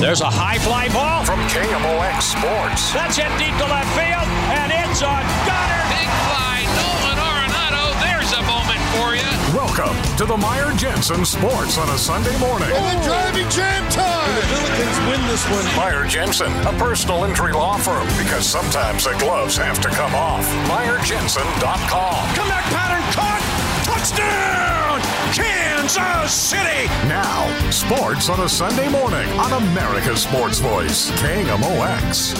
There's 0.00 0.20
a 0.20 0.30
high 0.30 0.58
fly 0.58 0.88
ball 0.88 1.24
from 1.24 1.40
KMOX 1.52 2.36
Sports. 2.36 2.92
That's 2.92 3.16
hit 3.20 3.28
deep 3.36 3.52
to 3.60 3.66
left 3.68 3.88
field, 3.92 4.28
and 4.52 4.72
it's 4.72 5.04
on 5.04 5.20
Goddard. 5.44 5.86
Big 5.92 6.10
fly, 6.28 6.64
Nolan 6.76 7.18
Arenado. 7.20 7.84
There's 8.00 8.32
a 8.32 8.42
moment 8.48 8.80
for 8.96 9.12
you. 9.12 9.28
Welcome 9.52 9.96
to 10.16 10.24
the 10.24 10.36
Meyer 10.36 10.72
Jensen 10.76 11.24
Sports 11.24 11.76
on 11.76 11.88
a 11.92 11.98
Sunday 11.98 12.32
morning. 12.40 12.68
And 12.72 13.00
the 13.00 13.04
driving 13.04 13.48
jam 13.52 13.84
time. 13.92 14.08
And 14.28 14.36
the 14.40 14.46
Billikens 14.48 14.98
win 15.08 15.20
this 15.28 15.44
one. 15.52 15.64
Meyer 15.76 16.08
Jensen, 16.08 16.52
a 16.64 16.72
personal 16.80 17.24
injury 17.24 17.52
law 17.52 17.76
firm, 17.76 18.08
because 18.16 18.48
sometimes 18.48 19.04
the 19.04 19.12
gloves 19.20 19.56
have 19.56 19.80
to 19.80 19.88
come 19.92 20.14
off. 20.14 20.48
MeyerJensen.com. 20.68 22.20
Comeback 22.32 22.64
pattern 22.72 23.04
caught. 23.12 23.42
Touchdown, 23.84 24.83
Kansas 25.32 26.32
City. 26.32 26.86
Now, 27.08 27.70
sports 27.70 28.28
on 28.28 28.40
a 28.40 28.48
Sunday 28.48 28.88
morning 28.88 29.28
on 29.38 29.52
America's 29.62 30.22
Sports 30.22 30.58
Voice, 30.58 31.10
KMOX. 31.12 32.34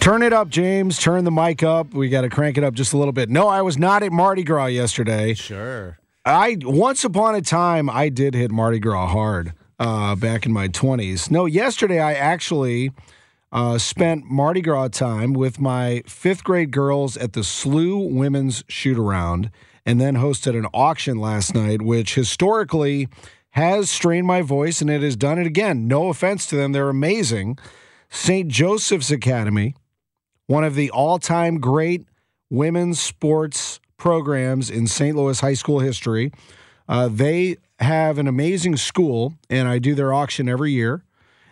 Turn 0.00 0.22
it 0.22 0.34
up, 0.34 0.50
James. 0.50 0.98
Turn 0.98 1.24
the 1.24 1.30
mic 1.30 1.62
up. 1.62 1.94
We 1.94 2.10
got 2.10 2.22
to 2.22 2.28
crank 2.28 2.58
it 2.58 2.64
up 2.64 2.74
just 2.74 2.92
a 2.92 2.98
little 2.98 3.12
bit. 3.12 3.30
No, 3.30 3.48
I 3.48 3.62
was 3.62 3.78
not 3.78 4.02
at 4.02 4.12
Mardi 4.12 4.44
Gras 4.44 4.66
yesterday. 4.66 5.32
Sure. 5.32 5.98
I 6.26 6.58
once 6.60 7.04
upon 7.04 7.34
a 7.34 7.40
time 7.40 7.88
I 7.88 8.10
did 8.10 8.34
hit 8.34 8.50
Mardi 8.50 8.78
Gras 8.78 9.06
hard 9.06 9.54
uh, 9.78 10.14
back 10.14 10.44
in 10.44 10.52
my 10.52 10.68
twenties. 10.68 11.30
No, 11.30 11.46
yesterday 11.46 12.00
I 12.00 12.12
actually 12.12 12.92
uh, 13.54 13.78
spent 13.78 14.24
Mardi 14.24 14.60
Gras 14.60 14.88
time 14.88 15.32
with 15.32 15.58
my 15.58 16.02
fifth 16.06 16.44
grade 16.44 16.70
girls 16.70 17.16
at 17.16 17.32
the 17.32 17.40
SLU 17.40 18.12
Women's 18.12 18.64
Shoot 18.68 18.98
Around, 18.98 19.50
and 19.86 19.98
then 20.00 20.16
hosted 20.16 20.58
an 20.58 20.66
auction 20.74 21.18
last 21.18 21.54
night, 21.54 21.80
which 21.80 22.16
historically 22.16 23.08
has 23.50 23.88
strained 23.88 24.26
my 24.26 24.42
voice, 24.42 24.80
and 24.82 24.90
it 24.90 25.00
has 25.00 25.16
done 25.16 25.38
it 25.38 25.46
again. 25.46 25.88
No 25.88 26.08
offense 26.08 26.44
to 26.46 26.56
them, 26.56 26.72
they're 26.72 26.90
amazing. 26.90 27.56
St. 28.10 28.48
Joseph's 28.48 29.10
Academy 29.10 29.74
one 30.46 30.64
of 30.64 30.74
the 30.74 30.90
all 30.90 31.18
time 31.18 31.58
great 31.58 32.06
women's 32.50 33.00
sports 33.00 33.80
programs 33.96 34.70
in 34.70 34.86
St. 34.86 35.16
Louis 35.16 35.40
high 35.40 35.54
school 35.54 35.80
history. 35.80 36.32
Uh, 36.88 37.08
they 37.08 37.56
have 37.78 38.18
an 38.18 38.28
amazing 38.28 38.76
school, 38.76 39.34
and 39.48 39.68
I 39.68 39.78
do 39.78 39.94
their 39.94 40.12
auction 40.12 40.48
every 40.48 40.72
year. 40.72 41.02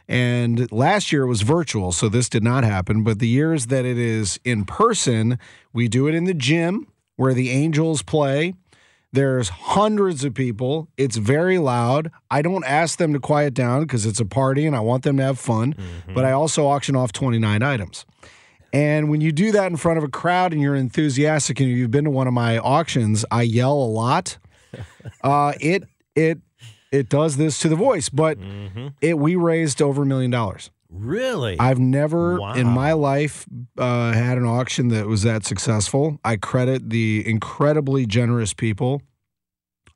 And 0.08 0.70
last 0.72 1.12
year 1.12 1.22
it 1.22 1.28
was 1.28 1.42
virtual, 1.42 1.92
so 1.92 2.08
this 2.08 2.28
did 2.28 2.42
not 2.42 2.64
happen. 2.64 3.02
But 3.02 3.18
the 3.18 3.28
years 3.28 3.66
that 3.66 3.84
it 3.84 3.98
is 3.98 4.38
in 4.44 4.64
person, 4.64 5.38
we 5.72 5.88
do 5.88 6.06
it 6.06 6.14
in 6.14 6.24
the 6.24 6.34
gym 6.34 6.88
where 7.16 7.34
the 7.34 7.50
Angels 7.50 8.02
play. 8.02 8.54
There's 9.12 9.50
hundreds 9.50 10.24
of 10.24 10.32
people. 10.32 10.88
It's 10.96 11.16
very 11.16 11.58
loud. 11.58 12.10
I 12.30 12.40
don't 12.40 12.64
ask 12.64 12.98
them 12.98 13.12
to 13.12 13.20
quiet 13.20 13.52
down 13.52 13.82
because 13.82 14.06
it's 14.06 14.20
a 14.20 14.24
party 14.24 14.66
and 14.66 14.74
I 14.74 14.80
want 14.80 15.02
them 15.02 15.18
to 15.18 15.22
have 15.22 15.38
fun. 15.38 15.74
Mm-hmm. 15.74 16.14
But 16.14 16.24
I 16.24 16.32
also 16.32 16.66
auction 16.66 16.96
off 16.96 17.12
29 17.12 17.62
items. 17.62 18.06
And 18.72 19.10
when 19.10 19.20
you 19.20 19.32
do 19.32 19.52
that 19.52 19.70
in 19.70 19.76
front 19.76 19.98
of 19.98 20.04
a 20.04 20.08
crowd 20.08 20.52
and 20.52 20.62
you're 20.62 20.74
enthusiastic 20.74 21.60
and 21.60 21.68
you've 21.68 21.90
been 21.90 22.04
to 22.04 22.10
one 22.10 22.26
of 22.26 22.32
my 22.32 22.58
auctions, 22.58 23.24
I 23.30 23.42
yell 23.42 23.74
a 23.74 23.90
lot. 23.90 24.38
Uh, 25.22 25.52
it 25.60 25.84
it 26.14 26.40
it 26.92 27.08
does 27.08 27.38
this 27.38 27.58
to 27.60 27.68
the 27.68 27.76
voice, 27.76 28.08
but 28.08 28.38
mm-hmm. 28.38 28.88
it 29.00 29.18
we 29.18 29.34
raised 29.34 29.82
over 29.82 30.02
a 30.02 30.06
million 30.06 30.30
dollars. 30.30 30.70
Really? 30.90 31.58
I've 31.58 31.78
never 31.78 32.38
wow. 32.38 32.52
in 32.52 32.66
my 32.66 32.92
life 32.92 33.46
uh, 33.78 34.12
had 34.12 34.36
an 34.36 34.44
auction 34.44 34.88
that 34.88 35.06
was 35.06 35.22
that 35.22 35.44
successful. 35.44 36.18
I 36.22 36.36
credit 36.36 36.90
the 36.90 37.24
incredibly 37.26 38.04
generous 38.04 38.52
people. 38.52 39.00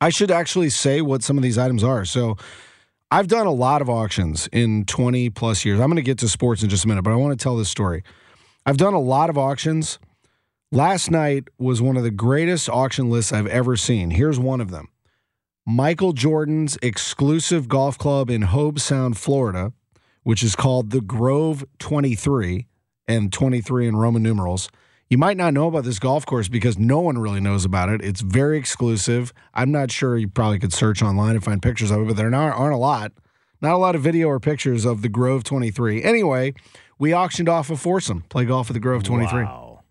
I 0.01 0.09
should 0.09 0.31
actually 0.31 0.71
say 0.71 1.03
what 1.03 1.23
some 1.23 1.37
of 1.37 1.43
these 1.43 1.59
items 1.59 1.85
are. 1.85 2.07
So 2.07 2.37
I've 3.11 3.29
done 3.29 3.47
a 3.47 3.53
lot 3.53 3.83
of 3.83 3.91
auctions 3.91 4.49
in 4.53 4.87
20 4.87 5.31
plus 5.31 5.65
years. 5.65 5.81
I'm 5.81 5.89
going 5.89 5.97
to 5.97 6.03
get 6.03 6.19
to 6.19 6.29
sports 6.29 6.63
in 6.63 6.71
just 6.71 6.87
a 6.87 6.89
minute, 6.89 7.03
but 7.03 7.13
I 7.13 7.17
want 7.17 7.39
to 7.39 7.43
tell 7.43 7.57
this 7.57 7.69
story. 7.69 8.03
I've 8.65 8.79
done 8.79 8.95
a 8.95 9.01
lot 9.01 9.29
of 9.29 9.37
auctions. 9.37 9.99
Last 10.73 11.11
night 11.11 11.49
was 11.59 11.81
one 11.81 11.97
of 11.97 12.03
the 12.03 12.11
greatest 12.11 12.69
auction 12.69 13.11
lists 13.11 13.33
I've 13.33 13.47
ever 13.47 13.77
seen. 13.77 14.11
Here's 14.11 14.39
one 14.39 14.61
of 14.61 14.71
them 14.71 14.89
Michael 15.69 16.13
Jordan's 16.13 16.79
exclusive 16.81 17.67
golf 17.67 17.99
club 17.99 18.31
in 18.31 18.43
Hobe 18.43 18.79
Sound, 18.79 19.19
Florida, 19.19 19.73
which 20.23 20.45
is 20.45 20.55
called 20.55 20.91
the 20.91 21.01
Grove 21.01 21.65
23 21.81 22.69
and 23.09 23.33
23 23.33 23.89
in 23.89 23.97
Roman 23.97 24.23
numerals. 24.23 24.69
You 25.11 25.19
might 25.19 25.37
not 25.37 25.55
know 25.55 25.67
about 25.67 25.83
this 25.83 25.99
golf 25.99 26.25
course 26.25 26.47
because 26.47 26.79
no 26.79 27.01
one 27.01 27.19
really 27.19 27.41
knows 27.41 27.65
about 27.65 27.89
it. 27.89 28.01
It's 28.01 28.21
very 28.21 28.59
exclusive. 28.59 29.33
I'm 29.55 29.73
not 29.73 29.91
sure 29.91 30.17
you 30.17 30.29
probably 30.29 30.61
could 30.61 30.73
search 30.73 31.03
online 31.03 31.35
and 31.35 31.43
find 31.43 31.61
pictures 31.61 31.91
of 31.91 32.03
it, 32.03 32.07
but 32.07 32.17
there 32.17 32.33
aren't 32.33 32.75
a 32.75 32.79
lot. 32.79 33.11
Not 33.61 33.75
a 33.75 33.79
lot 33.79 33.97
of 33.97 34.03
video 34.03 34.29
or 34.29 34.39
pictures 34.39 34.85
of 34.85 35.03
the 35.03 35.09
Grove 35.09 35.43
23. 35.43 36.01
Anyway, 36.01 36.55
we 36.97 37.13
auctioned 37.13 37.49
off 37.49 37.71
a 37.71 37.77
foursome, 37.77 38.23
play 38.29 38.45
golf 38.45 38.71
at 38.71 38.75
the 38.75 38.81
Grove 38.81 39.03
23. 39.03 39.43
Wow. 39.43 39.83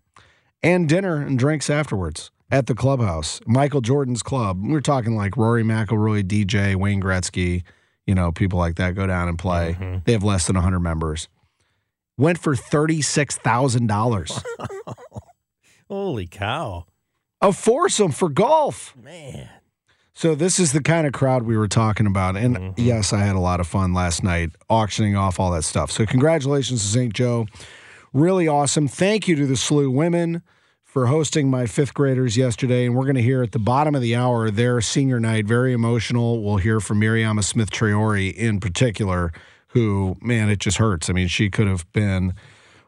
And 0.62 0.88
dinner 0.88 1.20
and 1.20 1.38
drinks 1.38 1.68
afterwards 1.68 2.30
at 2.50 2.66
the 2.66 2.74
clubhouse, 2.74 3.40
Michael 3.46 3.80
Jordan's 3.80 4.22
club. 4.22 4.60
We're 4.62 4.80
talking 4.80 5.16
like 5.16 5.36
Rory 5.36 5.62
McIlroy, 5.62 6.22
DJ, 6.24 6.76
Wayne 6.76 7.02
Gretzky, 7.02 7.62
you 8.06 8.14
know, 8.14 8.32
people 8.32 8.58
like 8.58 8.76
that 8.76 8.94
go 8.94 9.06
down 9.06 9.28
and 9.28 9.38
play. 9.38 9.76
Mm-hmm. 9.78 9.98
They 10.04 10.12
have 10.12 10.22
less 10.22 10.46
than 10.46 10.54
100 10.54 10.80
members. 10.80 11.28
Went 12.16 12.38
for 12.38 12.54
$36,000. 12.54 14.44
Holy 15.88 16.26
cow. 16.26 16.86
A 17.40 17.52
foursome 17.52 18.12
for 18.12 18.28
golf. 18.28 18.94
Man. 18.96 19.48
So 20.14 20.34
this 20.34 20.58
is 20.58 20.72
the 20.72 20.80
kind 20.80 21.06
of 21.06 21.12
crowd 21.12 21.42
we 21.42 21.58
were 21.58 21.68
talking 21.68 22.06
about. 22.06 22.36
And 22.36 22.56
mm-hmm. 22.56 22.80
yes, 22.80 23.12
I 23.12 23.18
had 23.18 23.36
a 23.36 23.40
lot 23.40 23.60
of 23.60 23.66
fun 23.66 23.92
last 23.92 24.24
night 24.24 24.50
auctioning 24.70 25.14
off 25.14 25.38
all 25.38 25.50
that 25.50 25.64
stuff. 25.64 25.90
So 25.90 26.06
congratulations 26.06 26.80
to 26.80 26.86
St. 26.88 27.12
Joe. 27.12 27.46
Really 28.14 28.48
awesome. 28.48 28.88
Thank 28.88 29.28
you 29.28 29.36
to 29.36 29.46
the 29.46 29.54
SLU 29.54 29.92
women 29.92 30.42
for 30.96 31.08
hosting 31.08 31.50
my 31.50 31.66
fifth 31.66 31.92
graders 31.92 32.38
yesterday. 32.38 32.86
And 32.86 32.94
we're 32.94 33.04
going 33.04 33.16
to 33.16 33.22
hear 33.22 33.42
at 33.42 33.52
the 33.52 33.58
bottom 33.58 33.94
of 33.94 34.00
the 34.00 34.16
hour 34.16 34.50
their 34.50 34.80
senior 34.80 35.20
night, 35.20 35.44
very 35.44 35.74
emotional. 35.74 36.42
We'll 36.42 36.56
hear 36.56 36.80
from 36.80 37.02
Mariama 37.02 37.44
Smith 37.44 37.70
Traore 37.70 38.32
in 38.32 38.60
particular, 38.60 39.30
who, 39.68 40.16
man, 40.22 40.48
it 40.48 40.58
just 40.58 40.78
hurts. 40.78 41.10
I 41.10 41.12
mean, 41.12 41.28
she 41.28 41.50
could 41.50 41.66
have 41.66 41.84
been 41.92 42.32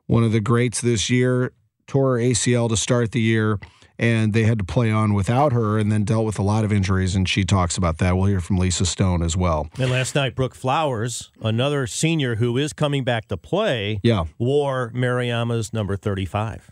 one 0.06 0.24
of 0.24 0.32
the 0.32 0.40
greats 0.40 0.80
this 0.80 1.10
year, 1.10 1.52
tore 1.86 2.16
her 2.16 2.24
ACL 2.24 2.70
to 2.70 2.78
start 2.78 3.12
the 3.12 3.20
year 3.20 3.58
and 3.98 4.32
they 4.32 4.44
had 4.44 4.58
to 4.60 4.64
play 4.64 4.90
on 4.90 5.12
without 5.12 5.52
her 5.52 5.76
and 5.76 5.92
then 5.92 6.04
dealt 6.04 6.24
with 6.24 6.38
a 6.38 6.42
lot 6.42 6.64
of 6.64 6.72
injuries 6.72 7.14
and 7.14 7.28
she 7.28 7.44
talks 7.44 7.76
about 7.76 7.98
that 7.98 8.16
we'll 8.16 8.26
hear 8.26 8.40
from 8.40 8.56
lisa 8.56 8.86
stone 8.86 9.24
as 9.24 9.36
well 9.36 9.68
and 9.76 9.90
last 9.90 10.14
night 10.14 10.36
brooke 10.36 10.54
flowers 10.54 11.32
another 11.42 11.84
senior 11.84 12.36
who 12.36 12.56
is 12.56 12.72
coming 12.72 13.02
back 13.02 13.26
to 13.26 13.36
play 13.36 13.98
yeah 14.04 14.24
wore 14.38 14.92
mariama's 14.94 15.72
number 15.72 15.96
35 15.96 16.70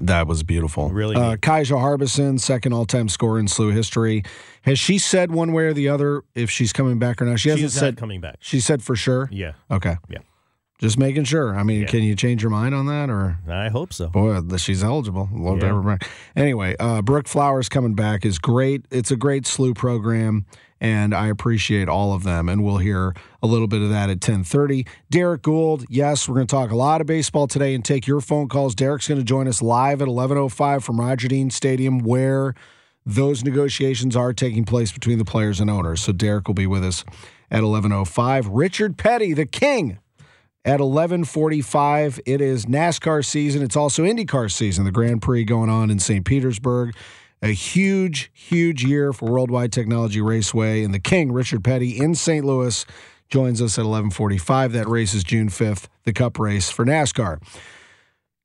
that 0.00 0.26
was 0.26 0.42
beautiful. 0.42 0.90
Really? 0.90 1.16
Uh, 1.16 1.36
Kaija 1.36 1.78
Harbison, 1.78 2.38
second 2.38 2.72
all 2.72 2.86
time 2.86 3.08
scorer 3.08 3.38
in 3.38 3.46
SLU 3.46 3.72
history. 3.72 4.22
Has 4.62 4.78
she 4.78 4.98
said 4.98 5.32
one 5.32 5.52
way 5.52 5.64
or 5.64 5.72
the 5.72 5.88
other 5.88 6.22
if 6.34 6.50
she's 6.50 6.72
coming 6.72 6.98
back 6.98 7.20
or 7.20 7.24
not? 7.24 7.40
She, 7.40 7.48
hasn't 7.48 7.72
she 7.72 7.78
said 7.78 7.96
coming 7.96 8.20
back. 8.20 8.36
She 8.40 8.60
said 8.60 8.82
for 8.82 8.94
sure? 8.94 9.28
Yeah. 9.32 9.52
Okay. 9.70 9.96
Yeah. 10.08 10.18
Just 10.78 10.98
making 10.98 11.24
sure. 11.24 11.56
I 11.56 11.62
mean, 11.62 11.82
Yeah. 11.82 11.86
can 11.86 12.02
you 12.02 12.16
change 12.16 12.42
your 12.42 12.50
mind 12.50 12.74
on 12.74 12.86
that 12.86 13.08
or? 13.08 13.38
I 13.48 13.68
hope 13.68 13.92
so. 13.92 14.08
Boy, 14.08 14.40
she's 14.56 14.82
eligible. 14.82 15.28
Love 15.32 15.60
to 15.60 15.66
have 15.66 15.76
her 15.76 15.82
back. 15.82 16.08
Anyway, 16.34 16.74
uh, 16.80 17.02
Brooke 17.02 17.28
Flowers 17.28 17.68
coming 17.68 17.94
back 17.94 18.26
is 18.26 18.38
great. 18.40 18.84
It's 18.90 19.12
a 19.12 19.16
great 19.16 19.44
SLU 19.44 19.74
program, 19.76 20.44
and 20.80 21.14
I 21.14 21.28
appreciate 21.28 21.88
all 21.88 22.12
of 22.14 22.24
them. 22.24 22.48
And 22.48 22.64
we'll 22.64 22.78
hear 22.78 23.14
a 23.40 23.46
little 23.46 23.68
bit 23.68 23.80
of 23.80 23.90
that 23.90 24.10
at 24.10 24.20
ten 24.20 24.42
thirty. 24.42 24.84
Derrick 25.08 25.42
Goold, 25.42 25.84
yes, 25.88 26.28
we're 26.28 26.34
going 26.34 26.48
to 26.48 26.50
talk 26.54 26.72
a 26.72 26.76
lot 26.76 27.00
of 27.00 27.06
baseball 27.06 27.46
today 27.46 27.76
and 27.76 27.84
take 27.84 28.08
your 28.08 28.20
phone 28.20 28.48
calls. 28.48 28.74
Derrick's 28.74 29.06
going 29.06 29.20
to 29.20 29.24
join 29.24 29.46
us 29.46 29.62
live 29.62 30.02
at 30.02 30.08
eleven 30.08 30.36
oh 30.36 30.48
five 30.48 30.82
from 30.82 30.98
Roger 30.98 31.28
Dean 31.28 31.50
Stadium, 31.50 32.00
where 32.00 32.54
those 33.06 33.44
negotiations 33.44 34.16
are 34.16 34.32
taking 34.32 34.64
place 34.64 34.90
between 34.90 35.18
the 35.18 35.24
players 35.24 35.60
and 35.60 35.70
owners. 35.70 36.02
So 36.02 36.12
Derrick 36.12 36.48
will 36.48 36.54
be 36.54 36.66
with 36.66 36.84
us 36.84 37.04
at 37.52 37.62
eleven 37.62 37.92
oh 37.92 38.04
five. 38.04 38.48
Richard 38.48 38.96
Petty, 38.96 39.32
the 39.32 39.46
king 39.46 39.98
at 40.64 40.80
11:45 40.80 42.20
it 42.24 42.40
is 42.40 42.66
NASCAR 42.66 43.24
season 43.24 43.62
it's 43.62 43.76
also 43.76 44.04
IndyCar 44.04 44.50
season 44.50 44.84
the 44.84 44.92
Grand 44.92 45.22
Prix 45.22 45.44
going 45.44 45.70
on 45.70 45.90
in 45.90 45.98
St. 45.98 46.24
Petersburg 46.24 46.94
a 47.42 47.48
huge 47.48 48.30
huge 48.32 48.84
year 48.84 49.12
for 49.12 49.30
Worldwide 49.30 49.72
Technology 49.72 50.20
Raceway 50.20 50.84
and 50.84 50.94
the 50.94 51.00
king 51.00 51.32
Richard 51.32 51.64
Petty 51.64 51.98
in 51.98 52.14
St. 52.14 52.44
Louis 52.44 52.86
joins 53.28 53.60
us 53.60 53.78
at 53.78 53.84
11:45 53.84 54.72
that 54.72 54.88
race 54.88 55.14
is 55.14 55.24
June 55.24 55.48
5th 55.48 55.88
the 56.04 56.12
cup 56.12 56.38
race 56.38 56.70
for 56.70 56.84
NASCAR 56.84 57.38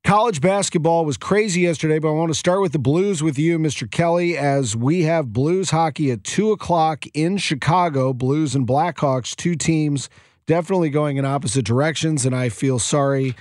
College 0.04 0.40
basketball 0.40 1.04
was 1.04 1.18
crazy 1.18 1.62
yesterday, 1.62 1.98
but 1.98 2.08
I 2.08 2.12
want 2.12 2.30
to 2.30 2.38
start 2.38 2.62
with 2.62 2.72
the 2.72 2.78
Blues 2.78 3.22
with 3.22 3.38
you, 3.38 3.58
Mr. 3.58 3.90
Kelly, 3.90 4.38
as 4.38 4.74
we 4.74 5.02
have 5.02 5.34
Blues 5.34 5.70
hockey 5.70 6.10
at 6.10 6.24
2 6.24 6.50
o'clock 6.50 7.04
in 7.12 7.36
Chicago. 7.36 8.14
Blues 8.14 8.54
and 8.54 8.66
Blackhawks, 8.66 9.36
two 9.36 9.54
teams 9.54 10.08
definitely 10.48 10.90
going 10.90 11.18
in 11.18 11.24
opposite 11.24 11.64
directions, 11.64 12.26
and 12.26 12.34
I 12.34 12.48
feel 12.48 12.80
sorry, 12.80 13.36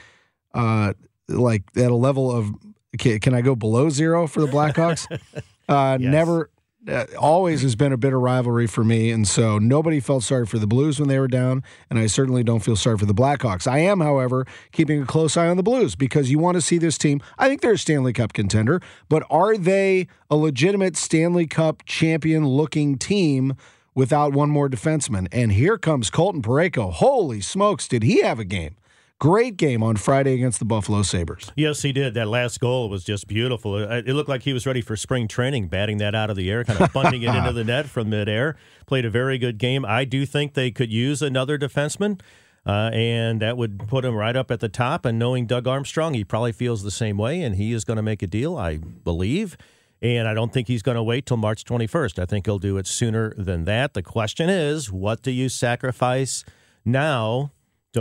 uh, 0.53 0.93
like 1.27 1.63
at 1.75 1.89
a 1.89 1.95
level 1.95 2.29
of 2.31 2.51
can, 2.99 3.19
can 3.19 3.33
I 3.33 3.41
go 3.41 3.55
below 3.55 3.89
zero 3.89 4.27
for 4.27 4.41
the 4.41 4.47
Blackhawks? 4.47 5.07
uh, 5.69 5.97
Yes. 5.99 6.11
Never, 6.11 6.49
uh, 6.87 7.05
always 7.19 7.61
has 7.63 7.75
been 7.75 7.91
a 7.91 7.97
bitter 7.97 8.19
rivalry 8.19 8.67
for 8.67 8.83
me, 8.83 9.11
and 9.11 9.27
so 9.27 9.57
nobody 9.57 9.99
felt 9.99 10.23
sorry 10.23 10.45
for 10.45 10.57
the 10.57 10.67
Blues 10.67 10.99
when 10.99 11.09
they 11.09 11.19
were 11.19 11.27
down, 11.27 11.63
and 11.89 11.99
I 11.99 12.07
certainly 12.07 12.43
don't 12.43 12.61
feel 12.61 12.75
sorry 12.75 12.97
for 12.97 13.05
the 13.05 13.13
Blackhawks. 13.13 13.67
I 13.67 13.79
am, 13.79 13.99
however, 13.99 14.45
keeping 14.71 15.01
a 15.01 15.05
close 15.05 15.35
eye 15.35 15.47
on 15.47 15.57
the 15.57 15.63
Blues 15.63 15.95
because 15.95 16.29
you 16.31 16.39
want 16.39 16.55
to 16.55 16.61
see 16.61 16.77
this 16.77 16.97
team. 16.97 17.21
I 17.37 17.49
think 17.49 17.61
they're 17.61 17.73
a 17.73 17.77
Stanley 17.77 18.13
Cup 18.13 18.33
contender, 18.33 18.81
but 19.09 19.23
are 19.29 19.57
they 19.57 20.07
a 20.29 20.35
legitimate 20.37 20.95
Stanley 20.95 21.47
Cup 21.47 21.83
champion-looking 21.85 22.97
team? 22.97 23.55
Without 23.97 24.31
one 24.31 24.51
more 24.51 24.69
defenseman. 24.69 25.27
And 25.31 25.51
here 25.51 25.75
comes 25.79 26.11
Colton 26.11 26.43
Parayko. 26.43 26.93
Holy 26.93 27.41
smokes, 27.41 27.87
did 27.87 28.03
he 28.03 28.21
have 28.21 28.37
a 28.37 28.45
game? 28.45 28.75
Great 29.17 29.57
game 29.57 29.81
on 29.81 29.95
Friday 29.95 30.35
against 30.35 30.59
the 30.59 30.65
Buffalo 30.65 31.01
Sabres. 31.01 31.51
Yes, 31.55 31.81
he 31.81 31.91
did. 31.91 32.13
That 32.13 32.27
last 32.27 32.59
goal 32.59 32.91
was 32.91 33.03
just 33.03 33.27
beautiful. 33.27 33.75
It, 33.75 34.07
it 34.07 34.13
looked 34.13 34.29
like 34.29 34.43
he 34.43 34.53
was 34.53 34.67
ready 34.67 34.81
for 34.81 34.95
spring 34.95 35.27
training, 35.27 35.69
batting 35.69 35.97
that 35.97 36.13
out 36.13 36.29
of 36.29 36.35
the 36.35 36.51
air, 36.51 36.63
kind 36.63 36.79
of 36.79 36.93
bunting 36.93 37.23
it 37.23 37.33
into 37.33 37.51
the 37.51 37.63
net 37.63 37.87
from 37.87 38.11
midair. 38.11 38.55
Played 38.85 39.05
a 39.05 39.09
very 39.09 39.39
good 39.39 39.57
game. 39.57 39.83
I 39.83 40.05
do 40.05 40.27
think 40.27 40.53
they 40.53 40.69
could 40.69 40.91
use 40.91 41.23
another 41.23 41.57
defenseman, 41.57 42.21
uh, 42.67 42.91
and 42.93 43.41
that 43.41 43.57
would 43.57 43.79
put 43.87 44.05
him 44.05 44.13
right 44.13 44.35
up 44.35 44.51
at 44.51 44.59
the 44.59 44.69
top. 44.69 45.05
And 45.05 45.17
knowing 45.17 45.47
Doug 45.47 45.67
Armstrong, 45.67 46.13
he 46.13 46.23
probably 46.23 46.51
feels 46.51 46.83
the 46.83 46.91
same 46.91 47.17
way, 47.17 47.41
and 47.41 47.55
he 47.55 47.73
is 47.73 47.83
going 47.83 47.97
to 47.97 48.03
make 48.03 48.21
a 48.21 48.27
deal, 48.27 48.57
I 48.57 48.77
believe. 48.77 49.57
And 50.01 50.27
I 50.27 50.33
don't 50.33 50.53
think 50.53 50.67
he's 50.67 50.83
going 50.83 50.95
to 50.95 51.03
wait 51.03 51.25
till 51.25 51.37
March 51.37 51.63
21st. 51.63 52.19
I 52.19 52.25
think 52.25 52.45
he'll 52.45 52.59
do 52.59 52.77
it 52.77 52.85
sooner 52.85 53.33
than 53.35 53.63
that. 53.63 53.93
The 53.93 54.03
question 54.03 54.49
is, 54.49 54.91
what 54.91 55.23
do 55.23 55.31
you 55.31 55.49
sacrifice 55.49 56.45
now 56.85 57.51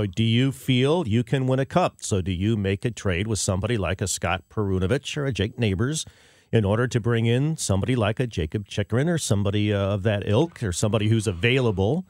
do 0.05 0.23
you 0.23 0.53
feel 0.53 1.09
you 1.09 1.25
can 1.25 1.47
win 1.47 1.59
a 1.59 1.65
cup? 1.65 1.97
So 2.01 2.21
do 2.21 2.31
you 2.31 2.57
make 2.57 2.85
a 2.85 2.91
trade 2.91 3.27
with 3.27 3.39
somebody 3.39 3.79
like 3.79 4.03
a 4.03 4.07
Scott 4.07 4.45
Perunovich 4.51 5.17
or 5.17 5.25
a 5.25 5.33
Jake 5.33 5.59
Neighbors 5.59 6.05
in 6.53 6.67
order 6.67 6.87
to 6.87 7.01
bring 7.01 7.25
in 7.25 7.57
somebody 7.57 7.97
like 7.97 8.21
a 8.21 8.27
Jakob 8.27 8.69
Chychrun 8.69 9.09
or 9.09 9.17
somebody 9.17 9.73
uh, 9.73 9.95
of 9.95 10.03
that 10.03 10.29
ilk 10.29 10.63
or 10.63 10.73
somebody 10.73 11.09
who's 11.09 11.27
available? 11.27 12.05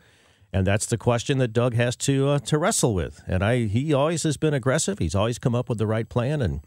And 0.53 0.67
that's 0.67 0.87
the 0.87 0.99
question 0.99 1.39
that 1.39 1.53
Doug 1.53 1.75
has 1.75 1.95
to 1.97 2.29
uh, 2.29 2.39
to 2.41 2.59
wrestle 2.59 2.95
with. 2.95 3.23
And 3.27 3.45
I 3.45 3.67
he 3.67 3.93
always 3.93 4.23
has 4.23 4.37
been 4.37 4.55
aggressive. 4.55 4.99
He's 4.99 5.15
always 5.15 5.39
come 5.39 5.55
up 5.55 5.69
with 5.69 5.79
the 5.79 5.87
right 5.87 6.09
plan, 6.09 6.41
and 6.41 6.61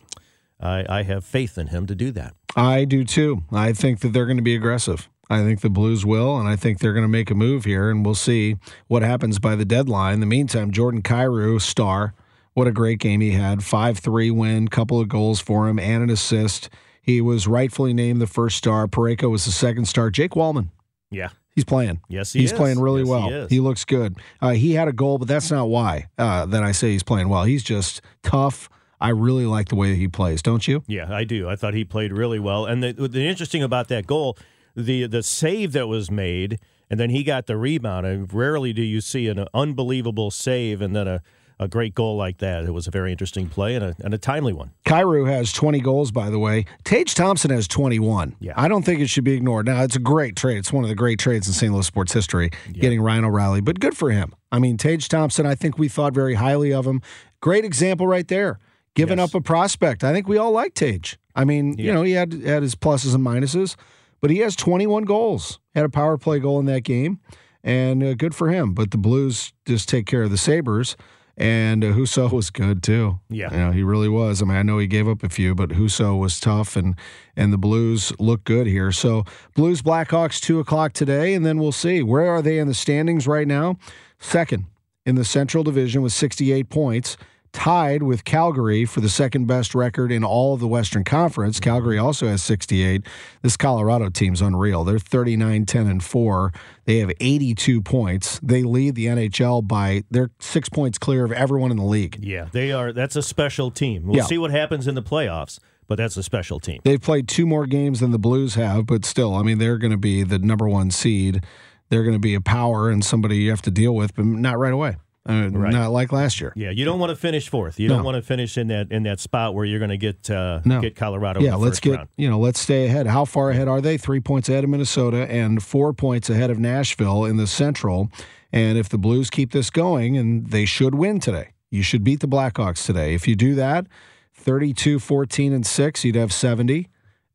I, 0.59 0.85
I 0.89 1.03
have 1.03 1.23
faith 1.23 1.57
in 1.57 1.67
him 1.67 1.85
to 1.87 1.95
do 1.95 2.11
that. 2.11 2.33
I 2.55 2.85
do 2.85 3.03
too. 3.03 3.43
I 3.51 3.73
think 3.73 3.99
that 4.01 4.13
they're 4.13 4.25
going 4.25 4.37
to 4.37 4.43
be 4.43 4.55
aggressive. 4.55 5.07
I 5.29 5.43
think 5.43 5.61
the 5.61 5.69
Blues 5.69 6.05
will, 6.05 6.37
and 6.39 6.49
I 6.49 6.55
think 6.55 6.79
they're 6.79 6.93
going 6.93 7.03
to 7.03 7.07
make 7.07 7.29
a 7.29 7.35
move 7.35 7.63
here, 7.65 7.91
and 7.91 8.03
we'll 8.03 8.15
see 8.15 8.55
what 8.87 9.03
happens 9.03 9.37
by 9.37 9.55
the 9.55 9.63
deadline. 9.65 10.15
In 10.15 10.19
the 10.21 10.25
meantime, 10.25 10.71
Jordan 10.71 11.03
Kyrou, 11.03 11.61
star, 11.61 12.15
what 12.55 12.67
a 12.67 12.71
great 12.71 12.97
game 12.99 13.21
he 13.21 13.31
had. 13.31 13.63
5 13.63 13.99
3 13.99 14.31
win, 14.31 14.67
couple 14.69 14.99
of 14.99 15.07
goals 15.07 15.39
for 15.39 15.69
him, 15.69 15.77
and 15.77 16.01
an 16.03 16.09
assist. 16.09 16.69
He 17.01 17.21
was 17.21 17.47
rightfully 17.47 17.93
named 17.93 18.19
the 18.21 18.27
first 18.27 18.57
star. 18.57 18.87
Parayko 18.87 19.29
was 19.29 19.45
the 19.45 19.51
second 19.51 19.85
star. 19.85 20.09
Jake 20.09 20.31
Walman, 20.31 20.69
Yeah. 21.11 21.29
he's 21.55 21.63
playing. 21.63 22.01
Yes, 22.09 22.33
he 22.33 22.39
he's 22.41 22.51
is. 22.51 22.57
playing 22.57 22.79
really 22.79 23.01
Yes, 23.01 23.07
he 23.07 23.11
well. 23.11 23.29
is. 23.45 23.59
looks 23.59 23.85
good. 23.85 24.17
Uh, 24.41 24.49
he 24.51 24.73
had 24.73 24.87
a 24.87 24.93
goal, 24.93 25.19
but 25.19 25.27
that's 25.27 25.51
not 25.51 25.69
why 25.69 26.07
uh, 26.17 26.47
that 26.47 26.63
I 26.63 26.71
say 26.71 26.91
he's 26.91 27.03
playing 27.03 27.29
well. 27.29 27.43
He's 27.43 27.63
just 27.63 28.01
tough. 28.23 28.67
I 29.01 29.09
really 29.09 29.45
like 29.45 29.69
the 29.69 29.75
way 29.75 29.89
that 29.91 29.97
he 29.97 30.07
plays, 30.07 30.41
don't 30.41 30.67
you? 30.67 30.83
Yeah, 30.87 31.13
I 31.13 31.23
do. 31.23 31.47
I 31.47 31.55
thought 31.55 31.73
he 31.73 31.85
played 31.85 32.11
really 32.11 32.39
well. 32.39 32.65
And 32.65 32.83
the, 32.83 32.93
the 32.93 33.25
interesting 33.25 33.63
about 33.63 33.87
that 33.87 34.05
goal, 34.07 34.37
the 34.75 35.07
the 35.07 35.23
save 35.23 35.71
that 35.73 35.87
was 35.87 36.11
made, 36.11 36.59
and 36.89 36.99
then 36.99 37.09
he 37.09 37.23
got 37.23 37.47
the 37.47 37.57
rebound. 37.57 38.05
And 38.05 38.31
rarely 38.33 38.73
do 38.73 38.81
you 38.81 39.01
see 39.01 39.27
an 39.27 39.45
unbelievable 39.53 40.31
save 40.31 40.81
and 40.81 40.95
then 40.95 41.07
a, 41.07 41.21
a 41.59 41.67
great 41.67 41.93
goal 41.93 42.15
like 42.15 42.37
that. 42.37 42.63
It 42.63 42.71
was 42.71 42.87
a 42.87 42.91
very 42.91 43.11
interesting 43.11 43.49
play 43.49 43.75
and 43.75 43.83
a, 43.83 43.95
and 43.99 44.13
a 44.13 44.17
timely 44.17 44.53
one. 44.53 44.71
Kyrou 44.85 45.27
has 45.27 45.51
20 45.51 45.79
goals, 45.81 46.11
by 46.11 46.29
the 46.29 46.39
way. 46.39 46.65
Tage 46.85 47.13
Thompson 47.13 47.51
has 47.51 47.67
21. 47.67 48.35
Yeah. 48.39 48.53
I 48.55 48.67
don't 48.67 48.83
think 48.83 49.01
it 49.01 49.07
should 49.07 49.25
be 49.25 49.33
ignored. 49.33 49.65
Now, 49.65 49.83
it's 49.83 49.95
a 49.95 49.99
great 49.99 50.35
trade. 50.35 50.57
It's 50.57 50.71
one 50.71 50.83
of 50.83 50.89
the 50.89 50.95
great 50.95 51.19
trades 51.19 51.47
in 51.47 51.53
St. 51.53 51.71
Louis 51.71 51.85
sports 51.85 52.13
history, 52.13 52.51
getting 52.71 53.01
Ryan 53.01 53.25
O'Reilly, 53.25 53.61
but 53.61 53.79
good 53.79 53.97
for 53.97 54.09
him. 54.09 54.33
I 54.51 54.59
mean, 54.59 54.77
Tage 54.77 55.09
Thompson, 55.09 55.45
I 55.45 55.55
think 55.55 55.77
we 55.77 55.89
thought 55.89 56.13
very 56.13 56.35
highly 56.35 56.73
of 56.73 56.87
him. 56.87 57.01
Great 57.41 57.65
example 57.65 58.07
right 58.07 58.27
there. 58.27 58.59
Giving 58.99 59.17
Yes. 59.19 59.29
up 59.33 59.39
a 59.39 59.41
prospect. 59.43 60.03
I 60.03 60.13
think 60.13 60.27
we 60.27 60.37
all 60.37 60.51
like 60.51 60.73
Tage. 60.73 61.17
I 61.35 61.45
mean, 61.45 61.77
you 61.77 61.93
know, 61.93 62.03
he 62.03 62.11
had, 62.13 62.33
had 62.33 62.61
his 62.63 62.75
pluses 62.75 63.15
and 63.15 63.25
minuses, 63.25 63.75
but 64.21 64.29
he 64.29 64.39
has 64.39 64.55
21 64.55 65.03
goals. 65.03 65.59
Had 65.75 65.85
a 65.85 65.89
power 65.89 66.17
play 66.17 66.39
goal 66.39 66.59
in 66.59 66.65
that 66.65 66.81
game, 66.83 67.19
and 67.63 68.03
uh, 68.03 68.13
good 68.15 68.35
for 68.35 68.49
him. 68.49 68.73
But 68.73 68.91
the 68.91 68.97
Blues 68.97 69.53
just 69.65 69.87
take 69.89 70.05
care 70.05 70.23
of 70.23 70.31
the 70.31 70.37
Sabres. 70.37 70.95
And 71.37 71.85
uh, 71.85 71.93
Husso 71.93 72.29
was 72.33 72.49
good 72.49 72.83
too. 72.83 73.19
Yeah. 73.29 73.49
You 73.51 73.57
know, 73.57 73.71
he 73.71 73.81
really 73.81 74.09
was. 74.09 74.41
I 74.41 74.45
mean, 74.45 74.57
I 74.57 74.61
know 74.63 74.77
he 74.77 74.87
gave 74.87 75.07
up 75.07 75.23
a 75.23 75.29
few, 75.29 75.55
but 75.55 75.69
Husso 75.69 76.19
was 76.19 76.37
tough, 76.39 76.75
and 76.75 76.95
and 77.37 77.53
the 77.53 77.57
Blues 77.57 78.11
look 78.19 78.43
good 78.43 78.67
here. 78.67 78.91
So 78.91 79.23
Blues 79.55 79.81
Blackhawks 79.81 80.41
two 80.41 80.59
o'clock 80.59 80.91
today, 80.91 81.33
and 81.33 81.45
then 81.45 81.57
we'll 81.57 81.71
see 81.71 82.03
where 82.03 82.27
are 82.29 82.41
they 82.41 82.59
in 82.59 82.67
the 82.67 82.73
standings 82.73 83.25
right 83.25 83.47
now. 83.47 83.77
Second 84.19 84.65
in 85.05 85.15
the 85.15 85.23
Central 85.23 85.63
Division 85.63 86.01
with 86.01 86.11
sixty 86.11 86.51
eight 86.51 86.69
points. 86.69 87.15
Tied 87.51 88.03
with 88.03 88.23
Calgary 88.25 88.85
for 88.85 89.01
the 89.01 89.09
second 89.09 89.47
best 89.47 89.73
record 89.73 90.11
in 90.11 90.23
all 90.23 90.53
of 90.53 90.59
the 90.59 90.67
Western 90.67 91.03
Conference. 91.03 91.57
Mm-hmm. 91.59 91.63
Calgary 91.69 91.97
also 91.97 92.27
has 92.27 92.43
68. 92.43 93.03
This 93.41 93.57
Colorado 93.57 94.09
team's 94.09 94.41
unreal. 94.41 94.83
They're 94.83 94.99
39, 94.99 95.65
10, 95.65 95.87
and 95.87 96.03
4. 96.03 96.53
They 96.85 96.99
have 96.99 97.11
82 97.19 97.81
points. 97.81 98.39
They 98.43 98.61
lead 98.63 98.93
the 98.95 99.07
NHL 99.07 99.67
by, 99.67 100.03
they're 100.11 100.29
six 100.39 100.69
points 100.69 100.97
clear 100.99 101.25
of 101.25 101.31
everyone 101.31 101.71
in 101.71 101.77
the 101.77 101.83
league. 101.83 102.19
Yeah, 102.21 102.47
they 102.51 102.71
are. 102.71 102.93
That's 102.93 103.15
a 103.15 103.23
special 103.23 103.71
team. 103.71 104.03
We'll 104.05 104.17
Yeah. 104.17 104.23
see 104.25 104.37
what 104.37 104.51
happens 104.51 104.87
in 104.87 104.93
the 104.95 105.03
playoffs, 105.03 105.59
but 105.87 105.95
that's 105.97 106.17
a 106.17 106.23
special 106.23 106.59
team. 106.59 106.79
They've 106.83 107.01
played 107.01 107.27
two 107.27 107.47
more 107.47 107.65
games 107.65 107.99
than 107.99 108.11
the 108.11 108.19
Blues 108.19 108.53
have, 108.55 108.85
but 108.85 109.05
still, 109.05 109.33
I 109.35 109.41
mean, 109.41 109.57
they're 109.57 109.77
going 109.79 109.91
to 109.91 109.97
be 109.97 110.21
the 110.23 110.37
number 110.37 110.69
one 110.69 110.91
seed. 110.91 111.43
They're 111.89 112.03
going 112.03 112.13
to 112.15 112.19
be 112.19 112.35
a 112.35 112.41
power 112.41 112.89
and 112.91 113.03
somebody 113.03 113.37
you 113.37 113.49
have 113.49 113.63
to 113.63 113.71
deal 113.71 113.95
with, 113.95 114.13
but 114.15 114.23
not 114.25 114.59
right 114.59 114.73
away. 114.73 114.97
Uh, 115.27 115.49
Right. 115.51 115.73
Not 115.73 115.91
like 115.91 116.11
last 116.11 116.39
year. 116.39 116.53
Yeah, 116.55 116.69
you 116.71 116.85
don't 116.85 116.99
want 116.99 117.09
to 117.09 117.15
finish 117.15 117.49
fourth. 117.49 117.79
You 117.79 117.89
No. 117.89 117.95
don't 117.97 118.05
want 118.05 118.15
to 118.15 118.21
finish 118.21 118.57
in 118.57 118.67
that 118.67 118.91
in 118.91 119.03
that 119.03 119.19
spot 119.19 119.53
where 119.53 119.65
you're 119.65 119.79
going 119.79 119.89
to 119.91 119.97
get 119.97 120.29
uh, 120.29 120.61
No. 120.65 120.79
get 120.81 120.95
Colorado. 120.95 121.41
yeah, 121.41 121.47
in 121.47 121.51
the 121.53 121.57
let's 121.57 121.71
first 121.77 121.81
get 121.83 121.95
round. 121.97 122.09
you 122.17 122.29
know, 122.29 122.39
let's 122.39 122.59
stay 122.59 122.85
ahead. 122.85 123.05
How 123.07 123.25
far 123.25 123.49
ahead 123.51 123.67
are 123.67 123.81
they? 123.81 123.97
Three 123.97 124.19
points 124.21 124.47
ahead 124.49 124.63
of 124.63 124.69
Minnesota 124.69 125.29
and 125.29 125.61
four 125.61 125.93
points 125.93 126.29
ahead 126.29 126.49
of 126.49 126.57
Nashville 126.57 127.25
in 127.25 127.37
the 127.37 127.47
Central. 127.47 128.09
And 128.51 128.77
if 128.77 128.89
the 128.89 128.97
Blues 128.97 129.29
keep 129.29 129.51
this 129.51 129.69
going, 129.69 130.17
and 130.17 130.49
they 130.49 130.65
should 130.65 130.95
win 130.95 131.19
today, 131.19 131.49
you 131.69 131.83
should 131.83 132.03
beat 132.03 132.21
the 132.21 132.27
Blackhawks 132.27 132.85
today. 132.85 133.13
If 133.13 133.27
you 133.27 133.35
do 133.35 133.53
that, 133.55 133.85
32, 134.33 134.99
14, 134.99 135.53
and 135.53 135.65
six, 135.65 136.03
you'd 136.05 136.15
have 136.15 136.31
70. 136.33 136.87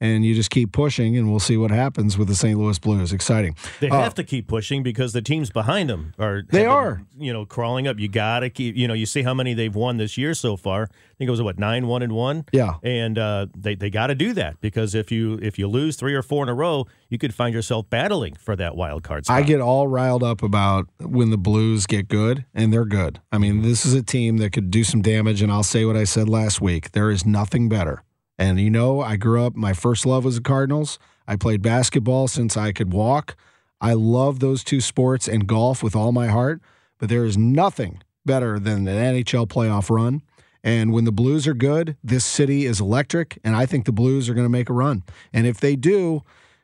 And 0.05 0.25
you 0.25 0.35
just 0.35 0.51
keep 0.51 0.73
pushing, 0.73 1.17
and 1.17 1.31
we'll 1.31 1.41
see 1.41 1.57
what 1.57 1.71
happens 1.71 2.19
with 2.19 2.29
the 2.29 2.35
St. 2.35 2.59
Louis 2.59 2.79
Blues. 2.79 3.13
Exciting. 3.13 3.55
They 3.81 3.89
Uh, 3.89 4.01
have 4.03 4.15
to 4.15 4.25
keep 4.25 4.47
pushing 4.49 4.83
because 4.83 5.13
the 5.13 5.23
teams 5.23 5.51
behind 5.51 5.89
them 5.89 6.13
are 6.19 6.43
They 6.51 6.61
been, 6.63 6.69
are. 6.69 7.03
you 7.19 7.33
know 7.33 7.45
crawling 7.47 7.87
up. 7.89 7.99
You 7.99 8.09
got 8.09 8.41
to 8.41 8.51
keep 8.51 8.77
you 8.77 8.87
know 8.89 8.95
you 8.95 9.07
see 9.07 9.23
how 9.23 9.35
many 9.35 9.55
they've 9.55 9.75
won 9.75 9.97
this 9.97 10.19
year 10.19 10.35
so 10.35 10.57
far. 10.57 10.83
I 10.85 11.15
think 11.19 11.29
it 11.29 11.31
was 11.31 11.43
what 11.43 11.59
nine 11.59 11.87
one 11.87 12.03
and 12.03 12.13
one. 12.13 12.45
Yeah. 12.53 12.75
and 12.83 13.19
uh, 13.19 13.47
they 13.57 13.75
they 13.75 13.91
got 13.91 14.09
to 14.09 14.15
do 14.15 14.33
that 14.35 14.61
because 14.61 14.95
if 14.95 15.11
you 15.13 15.39
if 15.43 15.59
you 15.59 15.67
lose 15.69 15.97
three 15.97 16.15
or 16.15 16.23
four 16.23 16.43
in 16.43 16.49
a 16.49 16.55
row, 16.55 16.87
you 17.09 17.19
could 17.19 17.33
find 17.35 17.55
yourself 17.55 17.89
battling 17.89 18.35
for 18.35 18.57
that 18.57 18.77
wild 18.77 19.03
card 19.05 19.25
spot. 19.27 19.37
I 19.37 19.43
get 19.43 19.61
all 19.61 19.87
riled 19.89 20.23
up 20.23 20.43
about 20.43 20.87
when 21.01 21.31
the 21.31 21.39
Blues 21.39 21.87
get 21.87 22.09
good, 22.09 22.45
and 22.55 22.73
they're 22.73 22.85
good. 22.85 23.21
I 23.33 23.39
mean, 23.39 23.63
this 23.63 23.87
is 23.87 23.95
a 23.95 24.03
team 24.03 24.39
that 24.39 24.51
could 24.51 24.71
do 24.71 24.83
some 24.85 25.03
damage, 25.03 25.41
and 25.43 25.51
I'll 25.53 25.63
say 25.63 25.85
what 25.85 25.97
I 25.97 26.05
said 26.05 26.29
last 26.29 26.61
week. 26.61 26.91
There 26.93 27.11
is 27.11 27.25
nothing 27.25 27.69
better. 27.69 28.03
And 28.39 28.61
you 28.61 28.71
know, 28.71 29.01
I 29.01 29.17
grew 29.17 29.45
up, 29.45 29.55
my 29.55 29.73
first 29.73 30.07
love 30.07 30.25
was 30.25 30.37
the 30.37 30.43
Cardinals. 30.43 30.99
I 31.27 31.37
played 31.37 31.63
basketball 31.63 32.29
since 32.29 32.57
I 32.57 32.73
could 32.73 32.93
walk. 32.93 33.37
I 33.81 33.93
love 33.93 34.41
those 34.41 34.65
two 34.65 34.81
sports 34.81 35.29
and 35.29 35.47
golf 35.47 35.83
with 35.83 35.95
all 35.95 36.13
my 36.13 36.29
heart, 36.29 36.61
but 36.99 37.09
there 37.09 37.25
is 37.25 37.37
nothing 37.37 38.03
better 38.25 38.59
than 38.59 38.89
an 38.89 39.15
NHL 39.15 39.47
playoff 39.47 39.91
run. 39.91 40.23
And 40.63 40.93
when 40.93 41.05
the 41.05 41.13
Blues 41.13 41.47
are 41.47 41.55
good, 41.55 41.97
this 42.03 42.25
city 42.25 42.65
is 42.65 42.81
electric, 42.81 43.39
and 43.45 43.55
I 43.55 43.67
think 43.67 43.85
the 43.85 43.93
Blues 43.93 44.29
are 44.29 44.35
going 44.35 44.47
to 44.47 44.51
make 44.51 44.71
a 44.71 44.73
run. 44.73 45.03
And 45.33 45.47
if 45.47 45.61
they 45.61 45.77
do, 45.77 46.23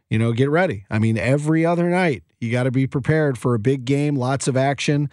you 0.09 0.19
know, 0.19 0.33
get 0.33 0.49
ready. 0.49 0.87
I 0.91 0.99
mean, 0.99 1.19
every 1.19 1.67
other 1.67 1.91
night, 1.91 2.25
you 2.41 2.51
got 2.51 2.63
to 2.63 2.71
be 2.71 2.87
prepared 2.87 3.37
for 3.37 3.55
a 3.55 3.59
big 3.59 3.85
game, 3.85 4.17
lots 4.17 4.49
of 4.49 4.57
action. 4.57 5.11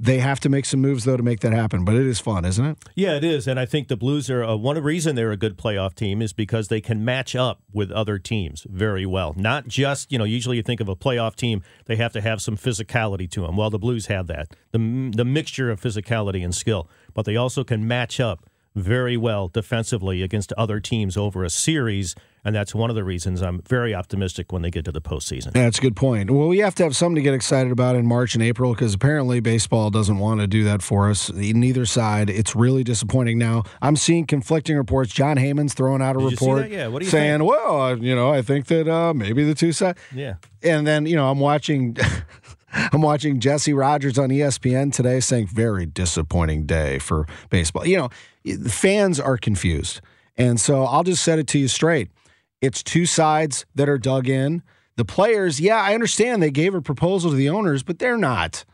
They 0.00 0.18
have 0.18 0.38
to 0.40 0.48
make 0.48 0.64
some 0.64 0.80
moves, 0.80 1.04
though, 1.04 1.16
to 1.16 1.22
make 1.22 1.40
that 1.40 1.52
happen. 1.52 1.84
But 1.84 1.96
it 1.96 2.06
is 2.06 2.20
fun, 2.20 2.44
isn't 2.44 2.64
it? 2.64 2.78
Yeah, 2.94 3.16
it 3.16 3.24
is, 3.24 3.48
and 3.48 3.58
I 3.58 3.66
think 3.66 3.88
the 3.88 3.96
Blues 3.96 4.30
are 4.30 4.44
uh, 4.44 4.54
one 4.54 4.80
reason 4.80 5.16
they're 5.16 5.32
a 5.32 5.36
good 5.36 5.58
playoff 5.58 5.94
team 5.94 6.22
is 6.22 6.32
because 6.32 6.68
they 6.68 6.80
can 6.80 7.04
match 7.04 7.34
up 7.34 7.62
with 7.72 7.90
other 7.90 8.18
teams 8.18 8.64
very 8.70 9.04
well. 9.04 9.34
Not 9.36 9.66
just 9.66 10.12
you 10.12 10.18
know, 10.18 10.24
usually 10.24 10.56
you 10.56 10.62
think 10.62 10.80
of 10.80 10.88
a 10.88 10.94
playoff 10.94 11.34
team, 11.34 11.62
they 11.86 11.96
have 11.96 12.12
to 12.12 12.20
have 12.20 12.40
some 12.40 12.56
physicality 12.56 13.28
to 13.32 13.42
them. 13.42 13.56
Well, 13.56 13.70
the 13.70 13.78
Blues 13.78 14.06
have 14.06 14.28
that 14.28 14.54
the 14.70 14.78
the 15.14 15.24
mixture 15.24 15.70
of 15.70 15.80
physicality 15.80 16.44
and 16.44 16.54
skill, 16.54 16.88
but 17.14 17.24
they 17.24 17.36
also 17.36 17.64
can 17.64 17.86
match 17.88 18.20
up 18.20 18.44
very 18.80 19.16
well 19.16 19.48
defensively 19.48 20.22
against 20.22 20.52
other 20.54 20.80
teams 20.80 21.16
over 21.16 21.44
a 21.44 21.50
series, 21.50 22.14
and 22.44 22.54
that's 22.54 22.74
one 22.74 22.90
of 22.90 22.96
the 22.96 23.04
reasons 23.04 23.42
I'm 23.42 23.60
very 23.62 23.94
optimistic 23.94 24.52
when 24.52 24.62
they 24.62 24.70
get 24.70 24.84
to 24.86 24.92
the 24.92 25.00
postseason. 25.00 25.52
That's 25.52 25.78
a 25.78 25.80
good 25.82 25.96
point. 25.96 26.30
Well, 26.30 26.48
we 26.48 26.58
have 26.58 26.74
to 26.76 26.84
have 26.84 26.96
something 26.96 27.16
to 27.16 27.22
get 27.22 27.34
excited 27.34 27.72
about 27.72 27.96
in 27.96 28.06
March 28.06 28.34
and 28.34 28.42
April 28.42 28.72
because 28.74 28.94
apparently 28.94 29.40
baseball 29.40 29.90
doesn't 29.90 30.18
want 30.18 30.40
to 30.40 30.46
do 30.46 30.64
that 30.64 30.82
for 30.82 31.10
us. 31.10 31.32
Neither 31.32 31.86
side. 31.86 32.30
It's 32.30 32.54
really 32.56 32.84
disappointing 32.84 33.38
now. 33.38 33.64
I'm 33.82 33.96
seeing 33.96 34.26
conflicting 34.26 34.76
reports. 34.76 35.12
Jon 35.12 35.36
Heyman's 35.36 35.74
throwing 35.74 36.00
out 36.02 36.16
a 36.16 36.20
Did 36.20 36.32
report? 36.32 36.70
Yeah, 36.70 36.88
what 36.88 37.00
do 37.00 37.04
you 37.04 37.10
saying, 37.10 37.40
think? 37.40 37.50
well, 37.50 37.98
you 37.98 38.14
know, 38.14 38.30
I 38.32 38.42
think 38.42 38.66
that 38.66 38.88
uh, 38.88 39.12
maybe 39.14 39.44
the 39.44 39.54
two 39.54 39.72
sides. 39.72 39.98
Yeah. 40.14 40.34
And 40.62 40.86
then, 40.86 41.06
you 41.06 41.16
know, 41.16 41.30
I'm 41.30 41.38
watching 41.40 41.96
I'm 42.92 43.02
watching 43.02 43.40
Jesse 43.40 43.72
Rogers 43.72 44.18
on 44.18 44.30
ESPN 44.30 44.92
today 44.92 45.20
saying 45.20 45.48
very 45.48 45.86
disappointing 45.86 46.66
day 46.66 46.98
for 46.98 47.26
baseball. 47.50 47.86
You 47.86 47.96
know, 48.44 48.58
fans 48.68 49.18
are 49.18 49.36
confused. 49.36 50.00
And 50.36 50.60
so 50.60 50.84
I'll 50.84 51.04
just 51.04 51.22
set 51.22 51.38
it 51.38 51.46
to 51.48 51.58
you 51.58 51.68
straight. 51.68 52.10
It's 52.60 52.82
two 52.82 53.06
sides 53.06 53.66
that 53.74 53.88
are 53.88 53.98
dug 53.98 54.28
in. 54.28 54.62
The 54.96 55.04
players, 55.04 55.60
yeah, 55.60 55.80
I 55.80 55.94
understand 55.94 56.42
they 56.42 56.50
gave 56.50 56.74
a 56.74 56.80
proposal 56.80 57.30
to 57.30 57.36
the 57.36 57.48
owners, 57.48 57.82
but 57.82 57.98
they're 57.98 58.16
not 58.16 58.64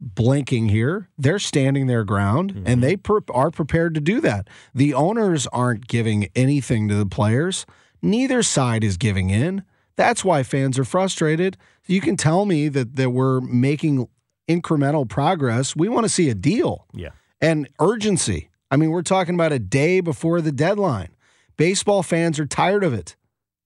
blinking 0.00 0.68
here. 0.68 1.08
They're 1.18 1.38
standing 1.38 1.86
their 1.86 2.04
ground 2.04 2.50
and 2.50 2.66
mm-hmm. 2.66 2.80
they 2.80 2.96
per- 2.96 3.20
are 3.30 3.50
prepared 3.50 3.94
to 3.94 4.00
do 4.00 4.20
that. 4.20 4.48
The 4.74 4.94
owners 4.94 5.46
aren't 5.48 5.86
giving 5.86 6.28
anything 6.34 6.88
to 6.88 6.94
the 6.94 7.06
players. 7.06 7.66
Neither 8.02 8.42
side 8.42 8.84
is 8.84 8.96
giving 8.96 9.30
in. 9.30 9.64
That's 9.96 10.24
why 10.24 10.42
fans 10.42 10.78
are 10.78 10.84
frustrated. 10.84 11.56
You 11.86 12.00
can 12.00 12.16
tell 12.16 12.44
me 12.46 12.68
that, 12.68 12.96
that 12.96 13.10
we're 13.10 13.40
making 13.40 14.08
incremental 14.48 15.08
progress. 15.08 15.74
We 15.74 15.88
want 15.88 16.04
to 16.04 16.08
see 16.08 16.28
a 16.28 16.34
deal 16.34 16.86
Yeah. 16.94 17.10
and 17.40 17.68
urgency. 17.80 18.50
I 18.70 18.76
mean, 18.76 18.90
we're 18.90 19.02
talking 19.02 19.34
about 19.34 19.52
a 19.52 19.58
day 19.58 20.00
before 20.00 20.40
the 20.40 20.52
deadline. 20.52 21.08
Baseball 21.56 22.02
fans 22.02 22.38
are 22.38 22.46
tired 22.46 22.84
of 22.84 22.92
it. 22.92 23.16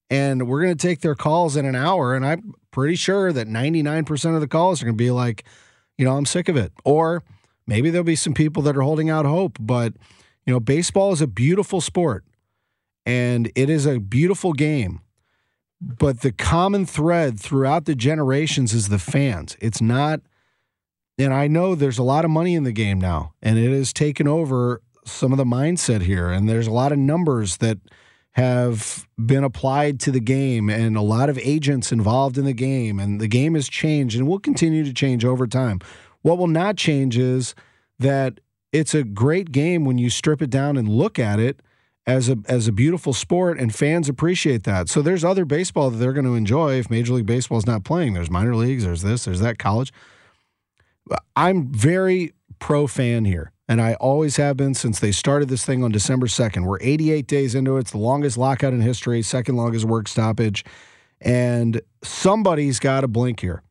And 0.09 0.47
we're 0.47 0.61
going 0.61 0.75
to 0.75 0.87
take 0.87 1.01
their 1.01 1.15
calls 1.15 1.55
in 1.55 1.65
an 1.65 1.75
hour. 1.75 2.15
And 2.15 2.25
I'm 2.25 2.53
pretty 2.71 2.95
sure 2.95 3.31
that 3.31 3.47
99% 3.47 4.35
of 4.35 4.41
the 4.41 4.47
calls 4.47 4.81
are 4.81 4.85
going 4.85 4.97
to 4.97 5.01
be 5.03 5.11
like, 5.11 5.45
you 5.97 6.03
know, 6.05 6.17
I'm 6.17 6.25
sick 6.25 6.49
of 6.49 6.57
it. 6.57 6.71
Or 6.83 7.23
maybe 7.65 7.89
there'll 7.89 8.03
be 8.03 8.15
some 8.17 8.33
people 8.33 8.61
that 8.63 8.75
are 8.75 8.81
holding 8.81 9.09
out 9.09 9.25
hope. 9.25 9.57
But, 9.59 9.93
you 10.45 10.53
know, 10.53 10.59
baseball 10.59 11.13
is 11.13 11.21
a 11.21 11.27
beautiful 11.27 11.79
sport 11.79 12.25
and 13.05 13.51
it 13.55 13.69
is 13.69 13.85
a 13.85 13.99
beautiful 13.99 14.51
game. 14.53 14.99
But 15.81 16.21
the 16.21 16.31
common 16.31 16.85
thread 16.85 17.39
throughout 17.39 17.85
the 17.85 17.95
generations 17.95 18.73
is 18.73 18.89
the 18.89 18.99
fans. 18.99 19.57
It's 19.59 19.81
not 19.81 20.21
and 21.17 21.33
I 21.33 21.47
know 21.47 21.75
there's 21.75 21.97
a 21.97 22.03
lot 22.03 22.25
of 22.25 22.31
money 22.31 22.55
in 22.55 22.63
the 22.63 22.71
game 22.71 22.99
now, 22.99 23.33
and 23.41 23.57
it 23.57 23.71
has 23.71 23.93
taken 23.93 24.27
over 24.27 24.81
some 25.05 25.31
of 25.31 25.37
the 25.37 25.45
mindset 25.45 26.01
here. 26.01 26.29
And 26.29 26.47
there's 26.47 26.67
a 26.67 26.71
lot 26.71 26.91
of 26.91 26.97
numbers 26.97 27.57
that 27.57 27.77
have 28.31 29.07
been 29.23 29.43
applied 29.43 29.99
to 30.01 30.11
the 30.11 30.19
game, 30.19 30.69
and 30.69 30.95
a 30.95 31.01
lot 31.01 31.29
of 31.29 31.37
agents 31.39 31.91
involved 31.91 32.37
in 32.37 32.45
the 32.45 32.53
game. 32.53 32.99
And 32.99 33.19
the 33.19 33.27
game 33.27 33.55
has 33.55 33.67
changed 33.67 34.17
and 34.17 34.27
will 34.27 34.39
continue 34.39 34.83
to 34.83 34.93
change 34.93 35.25
over 35.25 35.47
time. 35.47 35.79
What 36.21 36.37
will 36.37 36.47
not 36.47 36.77
change 36.77 37.17
is 37.17 37.55
that 37.99 38.39
it's 38.71 38.95
a 38.95 39.03
great 39.03 39.51
game 39.51 39.83
when 39.83 39.97
you 39.97 40.09
strip 40.09 40.41
it 40.41 40.49
down 40.49 40.77
and 40.77 40.87
look 40.87 41.19
at 41.19 41.39
it 41.39 41.59
as 42.07 42.29
a 42.29 42.37
as 42.47 42.67
a 42.67 42.71
beautiful 42.71 43.13
sport, 43.13 43.59
and 43.59 43.73
fans 43.73 44.09
appreciate 44.09 44.63
that. 44.63 44.89
So 44.89 45.01
there's 45.01 45.23
other 45.23 45.45
baseball 45.45 45.89
that 45.89 45.97
they're 45.97 46.13
going 46.13 46.25
to 46.25 46.35
enjoy 46.35 46.79
if 46.79 46.89
Major 46.89 47.13
League 47.13 47.25
Baseball 47.25 47.57
is 47.57 47.67
not 47.67 47.83
playing. 47.83 48.13
There's 48.13 48.29
minor 48.29 48.55
leagues, 48.55 48.83
there's 48.83 49.01
this, 49.01 49.25
there's 49.25 49.39
that, 49.41 49.59
college. 49.59 49.93
I'm 51.35 51.71
very 51.71 52.33
pro 52.59 52.87
fan 52.87 53.25
here, 53.25 53.51
and 53.67 53.81
I 53.81 53.95
always 53.95 54.37
have 54.37 54.57
been 54.57 54.73
since 54.73 54.99
they 54.99 55.11
started 55.11 55.49
this 55.49 55.65
thing 55.65 55.83
on 55.83 55.91
December 55.91 56.27
2nd. 56.27 56.65
We're 56.65 56.79
88 56.81 57.27
days 57.27 57.55
into 57.55 57.77
it. 57.77 57.81
It's 57.81 57.91
the 57.91 57.97
longest 57.97 58.37
lockout 58.37 58.73
in 58.73 58.81
history, 58.81 59.21
second 59.21 59.55
longest 59.55 59.85
work 59.85 60.07
stoppage, 60.07 60.63
and 61.19 61.81
somebody's 62.03 62.79
got 62.79 63.01
to 63.01 63.07
blink 63.07 63.41
here. 63.41 63.61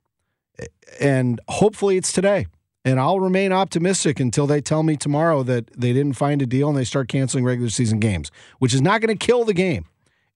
And 1.00 1.40
hopefully 1.48 1.96
it's 1.96 2.12
today. 2.12 2.46
And 2.84 2.98
I'll 2.98 3.20
remain 3.20 3.52
optimistic 3.52 4.20
until 4.20 4.46
they 4.46 4.60
tell 4.60 4.82
me 4.82 4.96
tomorrow 4.96 5.42
that 5.42 5.70
they 5.78 5.92
didn't 5.92 6.14
find 6.14 6.40
a 6.40 6.46
deal 6.46 6.68
and 6.70 6.78
they 6.78 6.84
start 6.84 7.08
canceling 7.08 7.44
regular 7.44 7.68
season 7.70 8.00
games, 8.00 8.30
which 8.58 8.72
is 8.72 8.80
not 8.80 9.00
going 9.02 9.16
to 9.16 9.26
kill 9.26 9.44
the 9.44 9.52
game. 9.52 9.84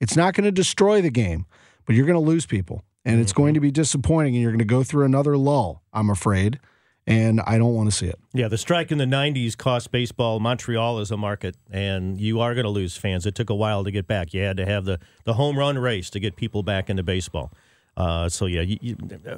It's 0.01 0.17
not 0.17 0.35
going 0.35 0.45
to 0.45 0.53
destroy 0.53 1.01
the 1.01 1.11
game, 1.11 1.47
but 1.87 1.97
you're 1.97 2.07
going 2.07 2.23
to 2.23 2.31
lose 2.31 2.45
people. 2.45 2.85
And 3.07 3.21
it's 3.21 3.33
going 3.33 3.55
to 3.55 3.61
be 3.61 3.71
disappointing, 3.71 4.35
and 4.35 4.43
you're 4.43 4.51
going 4.51 4.59
to 4.59 4.65
go 4.65 4.83
through 4.83 5.05
another 5.05 5.37
lull, 5.37 5.83
I'm 5.93 6.09
afraid. 6.09 6.59
And 7.07 7.43
I 7.43 7.59
don't 7.59 7.75
want 7.75 7.91
to 7.91 7.95
see 7.95 8.07
it. 8.07 8.19
Yeah, 8.33 8.49
the 8.49 8.57
strike 8.57 8.91
in 8.91 8.97
the 8.97 9.05
90s 9.05 9.59
cost 9.59 9.91
baseball 9.91 10.41
Montreal 10.41 10.99
as 10.99 11.11
a 11.11 11.19
market, 11.19 11.55
and 11.71 12.19
you 12.19 12.41
are 12.41 12.55
going 12.55 12.65
to 12.65 12.71
lose 12.71 12.97
fans. 12.97 13.27
It 13.27 13.35
took 13.35 13.51
a 13.51 13.55
while 13.55 13.85
to 13.85 13.91
get 13.91 14.07
back. 14.07 14.33
You 14.33 14.41
had 14.41 14.57
to 14.57 14.65
have 14.65 14.87
the, 14.87 14.99
the 15.25 15.35
home 15.35 15.59
run 15.59 15.77
race 15.77 16.09
to 16.11 16.21
get 16.21 16.35
people 16.35 16.63
back 16.63 16.89
into 16.89 17.03
baseball. 17.03 17.53
Uh, 17.97 18.29
so, 18.29 18.47
yeah, 18.47 18.63
you, 18.63 18.79
you, 18.81 18.97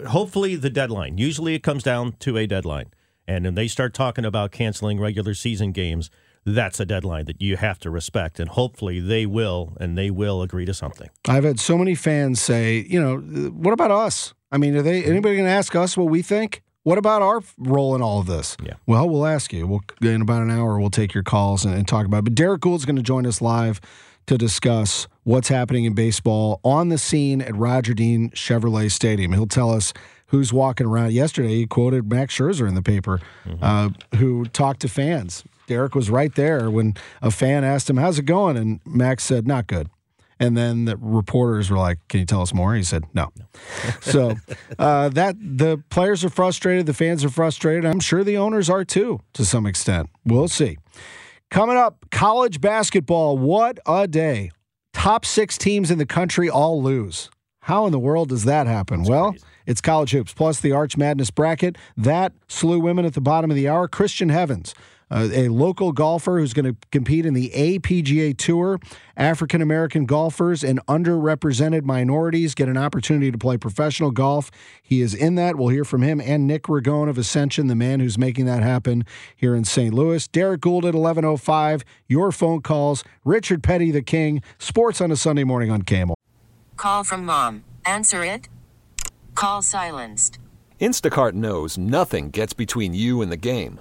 hopefully 0.09 0.57
the 0.57 0.71
deadline. 0.71 1.19
Usually 1.19 1.55
it 1.55 1.63
comes 1.63 1.83
down 1.83 2.13
to 2.21 2.37
a 2.37 2.47
deadline. 2.47 2.87
And 3.29 3.45
when 3.45 3.55
they 3.55 3.69
start 3.69 3.93
talking 3.93 4.25
about 4.25 4.53
canceling 4.53 5.01
regular 5.01 5.35
season 5.35 5.73
games, 5.73 6.11
that's 6.45 6.79
a 6.79 6.87
deadline 6.87 7.25
that 7.25 7.43
you 7.43 7.57
have 7.57 7.79
to 7.81 7.91
respect. 7.91 8.39
And 8.39 8.49
hopefully 8.49 9.01
they 9.01 9.27
will, 9.27 9.77
and 9.81 9.99
they 9.99 10.11
will 10.11 10.43
agree 10.43 10.65
to 10.65 10.75
something. 10.75 11.11
I've 11.29 11.45
had 11.45 11.59
so 11.59 11.77
many 11.77 11.95
fans 11.95 12.41
say, 12.41 12.87
you 12.89 13.01
know, 13.01 13.17
what 13.51 13.73
about 13.73 13.91
us? 13.91 14.33
I 14.53 14.59
mean, 14.59 14.77
are 14.77 14.83
they 14.83 15.05
anybody 15.05 15.35
going 15.35 15.47
to 15.47 15.53
ask 15.53 15.75
us 15.75 15.97
what 15.97 16.09
we 16.09 16.23
think? 16.23 16.63
What 16.85 16.99
about 16.99 17.21
our 17.21 17.43
role 17.59 17.97
in 17.97 18.01
all 18.01 18.21
of 18.21 18.27
this? 18.27 18.57
Yeah. 18.63 18.75
Well, 18.87 19.09
we'll 19.09 19.27
ask 19.27 19.53
you. 19.53 19.67
We'll 19.67 19.83
in 20.01 20.23
about 20.23 20.43
an 20.43 20.53
hour. 20.53 20.79
We'll 20.79 20.89
take 20.89 21.15
your 21.15 21.25
calls 21.25 21.65
and, 21.65 21.75
and 21.75 21.89
talk 21.89 22.07
about 22.07 22.19
it. 22.19 22.25
But 22.27 22.37
Derrick 22.37 22.61
Goold's 22.61 22.85
going 22.85 22.95
to 22.95 23.03
join 23.03 23.27
us 23.27 23.43
live 23.43 23.81
to 24.27 24.37
discuss 24.37 25.07
what's 25.25 25.49
happening 25.49 25.85
in 25.85 25.95
baseball 25.95 26.61
on 26.65 26.89
the 26.89 26.99
scene 26.99 27.41
at 27.41 27.55
Roger 27.55 27.95
Dean 27.95 28.31
Chevrolet 28.31 28.91
Stadium. 28.91 29.33
He'll 29.33 29.47
tell 29.47 29.71
us 29.71 29.93
who's 30.29 30.53
walking 30.53 30.87
around. 30.87 31.13
Yesterday, 31.13 31.57
he 31.57 31.67
quoted 31.67 32.11
Max 32.11 32.37
Scherzer 32.37 32.69
in 32.69 32.75
the 32.75 32.83
paper, 32.83 33.21
uh, 33.63 33.91
who 34.17 34.45
talked 34.47 34.81
to 34.81 34.89
fans. 34.89 35.45
Derrick 35.67 35.95
was 35.95 36.11
right 36.11 36.35
there 36.35 36.71
when 36.71 36.95
a 37.23 37.31
fan 37.31 37.65
asked 37.65 37.91
him, 37.91 37.97
"How's 37.97 38.19
it 38.19 38.25
going?" 38.25 38.57
and 38.57 38.81
Max 38.85 39.25
said, 39.25 39.47
"Not 39.47 39.67
good." 39.67 39.89
And 40.39 40.57
then 40.57 40.85
the 40.85 40.97
reporters 40.99 41.71
were 41.71 41.79
like, 41.79 41.99
"Can 42.09 42.21
you 42.21 42.27
tell 42.27 42.43
us 42.43 42.53
more?" 42.53 42.75
He 42.75 42.83
said, 42.83 43.05
"No." 43.15 43.33
so 44.01 44.37
uh, 44.79 45.09
that 45.11 45.37
the 45.41 45.83
players 45.91 46.25
are 46.25 46.29
frustrated, 46.29 46.87
the 46.87 46.95
fans 46.95 47.25
are 47.25 47.31
frustrated. 47.31 47.85
I'm 47.85 48.01
sure 48.01 48.23
the 48.23 48.37
owners 48.37 48.71
are 48.71 48.85
too, 48.85 49.21
to 49.33 49.45
some 49.45 49.67
extent. 49.67 50.11
We'll 50.25 50.49
see. 50.49 50.79
Coming 51.51 51.77
up, 51.77 52.07
college 52.11 52.61
basketball. 52.61 53.39
What 53.39 53.79
a 53.87 54.09
day! 54.09 54.51
Top 54.93 55.25
six 55.25 55.57
teams 55.57 55.91
in 55.91 55.99
the 55.99 56.07
country 56.07 56.51
all 56.51 56.83
lose. 56.83 57.31
How 57.61 57.87
in 57.87 57.93
the 57.93 57.99
world 57.99 58.29
does 58.31 58.45
that 58.45 58.67
happen? 58.67 59.05
well, 59.05 59.35
it's 59.67 59.81
college 59.81 60.11
hoops 60.11 60.33
plus 60.33 60.61
the 60.61 60.73
Arch 60.73 60.97
Madness 60.97 61.31
bracket. 61.31 61.77
That 61.97 62.33
SLU 62.49 62.81
women 62.81 63.05
at 63.05 63.15
the 63.15 63.21
bottom 63.21 63.51
of 63.51 63.57
the 63.57 63.69
hour. 63.69 63.89
Christian 63.89 64.29
Heavens 64.29 64.75
uh, 65.11 65.29
a 65.33 65.49
local 65.49 65.93
golfer 65.93 66.39
who's 66.39 66.53
going 66.53 66.65
to 66.65 66.77
compete 66.91 67.27
in 67.27 67.35
the 67.35 67.51
APGA 67.51 68.37
Tour. 68.37 68.81
African 69.17 69.63
American 69.63 70.05
golfers 70.05 70.65
and 70.65 70.85
underrepresented 70.87 71.85
minorities 71.85 72.55
get 72.55 72.69
an 72.69 72.77
opportunity 72.77 73.31
to 73.31 73.39
play 73.39 73.57
professional 73.57 74.11
golf. 74.11 74.51
He 74.83 75.01
is 75.01 75.15
in 75.15 75.37
that. 75.37 75.57
We'll 75.57 75.69
hear 75.69 75.85
from 75.85 76.03
him 76.03 76.21
and 76.21 76.47
Nick 76.47 76.65
Ragone 76.65 77.09
of 77.09 77.19
Ascension, 77.19 77.69
the 77.69 77.75
man 77.75 78.01
who's 78.01 78.19
making 78.19 78.47
that 78.47 78.63
happen 78.63 79.05
here 79.37 79.55
in 79.55 79.65
St. 79.65 79.95
Louis. 79.95 80.27
Derrick 80.29 80.61
Goold 80.61 80.85
at 80.85 80.95
11:05. 80.95 81.83
Your 82.09 82.33
phone 82.33 82.61
calls. 82.61 83.05
Richard 83.25 83.63
Petty, 83.63 83.91
the 83.91 84.03
King. 84.03 84.43
Sports 84.59 85.01
on 85.01 85.11
a 85.11 85.17
Sunday 85.17 85.45
morning 85.45 85.71
on 85.71 85.83
KMOX. 85.83 86.15
Call 86.77 87.05
from 87.05 87.25
mom. 87.25 87.65
Answer 87.85 88.25
it. 88.25 88.49
Call 89.35 89.63
silenced. 89.63 90.39
Instacart 90.81 91.33
knows 91.33 91.79
nothing 91.79 92.31
gets 92.31 92.53
between 92.53 92.93
you 92.93 93.23
and 93.23 93.33
the 93.33 93.37
game. 93.37 93.81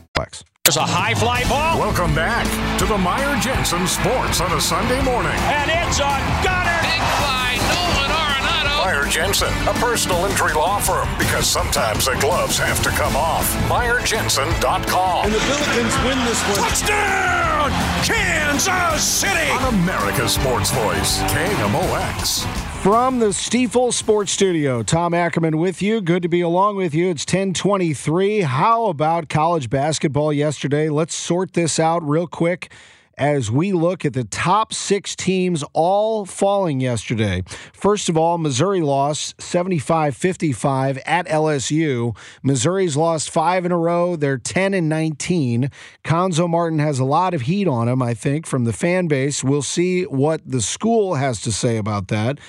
There's 0.63 0.77
a 0.77 0.85
high 0.85 1.15
fly 1.15 1.41
ball. 1.49 1.79
Welcome 1.79 2.13
back 2.13 2.45
to 2.77 2.85
the 2.85 2.97
Meyer 2.97 3.33
Jensen 3.41 3.87
Sports 3.87 4.41
on 4.41 4.53
a 4.53 4.61
Sunday 4.61 5.01
morning. 5.01 5.33
And 5.49 5.67
it's 5.73 5.97
a 5.97 6.13
gunner. 6.45 6.77
Big 6.85 7.01
fly, 7.17 7.57
Nolan 7.73 8.13
Arenado. 8.13 8.85
Meyer 8.85 9.09
Jensen, 9.09 9.51
a 9.65 9.73
personal 9.81 10.23
injury 10.29 10.53
law 10.53 10.79
firm, 10.79 11.09
because 11.17 11.49
sometimes 11.49 12.05
the 12.05 12.13
gloves 12.21 12.59
have 12.59 12.81
to 12.83 12.89
come 12.91 13.15
off. 13.15 13.49
MeyerJensen.com. 13.65 15.25
And 15.25 15.33
the 15.33 15.41
Billikens 15.49 15.95
win 16.05 16.19
this 16.29 16.41
one. 16.45 16.69
Touchdown! 16.69 17.73
Kansas 18.05 19.01
City! 19.01 19.49
On 19.49 19.73
America's 19.73 20.33
Sports 20.33 20.69
Voice, 20.69 21.17
KMOX. 21.33 22.70
From 22.81 23.19
the 23.19 23.27
Stifel 23.27 23.93
Sports 23.93 24.31
Studio, 24.31 24.81
Tom 24.81 25.13
Ackerman 25.13 25.59
with 25.59 25.83
you. 25.83 26.01
Good 26.01 26.23
to 26.23 26.27
be 26.27 26.41
along 26.41 26.77
with 26.77 26.95
you. 26.95 27.11
It's 27.11 27.23
1023. 27.23 28.41
How 28.41 28.87
about 28.87 29.29
college 29.29 29.69
basketball 29.69 30.33
yesterday? 30.33 30.89
Let's 30.89 31.13
sort 31.13 31.53
this 31.53 31.79
out 31.79 32.01
real 32.01 32.25
quick 32.25 32.73
as 33.19 33.51
we 33.51 33.71
look 33.71 34.03
at 34.03 34.13
the 34.13 34.23
top 34.23 34.73
six 34.73 35.15
teams 35.15 35.63
all 35.73 36.25
falling 36.25 36.79
yesterday. 36.79 37.43
First 37.71 38.09
of 38.09 38.17
all, 38.17 38.39
Missouri 38.39 38.81
lost 38.81 39.39
75 39.39 40.17
55 40.17 40.97
at 41.05 41.27
LSU. 41.27 42.17
Missouri's 42.41 42.97
lost 42.97 43.29
five 43.29 43.63
in 43.63 43.71
a 43.71 43.77
row. 43.77 44.15
They're 44.15 44.39
10 44.39 44.73
and 44.73 44.89
19. 44.89 45.69
Cuonzo 46.03 46.49
Martin 46.49 46.79
has 46.79 46.97
a 46.97 47.05
lot 47.05 47.35
of 47.35 47.41
heat 47.41 47.67
on 47.67 47.87
him, 47.87 48.01
I 48.01 48.15
think, 48.15 48.47
from 48.47 48.63
the 48.63 48.73
fan 48.73 49.05
base. 49.05 49.43
We'll 49.43 49.61
see 49.61 50.01
what 50.05 50.41
the 50.43 50.61
school 50.61 51.13
has 51.13 51.41
to 51.41 51.51
say 51.51 51.77
about 51.77 52.07
that. 52.07 52.39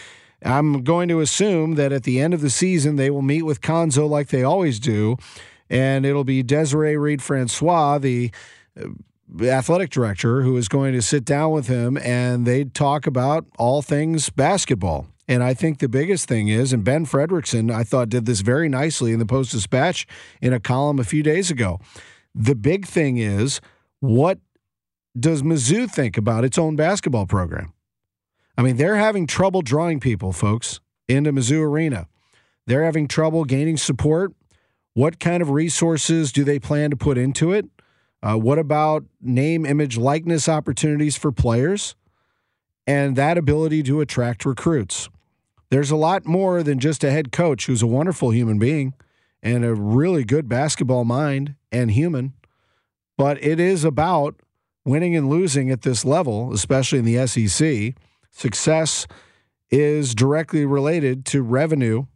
I'm 0.44 0.82
going 0.82 1.08
to 1.08 1.20
assume 1.20 1.74
that 1.76 1.92
at 1.92 2.02
the 2.02 2.20
end 2.20 2.34
of 2.34 2.40
the 2.40 2.50
season, 2.50 2.96
they 2.96 3.10
will 3.10 3.22
meet 3.22 3.42
with 3.42 3.60
Cuonzo 3.60 4.08
like 4.08 4.28
they 4.28 4.42
always 4.42 4.80
do, 4.80 5.16
and 5.70 6.04
it'll 6.04 6.24
be 6.24 6.42
Desiree 6.42 6.96
Reed 6.96 7.22
Francois, 7.22 7.98
the 7.98 8.30
uh, 8.80 8.88
athletic 9.40 9.90
director, 9.90 10.42
who 10.42 10.56
is 10.56 10.68
going 10.68 10.92
to 10.92 11.02
sit 11.02 11.24
down 11.24 11.52
with 11.52 11.66
him 11.66 11.96
and 11.98 12.46
they 12.46 12.64
talk 12.64 13.06
about 13.06 13.46
all 13.58 13.80
things 13.82 14.30
basketball. 14.30 15.06
And 15.28 15.42
I 15.42 15.54
think 15.54 15.78
the 15.78 15.88
biggest 15.88 16.28
thing 16.28 16.48
is, 16.48 16.72
and 16.72 16.84
Ben 16.84 17.06
Frederickson, 17.06 17.72
I 17.72 17.84
thought, 17.84 18.08
did 18.08 18.26
this 18.26 18.40
very 18.40 18.68
nicely 18.68 19.12
in 19.12 19.18
the 19.18 19.26
Post 19.26 19.52
Dispatch 19.52 20.06
in 20.40 20.52
a 20.52 20.60
column 20.60 20.98
a 20.98 21.04
few 21.04 21.22
days 21.22 21.50
ago. 21.50 21.80
The 22.34 22.54
big 22.54 22.86
thing 22.86 23.16
is, 23.18 23.60
what 24.00 24.38
does 25.18 25.42
Mizzou 25.42 25.90
think 25.90 26.16
about 26.16 26.44
its 26.44 26.58
own 26.58 26.76
basketball 26.76 27.26
program? 27.26 27.72
I 28.56 28.62
mean, 28.62 28.76
they're 28.76 28.96
having 28.96 29.26
trouble 29.26 29.62
drawing 29.62 30.00
people, 30.00 30.32
folks, 30.32 30.80
into 31.08 31.32
Mizzou 31.32 31.62
Arena. 31.62 32.06
They're 32.66 32.84
having 32.84 33.08
trouble 33.08 33.44
gaining 33.44 33.76
support. 33.76 34.32
What 34.94 35.18
kind 35.18 35.42
of 35.42 35.50
resources 35.50 36.32
do 36.32 36.44
they 36.44 36.58
plan 36.58 36.90
to 36.90 36.96
put 36.96 37.16
into 37.16 37.52
it? 37.52 37.66
Uh, 38.22 38.36
what 38.36 38.58
about 38.58 39.04
name, 39.20 39.66
image, 39.66 39.96
likeness 39.96 40.48
opportunities 40.48 41.16
for 41.16 41.32
players 41.32 41.96
and 42.86 43.16
that 43.16 43.38
ability 43.38 43.82
to 43.84 44.00
attract 44.00 44.44
recruits? 44.44 45.08
There's 45.70 45.90
a 45.90 45.96
lot 45.96 46.26
more 46.26 46.62
than 46.62 46.78
just 46.78 47.02
a 47.02 47.10
head 47.10 47.32
coach 47.32 47.66
who's 47.66 47.82
a 47.82 47.86
wonderful 47.86 48.30
human 48.30 48.58
being 48.58 48.94
and 49.42 49.64
a 49.64 49.74
really 49.74 50.22
good 50.22 50.48
basketball 50.48 51.04
mind 51.04 51.54
and 51.72 51.90
human, 51.90 52.34
but 53.16 53.42
it 53.42 53.58
is 53.58 53.82
about 53.82 54.36
winning 54.84 55.16
and 55.16 55.28
losing 55.28 55.70
at 55.70 55.82
this 55.82 56.04
level, 56.04 56.52
especially 56.52 56.98
in 56.98 57.04
the 57.04 57.26
SEC. 57.26 57.94
Success 58.32 59.06
is 59.70 60.14
directly 60.14 60.66
related 60.66 61.24
to 61.26 61.42
revenue, 61.42 62.06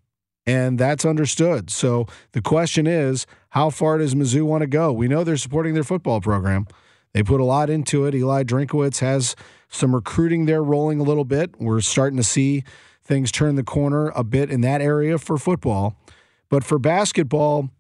and 0.47 0.79
that's 0.79 1.05
understood. 1.05 1.71
So 1.71 2.07
the 2.33 2.43
question 2.43 2.87
is, 2.87 3.27
how 3.51 3.71
far 3.71 3.99
does 3.99 4.15
Mizzou 4.15 4.43
want 4.43 4.63
to 4.63 4.67
go? 4.67 4.93
We 4.93 5.09
know 5.09 5.25
they're 5.25 5.37
supporting 5.37 5.75
their 5.75 5.85
football 5.85 6.21
program. 6.21 6.67
They 7.13 7.23
put 7.23 7.41
a 7.41 7.45
lot 7.45 7.71
into 7.71 8.05
it. 8.05 8.15
Eli 8.15 8.43
Drinkwitz 8.43 9.01
has 9.01 9.37
some 9.69 9.95
recruiting 9.95 10.47
there 10.47 10.63
rolling 10.63 11.01
a 11.01 11.03
little 11.03 11.25
bit. 11.25 11.59
We're 11.59 11.81
starting 11.81 12.19
to 12.19 12.23
see 12.23 12.63
things 13.03 13.33
turn 13.33 13.55
the 13.55 13.63
corner 13.63 14.09
a 14.15 14.25
bit 14.25 14.51
in 14.51 14.61
that 14.63 14.81
area 14.83 15.19
for 15.19 15.39
football. 15.39 15.97
But 16.49 16.63
for 16.65 16.79
basketball, 16.79 17.71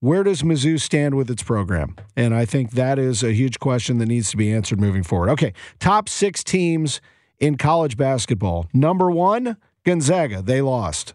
where 0.00 0.24
does 0.24 0.42
Mizzou 0.42 0.80
stand 0.80 1.14
with 1.14 1.30
its 1.30 1.42
program? 1.42 1.94
And 2.16 2.34
I 2.34 2.44
think 2.44 2.72
that 2.72 2.98
is 2.98 3.22
a 3.22 3.32
huge 3.32 3.58
question 3.58 3.98
that 3.98 4.06
needs 4.06 4.30
to 4.30 4.36
be 4.36 4.52
answered 4.52 4.80
moving 4.80 5.02
forward. 5.02 5.30
Okay, 5.30 5.52
top 5.78 6.08
six 6.08 6.42
teams 6.42 7.00
in 7.40 7.56
college 7.56 7.96
basketball. 7.96 8.66
Number 8.72 9.10
one, 9.10 9.56
Gonzaga. 9.84 10.42
They 10.42 10.60
lost. 10.60 11.14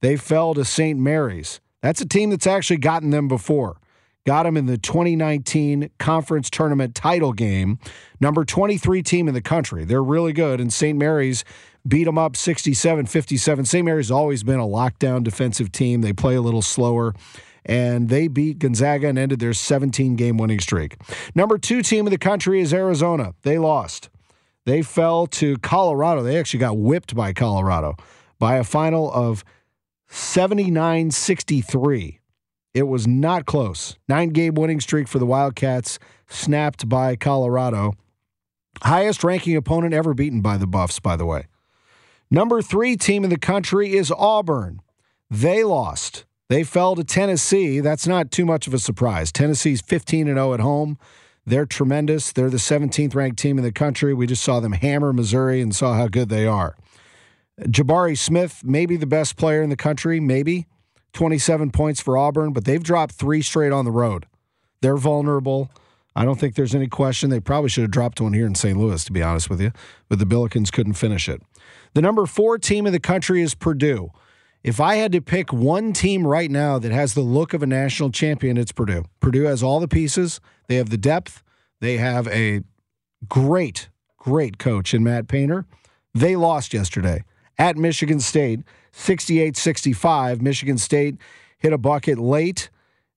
They 0.00 0.16
fell 0.16 0.54
to 0.54 0.64
St. 0.64 0.98
Mary's. 0.98 1.60
That's 1.82 2.00
a 2.00 2.06
team 2.06 2.30
that's 2.30 2.46
actually 2.46 2.78
gotten 2.78 3.10
them 3.10 3.28
before. 3.28 3.78
Got 4.24 4.42
them 4.42 4.56
in 4.56 4.66
the 4.66 4.76
2019 4.76 5.90
conference 5.98 6.50
tournament 6.50 6.94
title 6.96 7.32
game. 7.32 7.78
Number 8.20 8.44
23 8.44 9.02
team 9.02 9.28
in 9.28 9.34
the 9.34 9.40
country. 9.40 9.84
They're 9.84 10.02
really 10.02 10.32
good. 10.32 10.60
And 10.60 10.72
St. 10.72 10.98
Mary's 10.98 11.44
beat 11.86 12.04
them 12.04 12.18
up 12.18 12.34
67 12.34 13.06
57. 13.06 13.64
St. 13.64 13.84
Mary's 13.84 14.10
always 14.10 14.42
been 14.42 14.58
a 14.58 14.66
lockdown 14.66 15.22
defensive 15.22 15.70
team. 15.70 16.00
They 16.00 16.12
play 16.12 16.34
a 16.34 16.40
little 16.40 16.62
slower. 16.62 17.14
And 17.64 18.08
they 18.08 18.26
beat 18.26 18.58
Gonzaga 18.58 19.08
and 19.08 19.18
ended 19.18 19.38
their 19.38 19.52
17 19.52 20.16
game 20.16 20.38
winning 20.38 20.60
streak. 20.60 20.96
Number 21.34 21.56
two 21.56 21.82
team 21.82 22.06
in 22.06 22.10
the 22.10 22.18
country 22.18 22.60
is 22.60 22.74
Arizona. 22.74 23.34
They 23.42 23.58
lost. 23.58 24.08
They 24.66 24.82
fell 24.82 25.28
to 25.28 25.56
Colorado. 25.58 26.22
They 26.22 26.38
actually 26.38 26.60
got 26.60 26.76
whipped 26.76 27.14
by 27.14 27.32
Colorado 27.32 27.96
by 28.38 28.56
a 28.56 28.64
final 28.64 29.10
of 29.10 29.44
79 30.08 31.12
63. 31.12 32.20
It 32.74 32.82
was 32.82 33.06
not 33.06 33.46
close. 33.46 33.96
Nine 34.08 34.30
game 34.30 34.54
winning 34.54 34.80
streak 34.80 35.08
for 35.08 35.18
the 35.18 35.24
Wildcats, 35.24 35.98
snapped 36.28 36.88
by 36.88 37.16
Colorado. 37.16 37.94
Highest 38.82 39.24
ranking 39.24 39.56
opponent 39.56 39.94
ever 39.94 40.12
beaten 40.12 40.42
by 40.42 40.58
the 40.58 40.66
Buffs, 40.66 41.00
by 41.00 41.16
the 41.16 41.24
way. 41.24 41.46
Number 42.30 42.60
three 42.60 42.96
team 42.96 43.24
in 43.24 43.30
the 43.30 43.38
country 43.38 43.94
is 43.94 44.12
Auburn. 44.14 44.82
They 45.30 45.64
lost. 45.64 46.26
They 46.48 46.64
fell 46.64 46.96
to 46.96 47.04
Tennessee. 47.04 47.80
That's 47.80 48.06
not 48.06 48.30
too 48.30 48.44
much 48.44 48.66
of 48.66 48.74
a 48.74 48.78
surprise. 48.78 49.32
Tennessee's 49.32 49.80
15 49.80 50.28
and 50.28 50.36
0 50.36 50.54
at 50.54 50.60
home. 50.60 50.98
They're 51.46 51.66
tremendous. 51.66 52.32
They're 52.32 52.50
the 52.50 52.56
17th 52.56 53.14
ranked 53.14 53.38
team 53.38 53.56
in 53.56 53.64
the 53.64 53.72
country. 53.72 54.12
We 54.12 54.26
just 54.26 54.42
saw 54.42 54.58
them 54.58 54.72
hammer 54.72 55.12
Missouri 55.12 55.60
and 55.60 55.74
saw 55.74 55.94
how 55.94 56.08
good 56.08 56.28
they 56.28 56.46
are. 56.46 56.76
Jabari 57.60 58.18
Smith, 58.18 58.62
maybe 58.64 58.96
the 58.96 59.06
best 59.06 59.36
player 59.36 59.62
in 59.62 59.70
the 59.70 59.76
country, 59.76 60.20
maybe 60.20 60.66
27 61.12 61.70
points 61.70 62.00
for 62.00 62.18
Auburn, 62.18 62.52
but 62.52 62.64
they've 62.64 62.82
dropped 62.82 63.14
three 63.14 63.40
straight 63.40 63.72
on 63.72 63.84
the 63.84 63.90
road. 63.90 64.26
They're 64.82 64.96
vulnerable. 64.96 65.70
I 66.14 66.24
don't 66.24 66.38
think 66.38 66.54
there's 66.54 66.74
any 66.74 66.88
question. 66.88 67.30
They 67.30 67.40
probably 67.40 67.70
should 67.70 67.82
have 67.82 67.90
dropped 67.90 68.20
one 68.20 68.32
here 68.32 68.46
in 68.46 68.54
St. 68.54 68.76
Louis, 68.76 69.02
to 69.04 69.12
be 69.12 69.22
honest 69.22 69.48
with 69.48 69.60
you, 69.60 69.72
but 70.08 70.18
the 70.18 70.26
Billikens 70.26 70.70
couldn't 70.72 70.94
finish 70.94 71.28
it. 71.28 71.40
The 71.94 72.02
number 72.02 72.26
four 72.26 72.58
team 72.58 72.86
in 72.86 72.92
the 72.92 73.00
country 73.00 73.40
is 73.40 73.54
Purdue. 73.54 74.10
If 74.66 74.80
I 74.80 74.96
had 74.96 75.12
to 75.12 75.20
pick 75.20 75.52
one 75.52 75.92
team 75.92 76.26
right 76.26 76.50
now 76.50 76.80
that 76.80 76.90
has 76.90 77.14
the 77.14 77.20
look 77.20 77.54
of 77.54 77.62
a 77.62 77.68
national 77.68 78.10
champion, 78.10 78.56
it's 78.56 78.72
Purdue. 78.72 79.04
Purdue 79.20 79.44
has 79.44 79.62
all 79.62 79.78
the 79.78 79.86
pieces, 79.86 80.40
they 80.66 80.74
have 80.74 80.90
the 80.90 80.96
depth, 80.96 81.44
they 81.80 81.98
have 81.98 82.26
a 82.26 82.62
great, 83.28 83.88
great 84.16 84.58
coach 84.58 84.92
in 84.92 85.04
Matt 85.04 85.28
Painter. 85.28 85.66
They 86.14 86.34
lost 86.34 86.74
yesterday 86.74 87.22
at 87.56 87.76
Michigan 87.76 88.18
State, 88.18 88.64
68 88.90 89.56
65. 89.56 90.42
Michigan 90.42 90.78
State 90.78 91.16
hit 91.58 91.72
a 91.72 91.78
bucket 91.78 92.18
late. 92.18 92.68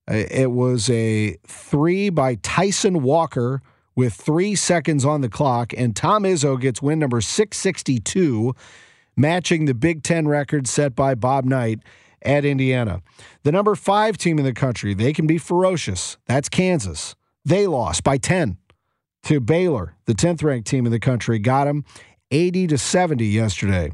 Uh, 0.08 0.22
it 0.30 0.52
was 0.52 0.88
a 0.88 1.36
three 1.48 2.10
by 2.10 2.36
Tyson 2.36 3.02
Walker 3.02 3.60
with 3.96 4.14
three 4.14 4.54
seconds 4.54 5.04
on 5.04 5.20
the 5.20 5.28
clock, 5.28 5.72
and 5.76 5.96
Tom 5.96 6.22
Izzo 6.22 6.60
gets 6.60 6.80
win 6.80 7.00
number 7.00 7.20
662, 7.20 8.54
matching 9.20 9.66
the 9.66 9.74
Big 9.74 10.02
Ten 10.02 10.26
record 10.26 10.66
set 10.66 10.94
by 10.94 11.14
Bob 11.14 11.44
Knight 11.44 11.80
at 12.22 12.44
Indiana. 12.44 13.02
The 13.42 13.52
number 13.52 13.74
five 13.74 14.18
team 14.18 14.38
in 14.38 14.44
the 14.44 14.52
country, 14.52 14.94
they 14.94 15.12
can 15.12 15.26
be 15.26 15.38
ferocious. 15.38 16.16
That's 16.26 16.48
Kansas. 16.48 17.14
They 17.44 17.66
lost 17.66 18.04
by 18.04 18.18
10 18.18 18.58
to 19.24 19.40
Baylor, 19.40 19.94
the 20.06 20.14
10th 20.14 20.42
ranked 20.42 20.68
team 20.68 20.86
in 20.86 20.92
the 20.92 21.00
country, 21.00 21.38
got 21.38 21.64
them 21.64 21.84
80 22.30 22.68
to 22.68 22.78
70 22.78 23.26
yesterday. 23.26 23.92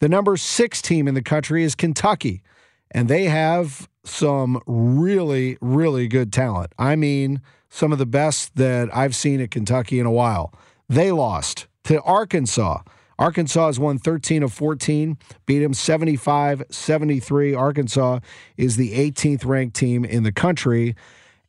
The 0.00 0.08
number 0.08 0.36
six 0.36 0.82
team 0.82 1.06
in 1.08 1.14
the 1.14 1.22
country 1.22 1.62
is 1.64 1.74
Kentucky, 1.74 2.42
and 2.90 3.08
they 3.08 3.24
have 3.24 3.88
some 4.04 4.60
really, 4.66 5.56
really 5.60 6.08
good 6.08 6.32
talent. 6.32 6.72
I 6.78 6.96
mean, 6.96 7.40
some 7.68 7.92
of 7.92 7.98
the 7.98 8.06
best 8.06 8.56
that 8.56 8.94
I've 8.94 9.14
seen 9.14 9.40
at 9.40 9.50
Kentucky 9.50 9.98
in 9.98 10.06
a 10.06 10.12
while. 10.12 10.52
They 10.88 11.10
lost 11.10 11.66
to 11.84 12.00
Arkansas. 12.02 12.82
Arkansas 13.18 13.66
has 13.66 13.78
won 13.78 13.98
13 13.98 14.42
of 14.42 14.52
14, 14.52 15.18
beat 15.46 15.60
them 15.60 15.74
75 15.74 16.64
73. 16.70 17.54
Arkansas 17.54 18.20
is 18.56 18.76
the 18.76 18.92
18th 18.92 19.44
ranked 19.44 19.76
team 19.76 20.04
in 20.04 20.22
the 20.22 20.32
country. 20.32 20.96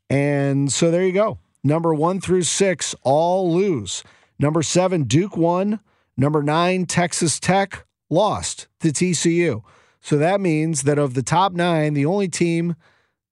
And 0.09 0.71
so 0.71 0.91
there 0.91 1.05
you 1.05 1.11
go. 1.11 1.39
Number 1.63 1.93
one 1.93 2.21
through 2.21 2.43
six 2.43 2.93
all 3.01 3.51
lose. 3.51 4.03
Number 4.37 4.61
seven, 4.61 5.03
Duke 5.03 5.35
won. 5.35 5.79
Number 6.17 6.43
nine, 6.43 6.85
Texas 6.85 7.39
Tech 7.39 7.85
lost 8.09 8.67
to 8.81 8.89
TCU. 8.89 9.63
So 9.99 10.17
that 10.17 10.39
means 10.39 10.83
that 10.83 10.99
of 10.99 11.15
the 11.15 11.23
top 11.23 11.53
nine, 11.53 11.93
the 11.93 12.05
only 12.05 12.27
team 12.27 12.75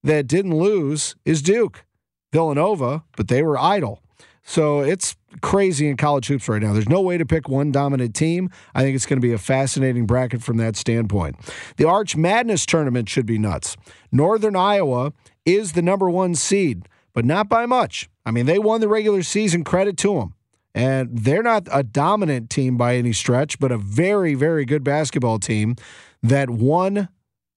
that 0.04 0.28
didn't 0.28 0.58
lose 0.58 1.15
is 1.24 1.41
Duke. 1.41 1.86
Villanova, 2.32 3.04
but 3.15 3.28
they 3.28 3.43
were 3.43 3.58
idle. 3.58 4.02
So 4.43 4.82
it's 4.82 5.15
crazy 5.41 5.88
in 5.88 5.98
college 5.98 6.28
hoops 6.28 6.48
right 6.48 6.62
now. 6.62 6.74
There's 6.74 6.89
no 6.89 7.02
way 7.02 7.17
to 7.17 7.26
pick 7.26 7.48
one 7.48 7.72
dominant 7.72 8.15
team. 8.15 8.50
I 8.74 8.82
think 8.82 8.96
it's 8.96 9.06
going 9.06 9.19
to 9.19 9.26
be 9.26 9.34
a 9.34 9.38
fascinating 9.38 10.06
bracket 10.06 10.41
from 10.41 10.58
that 10.58 10.76
standpoint. 10.76 11.36
The 11.78 11.86
Arch 11.86 12.15
Madness 12.15 12.65
tournament 12.65 13.10
should 13.10 13.26
be 13.26 13.38
nuts. 13.38 13.76
Northern 14.12 14.56
Iowa 14.56 15.13
is 15.46 15.74
the 15.74 15.82
number 15.82 16.10
one 16.10 16.36
seed, 16.36 16.88
but 17.13 17.26
not 17.26 17.50
by 17.50 17.65
much. 17.65 18.10
I 18.26 18.32
mean, 18.32 18.46
they 18.46 18.60
won 18.60 18.82
the 18.82 18.88
regular 18.88 19.24
season, 19.24 19.63
credit 19.63 19.98
to 19.98 20.15
them. 20.15 20.36
And 20.76 21.10
they're 21.19 21.43
not 21.43 21.67
a 21.72 21.84
dominant 21.84 22.50
team 22.50 22.78
by 22.78 22.96
any 22.96 23.13
stretch, 23.13 23.60
but 23.60 23.72
a 23.72 23.78
very, 23.78 24.34
very 24.34 24.65
good 24.65 24.84
basketball 24.84 25.38
team 25.38 25.76
that 26.24 26.50
won 26.50 27.10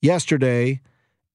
yesterday 0.02 0.80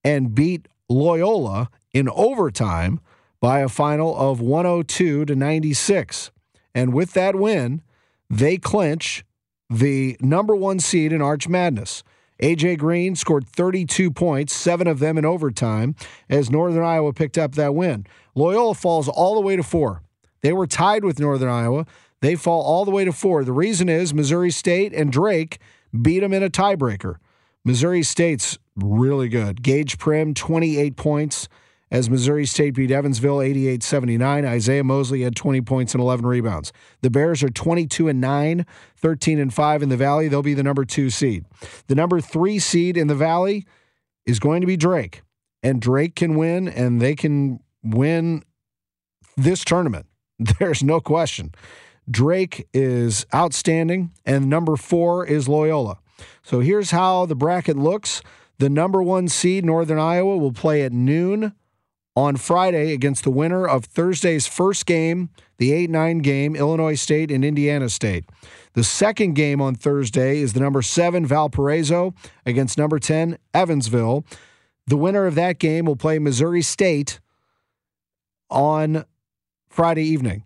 and 0.04 0.36
beat 0.36 0.68
Loyola 0.90 1.70
in 1.94 2.08
overtime 2.10 3.00
by 3.42 3.60
a 3.60 3.68
final 3.68 4.16
of 4.16 4.40
102 4.40 5.26
to 5.26 5.36
96. 5.36 6.32
And 6.74 6.94
with 6.94 7.14
that 7.14 7.36
win, 7.36 7.82
they 8.30 8.58
clinch 8.58 9.26
the 9.70 10.16
number 10.22 10.56
one 10.56 10.80
seed 10.80 11.12
in 11.12 11.22
Arch 11.22 11.50
Madness. 11.50 12.04
AJ 12.42 12.80
Green 12.80 13.16
scored 13.16 13.48
32 13.48 14.10
points, 14.12 14.54
seven 14.54 14.88
of 14.88 15.00
them 15.00 15.18
in 15.18 15.26
overtime, 15.26 15.96
as 16.30 16.50
Northern 16.50 16.84
Iowa 16.84 17.14
picked 17.14 17.38
up 17.38 17.54
that 17.56 17.76
win. 17.76 18.06
Loyola 18.36 18.74
falls 18.74 19.08
all 19.08 19.36
the 19.36 19.42
way 19.42 19.56
to 19.56 19.64
four. 19.64 20.02
They 20.42 20.54
were 20.54 20.66
tied 20.66 21.04
with 21.04 21.20
Northern 21.20 21.50
Iowa. 21.50 21.86
They 22.22 22.36
fall 22.36 22.62
all 22.62 22.86
the 22.86 22.92
way 22.92 23.06
to 23.06 23.12
four. 23.12 23.44
The 23.44 23.52
reason 23.52 23.90
is 23.90 24.14
Missouri 24.14 24.52
State 24.52 24.94
and 24.94 25.12
Drake 25.12 25.60
beat 26.02 26.20
them 26.20 26.34
in 26.34 26.42
a 26.42 26.50
tiebreaker. 26.50 27.16
Missouri 27.64 28.02
State's 28.02 28.58
really 28.76 29.30
good. 29.30 29.62
Gaige 29.62 30.00
Prim, 30.00 30.34
28 30.34 30.96
points 30.96 31.48
as 31.92 32.10
Missouri 32.10 32.46
State 32.46 32.74
beat 32.74 32.90
Evansville 32.90 33.42
88 33.42 33.84
79. 33.84 34.46
Isaiah 34.46 34.84
Mosley 34.84 35.22
had 35.22 35.36
20 35.36 35.62
points 35.62 35.94
and 35.94 36.02
11 36.02 36.26
rebounds. 36.26 36.72
The 37.02 37.10
Bears 37.10 37.44
are 37.44 37.50
22 37.50 38.08
and 38.08 38.22
9, 38.22 38.66
13 38.96 39.40
and 39.40 39.54
5 39.54 39.84
in 39.84 39.90
the 39.90 39.98
Valley. 39.98 40.28
They'll 40.28 40.42
be 40.42 40.54
the 40.54 40.64
number 40.64 40.86
two 40.86 41.10
seed. 41.10 41.46
The 41.88 41.96
number 41.96 42.22
three 42.22 42.58
seed 42.58 42.96
in 42.96 43.08
the 43.08 43.16
Valley 43.16 43.68
is 44.26 44.40
going 44.40 44.62
to 44.62 44.68
be 44.68 44.78
Drake. 44.78 45.22
And 45.62 45.82
Drake 45.82 46.16
can 46.16 46.36
win, 46.36 46.68
and 46.68 47.02
they 47.02 47.14
can 47.14 47.60
win 47.84 48.44
this 49.36 49.64
tournament. 49.64 50.08
There's 50.60 50.82
no 50.82 51.00
question. 51.00 51.54
Drake 52.10 52.68
is 52.74 53.26
outstanding, 53.34 54.12
and 54.26 54.50
number 54.50 54.76
four 54.76 55.26
is 55.26 55.48
Loyola. 55.48 56.00
So 56.42 56.60
here's 56.62 56.92
how 56.92 57.26
the 57.26 57.36
bracket 57.36 57.78
looks. 57.78 58.22
The 58.58 58.70
number 58.70 59.04
one 59.04 59.28
seed, 59.28 59.66
Northern 59.66 60.00
Iowa, 60.00 60.38
will 60.38 60.52
play 60.52 60.84
at 60.84 60.92
noon 60.92 61.54
on 62.15 62.36
Friday 62.36 62.93
against 62.93 63.24
the 63.24 63.32
winner 63.32 63.65
of 63.65 63.86
Thursday's 63.86 64.47
first 64.47 64.86
game, 64.86 65.30
the 65.58 65.71
8 65.71 65.89
9 65.89 66.17
game, 66.19 66.56
Illinois 66.56 66.95
State 66.95 67.32
and 67.32 67.45
Indiana 67.45 67.89
State. 67.89 68.26
The 68.74 68.84
second 68.84 69.34
game 69.34 69.62
on 69.62 69.76
Thursday 69.76 70.39
is 70.39 70.54
the 70.54 70.60
number 70.60 70.82
seven, 70.82 71.26
Valparaiso, 71.26 72.13
against 72.45 72.78
number 72.78 73.00
10, 73.00 73.38
Evansville. 73.54 74.26
The 74.88 74.97
winner 74.97 75.26
of 75.26 75.36
that 75.36 75.60
game 75.60 75.86
will 75.86 75.95
play 75.95 76.19
Missouri 76.19 76.62
State 76.62 77.19
on 78.50 79.06
Friday 79.69 80.04
evening. 80.04 80.43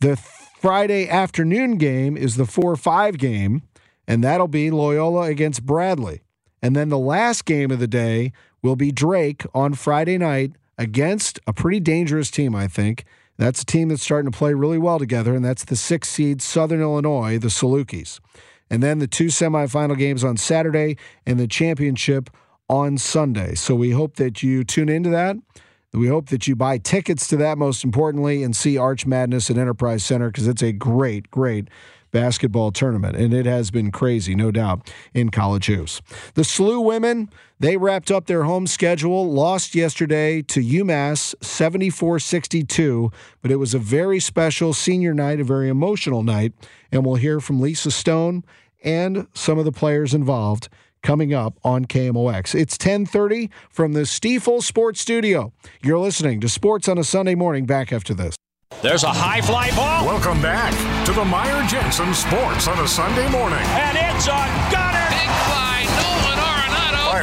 The 0.00 0.16
Friday 0.16 1.08
afternoon 1.08 1.78
game 1.78 2.16
is 2.16 2.36
the 2.36 2.46
4 2.46 2.76
5 2.76 3.18
game, 3.18 3.62
and 4.06 4.22
that'll 4.22 4.48
be 4.48 4.70
Loyola 4.70 5.22
against 5.22 5.64
Bradley. 5.64 6.22
And 6.62 6.76
then 6.76 6.90
the 6.90 6.98
last 6.98 7.46
game 7.46 7.70
of 7.70 7.78
the 7.78 7.86
day 7.86 8.32
will 8.62 8.76
be 8.76 8.92
Drake 8.92 9.44
on 9.54 9.72
Friday 9.72 10.18
night 10.18 10.52
against 10.80 11.38
a 11.46 11.52
pretty 11.52 11.78
dangerous 11.78 12.30
team, 12.30 12.56
I 12.56 12.66
think. 12.66 13.04
That's 13.36 13.62
a 13.62 13.66
team 13.66 13.88
that's 13.88 14.02
starting 14.02 14.32
to 14.32 14.36
play 14.36 14.54
really 14.54 14.78
well 14.78 14.98
together, 14.98 15.34
and 15.34 15.44
that's 15.44 15.64
the 15.64 15.76
six 15.76 16.08
seed 16.08 16.40
Southern 16.40 16.80
Illinois, 16.80 17.38
the 17.38 17.48
Salukis. 17.48 18.18
And 18.70 18.82
then 18.82 18.98
the 18.98 19.06
two 19.06 19.26
semifinal 19.26 19.98
games 19.98 20.24
on 20.24 20.38
Saturday 20.38 20.96
and 21.26 21.38
the 21.38 21.46
championship 21.46 22.30
on 22.68 22.96
Sunday. 22.96 23.54
So 23.56 23.74
we 23.74 23.90
hope 23.90 24.16
that 24.16 24.42
you 24.42 24.64
tune 24.64 24.88
into 24.88 25.10
that. 25.10 25.36
We 25.92 26.06
hope 26.06 26.28
that 26.28 26.46
you 26.46 26.56
buy 26.56 26.78
tickets 26.78 27.26
to 27.28 27.36
that, 27.38 27.58
most 27.58 27.84
importantly, 27.84 28.42
and 28.42 28.56
see 28.56 28.78
Arch 28.78 29.06
Madness 29.06 29.50
at 29.50 29.58
Enterprise 29.58 30.04
Center 30.04 30.30
because 30.30 30.48
it's 30.48 30.62
a 30.62 30.72
great, 30.72 31.30
great 31.30 31.68
basketball 32.10 32.72
tournament, 32.72 33.16
and 33.16 33.32
it 33.32 33.46
has 33.46 33.70
been 33.70 33.90
crazy, 33.90 34.34
no 34.34 34.50
doubt, 34.50 34.92
in 35.14 35.30
college 35.30 35.66
hoops. 35.66 36.00
The 36.34 36.42
SLU 36.42 36.84
women, 36.84 37.30
they 37.58 37.76
wrapped 37.76 38.10
up 38.10 38.26
their 38.26 38.44
home 38.44 38.66
schedule, 38.66 39.30
lost 39.30 39.74
yesterday 39.74 40.42
to 40.42 40.60
UMass 40.60 41.34
74 41.42 42.18
62, 42.18 43.10
but 43.42 43.50
it 43.50 43.56
was 43.56 43.74
a 43.74 43.78
very 43.78 44.20
special 44.20 44.72
senior 44.72 45.14
night, 45.14 45.40
a 45.40 45.44
very 45.44 45.68
emotional 45.68 46.22
night, 46.22 46.52
and 46.90 47.04
we'll 47.04 47.16
hear 47.16 47.40
from 47.40 47.60
Lisa 47.60 47.90
Stone 47.90 48.44
and 48.82 49.26
some 49.34 49.58
of 49.58 49.64
the 49.64 49.72
players 49.72 50.14
involved 50.14 50.68
coming 51.02 51.32
up 51.32 51.58
on 51.64 51.84
KMOX. 51.84 52.54
It's 52.54 52.76
10:30 52.76 53.50
from 53.70 53.92
the 53.92 54.02
Stifel 54.02 54.62
Sports 54.62 55.00
Studio. 55.00 55.52
You're 55.82 55.98
listening 55.98 56.40
to 56.40 56.48
Sports 56.48 56.88
on 56.88 56.98
a 56.98 57.04
Sunday 57.04 57.34
morning 57.34 57.66
back 57.66 57.92
after 57.92 58.14
this. 58.14 58.36
There's 58.78 59.02
a 59.02 59.12
high 59.12 59.42
fly 59.42 59.68
ball. 59.76 60.06
Welcome 60.06 60.40
back 60.40 60.72
to 61.04 61.12
the 61.12 61.24
Meyer 61.24 61.66
Jensen 61.68 62.14
Sports 62.14 62.66
on 62.66 62.78
a 62.78 62.88
Sunday 62.88 63.28
morning. 63.28 63.60
And 63.76 63.92
it's 63.98 64.24
on 64.26 64.48
Goddard. 64.72 65.10
Big 65.12 65.28
fly, 65.44 65.60
Nolan 65.60 65.60
Arenado. 65.60 65.69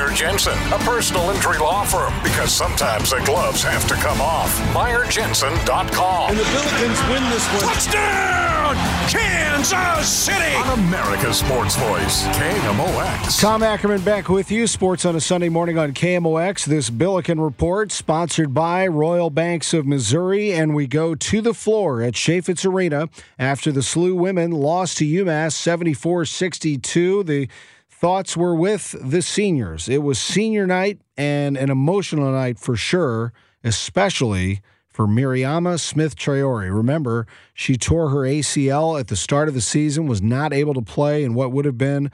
Meyer 0.07 0.15
Jensen, 0.15 0.57
a 0.71 0.77
personal 0.79 1.29
injury 1.31 1.57
law 1.57 1.83
firm, 1.83 2.13
because 2.23 2.53
sometimes 2.53 3.09
the 3.09 3.21
gloves 3.25 3.61
have 3.63 3.85
to 3.89 3.93
come 3.95 4.21
off. 4.21 4.57
MeyerJensen.com. 4.73 6.29
And 6.29 6.39
the 6.39 6.43
Billikens 6.43 7.11
win 7.11 7.29
this 7.29 7.45
one. 7.51 7.73
Touchdown! 7.73 8.75
Kansas 9.09 10.07
City 10.07 10.55
on 10.55 10.79
America's 10.79 11.39
Sports 11.39 11.75
Voice, 11.75 12.23
KMOX. 12.27 13.41
Tom 13.41 13.63
Ackerman 13.63 14.01
back 14.01 14.29
with 14.29 14.49
you. 14.49 14.65
Sports 14.65 15.03
on 15.03 15.15
a 15.15 15.21
Sunday 15.21 15.49
morning 15.49 15.77
on 15.77 15.93
KMOX. 15.93 16.65
This 16.65 16.89
Billiken 16.89 17.41
Report 17.41 17.91
sponsored 17.91 18.53
by 18.53 18.87
Royal 18.87 19.29
Banks 19.29 19.73
of 19.73 19.85
Missouri. 19.85 20.53
And 20.53 20.73
we 20.73 20.87
go 20.87 21.15
to 21.15 21.41
the 21.41 21.53
floor 21.53 22.01
at 22.01 22.13
Chaifetz 22.13 22.65
Arena 22.65 23.09
after 23.37 23.73
the 23.73 23.81
SLU 23.81 24.15
women 24.15 24.51
lost 24.51 24.99
to 24.99 25.05
UMass 25.05 25.53
74 25.53 26.25
62. 26.25 27.23
The 27.23 27.49
thoughts 27.99 28.37
were 28.37 28.53
with 28.53 28.95
the 29.01 29.23
seniors. 29.23 29.89
It 29.89 30.03
was 30.03 30.19
senior 30.19 30.67
night 30.67 31.01
and 31.17 31.57
an 31.57 31.71
emotional 31.71 32.31
night 32.31 32.59
for 32.59 32.75
sure, 32.75 33.33
especially 33.63 34.61
for 34.87 35.07
Mariama 35.07 35.79
Smith 35.79 36.15
Traore. 36.15 36.71
Remember, 36.71 37.25
she 37.55 37.75
tore 37.75 38.09
her 38.09 38.19
ACL 38.19 38.99
at 38.99 39.07
the 39.07 39.15
start 39.15 39.47
of 39.47 39.55
the 39.55 39.61
season, 39.61 40.05
was 40.05 40.21
not 40.21 40.53
able 40.53 40.75
to 40.75 40.81
play 40.81 41.23
in 41.23 41.33
what 41.33 41.51
would 41.51 41.65
have 41.65 41.77
been 41.77 42.11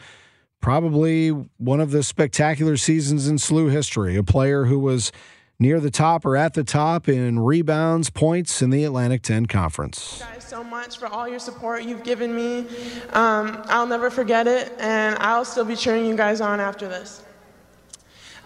probably 0.61 1.29
one 1.29 1.81
of 1.81 1.91
the 1.91 2.01
spectacular 2.01 2.77
seasons 2.77 3.27
in 3.27 3.35
SLU 3.35 3.69
history. 3.69 4.15
A 4.15 4.23
player 4.23 4.65
who 4.65 4.79
was 4.79 5.11
near 5.63 5.79
the 5.79 5.89
top 5.89 6.25
or 6.25 6.35
at 6.35 6.53
the 6.55 6.63
top 6.63 7.07
in 7.07 7.39
rebounds, 7.39 8.09
points 8.09 8.61
in 8.61 8.69
the 8.69 8.83
Atlantic 8.83 9.21
10 9.21 9.45
Conference. 9.45 10.17
Thank 10.17 10.29
you 10.29 10.35
guys 10.35 10.43
so 10.43 10.61
much 10.61 10.97
for 10.97 11.07
all 11.07 11.25
your 11.25 11.39
support 11.39 11.83
you've 11.83 12.03
given 12.03 12.35
me. 12.35 12.67
Um, 13.13 13.63
I'll 13.67 13.87
never 13.87 14.09
forget 14.09 14.45
it, 14.45 14.73
and 14.77 15.15
I'll 15.19 15.45
still 15.45 15.63
be 15.63 15.77
cheering 15.77 16.05
you 16.05 16.17
guys 16.17 16.41
on 16.41 16.59
after 16.59 16.89
this. 16.89 17.23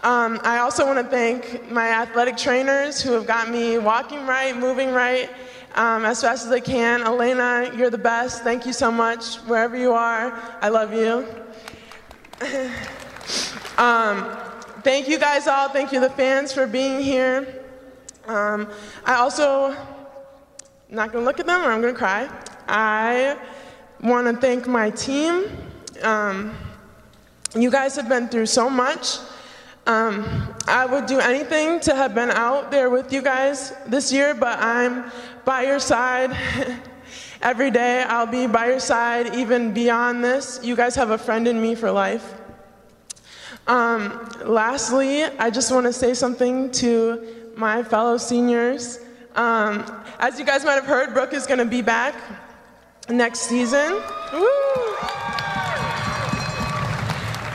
Um, 0.04 0.38
I 0.44 0.58
also 0.58 0.86
want 0.86 1.04
to 1.04 1.10
thank 1.10 1.68
my 1.72 1.88
athletic 1.88 2.36
trainers 2.36 3.02
who 3.02 3.14
have 3.14 3.26
got 3.26 3.50
me 3.50 3.78
walking 3.78 4.24
right, 4.24 4.56
moving 4.56 4.92
right, 4.92 5.28
um, 5.74 6.04
as 6.04 6.22
fast 6.22 6.46
as 6.46 6.52
I 6.52 6.60
can. 6.60 7.02
Elena, 7.02 7.72
you're 7.76 7.90
the 7.90 7.98
best. 7.98 8.44
Thank 8.44 8.64
you 8.64 8.72
so 8.72 8.92
much. 8.92 9.38
Wherever 9.48 9.76
you 9.76 9.92
are, 9.92 10.40
I 10.62 10.68
love 10.68 10.94
you. 10.94 11.26
um, 13.76 14.47
thank 14.82 15.08
you 15.08 15.18
guys 15.18 15.46
all. 15.46 15.68
Thank 15.68 15.92
you, 15.92 16.00
the 16.00 16.10
fans, 16.10 16.52
for 16.52 16.66
being 16.66 17.00
here. 17.00 17.64
Um, 18.26 18.68
I 19.04 19.14
also, 19.14 19.76
not 20.88 21.12
gonna 21.12 21.24
look 21.24 21.40
at 21.40 21.46
them 21.46 21.62
or 21.62 21.70
I'm 21.70 21.80
gonna 21.80 21.94
cry. 21.94 22.28
I 22.68 23.36
want 24.02 24.26
to 24.26 24.40
thank 24.40 24.66
my 24.66 24.90
team. 24.90 25.46
Um, 26.02 26.54
you 27.54 27.70
guys 27.70 27.96
have 27.96 28.08
been 28.08 28.28
through 28.28 28.46
so 28.46 28.68
much. 28.68 29.18
Um, 29.86 30.54
I 30.66 30.84
would 30.84 31.06
do 31.06 31.18
anything 31.18 31.80
to 31.80 31.94
have 31.94 32.14
been 32.14 32.30
out 32.30 32.70
there 32.70 32.90
with 32.90 33.10
you 33.10 33.22
guys 33.22 33.72
this 33.86 34.12
year, 34.12 34.34
but 34.34 34.58
I'm 34.58 35.10
by 35.46 35.62
your 35.62 35.78
side 35.78 36.36
every 37.42 37.70
day. 37.70 38.02
I'll 38.02 38.26
be 38.26 38.46
by 38.46 38.66
your 38.66 38.80
side 38.80 39.34
even 39.34 39.72
beyond 39.72 40.22
this. 40.22 40.60
You 40.62 40.76
guys 40.76 40.94
have 40.96 41.10
a 41.10 41.18
friend 41.18 41.48
in 41.48 41.60
me 41.60 41.74
for 41.74 41.90
life. 41.90 42.34
Um, 43.68 44.26
lastly, 44.46 45.24
I 45.24 45.50
just 45.50 45.70
want 45.70 45.84
to 45.84 45.92
say 45.92 46.14
something 46.14 46.70
to 46.72 47.52
my 47.54 47.82
fellow 47.82 48.16
seniors. 48.16 49.00
Um, 49.36 49.84
as 50.18 50.38
you 50.38 50.46
guys 50.46 50.64
might 50.64 50.74
have 50.74 50.86
heard, 50.86 51.12
Brooke 51.12 51.34
is 51.34 51.46
going 51.46 51.58
to 51.58 51.66
be 51.66 51.82
back 51.82 52.14
next 53.10 53.40
season. 53.40 54.02
Woo! 54.32 54.48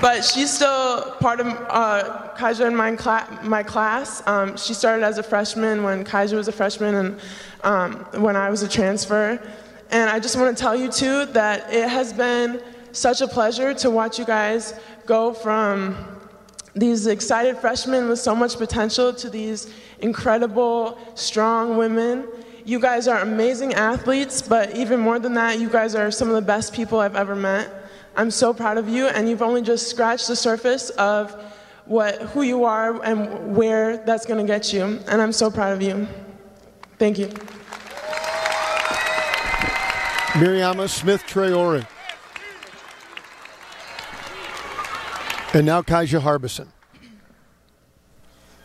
But 0.01 0.23
she's 0.23 0.51
still 0.51 1.15
part 1.19 1.39
of 1.39 1.47
uh, 1.47 2.29
Kaija 2.37 2.67
and 2.67 2.77
my, 2.77 2.95
cla- 2.95 3.39
my 3.41 3.63
class. 3.63 4.21
Um, 4.27 4.55
she 4.55 4.75
started 4.75 5.03
as 5.03 5.17
a 5.17 5.23
freshman 5.23 5.81
when 5.81 6.03
Kaija 6.03 6.33
was 6.33 6.47
a 6.47 6.51
freshman 6.51 6.93
and 6.93 7.19
um, 7.63 7.93
when 8.21 8.35
I 8.35 8.51
was 8.51 8.61
a 8.61 8.67
transfer. 8.67 9.41
And 9.89 10.09
I 10.11 10.19
just 10.19 10.35
want 10.35 10.55
to 10.55 10.61
tell 10.61 10.75
you, 10.75 10.91
too, 10.91 11.25
that 11.27 11.73
it 11.73 11.89
has 11.89 12.13
been 12.13 12.61
such 12.91 13.21
a 13.21 13.27
pleasure 13.27 13.73
to 13.73 13.89
watch 13.89 14.19
you 14.19 14.25
guys 14.25 14.79
go 15.05 15.33
from 15.33 15.95
these 16.75 17.07
excited 17.07 17.57
freshmen 17.57 18.09
with 18.09 18.19
so 18.19 18.35
much 18.35 18.57
potential 18.57 19.13
to 19.13 19.29
these 19.29 19.71
incredible, 19.99 20.97
strong 21.15 21.77
women. 21.77 22.27
You 22.65 22.79
guys 22.79 23.07
are 23.07 23.19
amazing 23.19 23.73
athletes, 23.73 24.41
but 24.41 24.75
even 24.75 24.99
more 24.99 25.19
than 25.19 25.33
that, 25.33 25.59
you 25.59 25.69
guys 25.69 25.95
are 25.95 26.09
some 26.11 26.29
of 26.29 26.35
the 26.35 26.41
best 26.41 26.73
people 26.73 26.99
I've 26.99 27.15
ever 27.15 27.35
met. 27.35 27.69
I'm 28.15 28.31
so 28.31 28.53
proud 28.53 28.77
of 28.77 28.87
you, 28.87 29.07
and 29.07 29.27
you've 29.27 29.41
only 29.41 29.61
just 29.61 29.89
scratched 29.89 30.27
the 30.27 30.35
surface 30.35 30.89
of 30.91 31.31
what, 31.85 32.21
who 32.21 32.43
you 32.43 32.63
are 32.63 33.03
and 33.03 33.55
where 33.55 33.97
that's 33.97 34.25
going 34.25 34.45
to 34.45 34.51
get 34.51 34.71
you. 34.71 34.99
And 35.07 35.21
I'm 35.21 35.33
so 35.33 35.51
proud 35.51 35.73
of 35.73 35.81
you. 35.81 36.07
Thank 36.97 37.19
you. 37.19 37.27
Mariama 40.33 40.89
Smith 40.89 41.23
Traore. 41.27 41.85
And 45.55 45.67
now 45.67 45.83
Kaija 45.83 46.19
Harbison. 46.19 46.67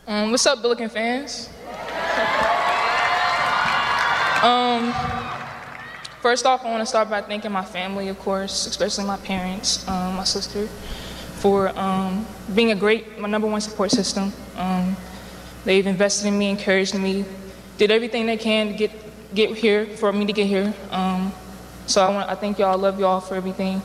Um, 0.06 0.30
what's 0.30 0.46
up, 0.46 0.62
Billiken 0.62 0.88
fans? 0.88 1.50
um, 4.42 4.94
first 6.22 6.46
off, 6.46 6.64
I 6.64 6.70
want 6.70 6.80
to 6.80 6.86
start 6.86 7.10
by 7.10 7.20
thanking 7.20 7.52
my 7.52 7.62
family, 7.62 8.08
of 8.08 8.18
course, 8.18 8.66
especially 8.66 9.04
my 9.04 9.18
parents, 9.18 9.86
um, 9.86 10.16
my 10.16 10.24
sister, 10.24 10.66
for 10.66 11.78
um, 11.78 12.26
being 12.54 12.72
a 12.72 12.74
great, 12.74 13.18
my 13.18 13.28
number 13.28 13.46
one 13.46 13.60
support 13.60 13.90
system. 13.90 14.32
Um, 14.56 14.96
they've 15.66 15.86
invested 15.86 16.28
in 16.28 16.38
me, 16.38 16.48
encouraged 16.48 16.94
me, 16.94 17.26
did 17.76 17.90
everything 17.90 18.24
they 18.24 18.38
can 18.38 18.68
to 18.68 18.72
get 18.72 18.90
get 19.34 19.54
here 19.54 19.84
for 19.84 20.10
me 20.10 20.24
to 20.24 20.32
get 20.32 20.46
here. 20.46 20.72
Um, 20.90 21.34
so 21.84 22.02
I 22.02 22.08
want, 22.08 22.30
I 22.30 22.34
thank 22.34 22.58
y'all, 22.58 22.78
love 22.78 22.98
y'all 22.98 23.20
for 23.20 23.34
everything. 23.34 23.82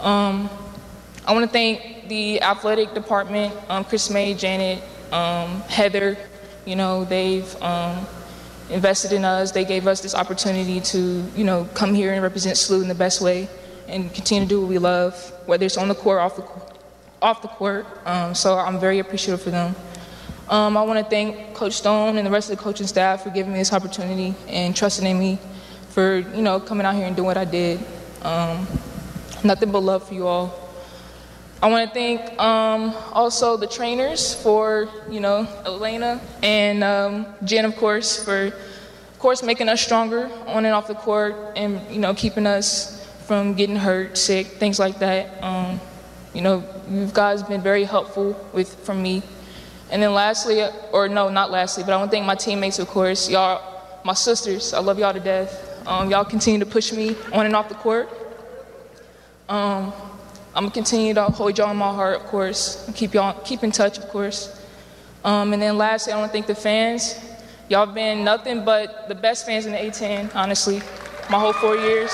I 0.00 1.32
want 1.32 1.44
to 1.44 1.52
thank 1.52 1.97
the 2.08 2.40
athletic 2.42 2.94
department, 2.94 3.54
um, 3.68 3.84
Chris 3.84 4.10
May, 4.10 4.34
Janet, 4.34 4.82
um, 5.12 5.60
Heather. 5.62 6.16
You 6.64 6.76
know, 6.76 7.04
they've 7.04 7.62
um, 7.62 8.06
invested 8.70 9.12
in 9.12 9.24
us. 9.24 9.52
They 9.52 9.64
gave 9.64 9.86
us 9.86 10.00
this 10.00 10.14
opportunity 10.14 10.80
to, 10.80 11.24
you 11.36 11.44
know, 11.44 11.68
come 11.74 11.94
here 11.94 12.12
and 12.12 12.22
represent 12.22 12.56
SLU 12.56 12.82
in 12.82 12.88
the 12.88 12.94
best 12.94 13.20
way 13.20 13.48
and 13.86 14.12
continue 14.12 14.44
to 14.44 14.48
do 14.48 14.60
what 14.60 14.68
we 14.68 14.78
love, 14.78 15.32
whether 15.46 15.64
it's 15.64 15.76
on 15.76 15.88
the 15.88 15.94
court 15.94 16.20
off 16.20 16.36
the, 16.36 16.44
off 17.22 17.42
the 17.42 17.48
court. 17.48 17.86
Um, 18.04 18.34
so 18.34 18.58
I'm 18.58 18.78
very 18.78 18.98
appreciative 18.98 19.40
for 19.40 19.50
them. 19.50 19.74
Um, 20.48 20.76
I 20.76 20.82
want 20.82 20.98
to 20.98 21.04
thank 21.04 21.54
Coach 21.54 21.74
Stone 21.74 22.16
and 22.16 22.26
the 22.26 22.30
rest 22.30 22.50
of 22.50 22.56
the 22.56 22.62
coaching 22.62 22.86
staff 22.86 23.22
for 23.22 23.30
giving 23.30 23.52
me 23.52 23.58
this 23.58 23.72
opportunity 23.72 24.34
and 24.48 24.74
trusting 24.74 25.06
in 25.06 25.18
me 25.18 25.38
for, 25.90 26.18
you 26.18 26.42
know, 26.42 26.58
coming 26.58 26.86
out 26.86 26.94
here 26.94 27.06
and 27.06 27.14
doing 27.14 27.26
what 27.26 27.36
I 27.36 27.44
did. 27.44 27.80
Um, 28.22 28.66
nothing 29.44 29.70
but 29.70 29.80
love 29.80 30.08
for 30.08 30.14
you 30.14 30.26
all. 30.26 30.67
I 31.60 31.68
want 31.68 31.88
to 31.88 31.94
thank 31.94 32.40
um, 32.40 32.94
also 33.12 33.56
the 33.56 33.66
trainers 33.66 34.32
for, 34.32 34.88
you 35.10 35.18
know, 35.18 35.48
Elena 35.66 36.20
and 36.40 36.84
um, 36.84 37.26
Jen, 37.42 37.64
of 37.64 37.74
course, 37.74 38.24
for, 38.24 38.46
of 38.46 39.18
course, 39.18 39.42
making 39.42 39.68
us 39.68 39.80
stronger 39.80 40.30
on 40.46 40.64
and 40.64 40.72
off 40.72 40.86
the 40.86 40.94
court 40.94 41.34
and, 41.56 41.80
you 41.90 41.98
know, 41.98 42.14
keeping 42.14 42.46
us 42.46 43.04
from 43.26 43.54
getting 43.54 43.74
hurt, 43.74 44.16
sick, 44.16 44.46
things 44.46 44.78
like 44.78 45.00
that. 45.00 45.42
Um, 45.42 45.80
you 46.32 46.42
know, 46.42 46.62
you 46.88 47.06
guys 47.12 47.42
been 47.42 47.60
very 47.60 47.82
helpful 47.82 48.38
with 48.52 48.72
from 48.84 49.02
me. 49.02 49.24
And 49.90 50.00
then 50.00 50.14
lastly, 50.14 50.62
or 50.92 51.08
no, 51.08 51.28
not 51.28 51.50
lastly, 51.50 51.82
but 51.82 51.92
I 51.92 51.96
want 51.96 52.12
to 52.12 52.16
thank 52.16 52.24
my 52.24 52.36
teammates, 52.36 52.78
of 52.78 52.86
course. 52.86 53.28
Y'all, 53.28 53.82
my 54.04 54.14
sisters, 54.14 54.72
I 54.74 54.78
love 54.78 55.00
y'all 55.00 55.12
to 55.12 55.18
death. 55.18 55.84
Um, 55.88 56.08
y'all 56.08 56.24
continue 56.24 56.60
to 56.60 56.66
push 56.66 56.92
me 56.92 57.16
on 57.32 57.46
and 57.46 57.56
off 57.56 57.68
the 57.68 57.74
court. 57.74 58.08
I'm 60.58 60.64
gonna 60.64 60.74
continue 60.74 61.14
to 61.14 61.22
hold 61.22 61.56
y'all 61.56 61.70
in 61.70 61.76
my 61.76 61.94
heart, 61.94 62.16
of 62.16 62.26
course, 62.26 62.90
keep 62.96 63.14
y'all 63.14 63.40
keep 63.44 63.62
in 63.62 63.70
touch, 63.70 63.96
of 63.96 64.08
course. 64.08 64.60
Um, 65.22 65.52
and 65.52 65.62
then 65.62 65.78
lastly, 65.78 66.12
I 66.12 66.18
want 66.18 66.30
to 66.30 66.32
thank 66.32 66.48
the 66.48 66.54
fans. 66.56 67.14
Y'all 67.68 67.86
been 67.86 68.24
nothing 68.24 68.64
but 68.64 69.08
the 69.08 69.14
best 69.14 69.46
fans 69.46 69.66
in 69.66 69.72
the 69.72 69.78
A10, 69.78 70.34
honestly, 70.34 70.82
my 71.30 71.38
whole 71.38 71.52
four 71.52 71.76
years. 71.76 72.10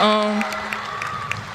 Um, 0.00 0.42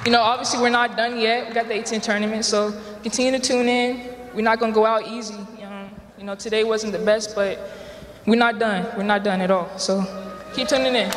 you 0.05 0.11
know, 0.13 0.21
obviously 0.21 0.61
we're 0.61 0.69
not 0.69 0.95
done 0.95 1.19
yet. 1.19 1.49
We 1.49 1.53
got 1.53 1.67
the 1.67 1.73
A10 1.73 2.01
tournament, 2.01 2.45
so 2.45 2.73
continue 3.03 3.37
to 3.37 3.39
tune 3.39 3.67
in. 3.67 4.09
We're 4.33 4.39
not 4.39 4.57
gonna 4.57 4.71
go 4.71 4.85
out 4.85 5.05
easy. 5.05 5.33
Um, 5.33 5.89
you 6.17 6.23
know, 6.23 6.35
today 6.35 6.63
wasn't 6.63 6.93
the 6.93 6.99
best, 6.99 7.35
but 7.35 7.59
we're 8.25 8.39
not 8.39 8.57
done. 8.57 8.87
We're 8.95 9.03
not 9.03 9.25
done 9.25 9.41
at 9.41 9.51
all. 9.51 9.77
So 9.77 10.01
keep 10.55 10.69
tuning 10.69 10.95
in. 10.95 11.11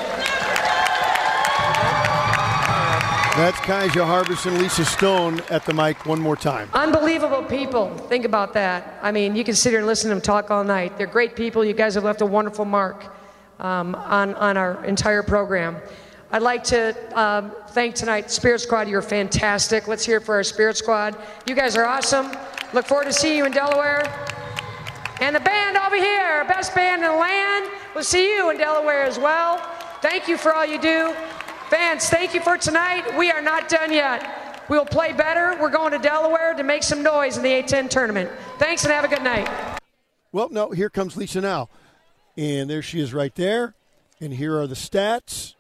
That's 3.40 3.58
Kaija 3.60 4.04
Harbison, 4.04 4.58
Lisa 4.58 4.84
Stone 4.84 5.40
at 5.48 5.64
the 5.64 5.72
mic 5.72 6.04
one 6.04 6.20
more 6.20 6.36
time. 6.36 6.68
Unbelievable 6.74 7.42
people. 7.42 7.96
Think 7.96 8.26
about 8.26 8.52
that. 8.52 8.98
I 9.00 9.12
mean, 9.12 9.34
you 9.34 9.44
can 9.44 9.54
sit 9.54 9.70
here 9.70 9.78
and 9.78 9.86
listen 9.86 10.10
to 10.10 10.14
them 10.14 10.20
talk 10.20 10.50
all 10.50 10.62
night. 10.62 10.98
They're 10.98 11.06
great 11.06 11.34
people. 11.34 11.64
You 11.64 11.72
guys 11.72 11.94
have 11.94 12.04
left 12.04 12.20
a 12.20 12.26
wonderful 12.26 12.66
mark 12.66 13.02
um, 13.58 13.94
on, 13.94 14.34
on 14.34 14.58
our 14.58 14.84
entire 14.84 15.22
program. 15.22 15.78
I'd 16.30 16.42
like 16.42 16.62
to 16.64 16.94
um, 17.18 17.50
thank 17.70 17.94
tonight 17.94 18.30
Spirit 18.30 18.60
Squad. 18.60 18.90
You're 18.90 19.00
fantastic. 19.00 19.88
Let's 19.88 20.04
hear 20.04 20.18
it 20.18 20.24
for 20.24 20.34
our 20.34 20.44
Spirit 20.44 20.76
Squad. 20.76 21.16
You 21.46 21.54
guys 21.54 21.76
are 21.76 21.86
awesome. 21.86 22.32
Look 22.74 22.84
forward 22.84 23.06
to 23.06 23.12
seeing 23.14 23.38
you 23.38 23.46
in 23.46 23.52
Delaware. 23.52 24.02
And 25.22 25.34
the 25.34 25.40
band 25.40 25.78
over 25.78 25.96
here, 25.96 26.44
best 26.44 26.74
band 26.74 27.02
in 27.02 27.08
the 27.08 27.16
land. 27.16 27.70
We'll 27.94 28.04
see 28.04 28.36
you 28.36 28.50
in 28.50 28.58
Delaware 28.58 29.04
as 29.04 29.18
well. 29.18 29.66
Thank 30.02 30.28
you 30.28 30.36
for 30.36 30.52
all 30.52 30.66
you 30.66 30.78
do. 30.78 31.14
Fans, 31.70 32.10
thank 32.10 32.34
you 32.34 32.40
for 32.40 32.58
tonight. 32.58 33.16
We 33.16 33.30
are 33.30 33.40
not 33.40 33.68
done 33.68 33.92
yet. 33.92 34.64
We'll 34.68 34.84
play 34.84 35.12
better. 35.12 35.56
We're 35.60 35.70
going 35.70 35.92
to 35.92 36.00
Delaware 36.00 36.52
to 36.54 36.64
make 36.64 36.82
some 36.82 37.00
noise 37.00 37.36
in 37.36 37.44
the 37.44 37.48
A10 37.48 37.88
tournament. 37.88 38.28
Thanks 38.58 38.82
and 38.82 38.92
have 38.92 39.04
a 39.04 39.08
good 39.08 39.22
night. 39.22 39.48
Well, 40.32 40.48
no, 40.50 40.72
here 40.72 40.90
comes 40.90 41.16
Lisa 41.16 41.40
now. 41.40 41.68
And 42.36 42.68
there 42.68 42.82
she 42.82 42.98
is 42.98 43.14
right 43.14 43.32
there. 43.36 43.74
And 44.20 44.32
here 44.32 44.58
are 44.58 44.66
the 44.66 44.74
stats. 44.74 45.54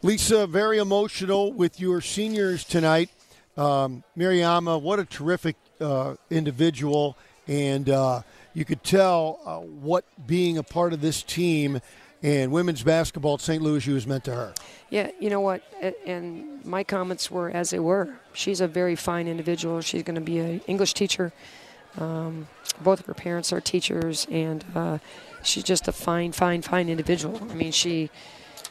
Lisa, 0.00 0.46
very 0.46 0.78
emotional 0.78 1.52
with 1.52 1.78
your 1.78 2.00
seniors 2.00 2.64
tonight. 2.64 3.10
Um, 3.58 4.02
Mariama, 4.16 4.80
what 4.80 4.98
a 4.98 5.04
terrific 5.04 5.56
uh, 5.82 6.14
individual. 6.30 7.18
And 7.46 7.90
uh, 7.90 8.22
you 8.54 8.64
could 8.64 8.82
tell 8.82 9.38
uh, 9.44 9.58
what 9.58 10.06
being 10.26 10.56
a 10.56 10.62
part 10.62 10.94
of 10.94 11.02
this 11.02 11.22
team 11.22 11.82
and 12.22 12.52
women's 12.52 12.82
basketball 12.82 13.34
at 13.34 13.40
St. 13.40 13.62
Louis 13.62 13.86
U 13.86 13.94
has 13.94 14.06
meant 14.06 14.24
to 14.24 14.34
her. 14.34 14.54
Yeah, 14.90 15.10
you 15.18 15.30
know 15.30 15.40
what? 15.40 15.62
And 16.06 16.64
my 16.64 16.84
comments 16.84 17.30
were 17.30 17.50
as 17.50 17.70
they 17.70 17.78
were. 17.78 18.14
She's 18.32 18.60
a 18.60 18.68
very 18.68 18.94
fine 18.94 19.26
individual. 19.26 19.80
She's 19.80 20.02
going 20.02 20.14
to 20.14 20.20
be 20.20 20.38
an 20.38 20.60
English 20.66 20.94
teacher. 20.94 21.32
Um, 21.98 22.48
both 22.80 23.00
of 23.00 23.06
her 23.06 23.14
parents 23.14 23.52
are 23.52 23.60
teachers, 23.60 24.26
and 24.30 24.64
uh, 24.74 24.98
she's 25.42 25.64
just 25.64 25.88
a 25.88 25.92
fine, 25.92 26.32
fine, 26.32 26.62
fine 26.62 26.88
individual. 26.88 27.40
I 27.50 27.54
mean, 27.54 27.72
she 27.72 28.10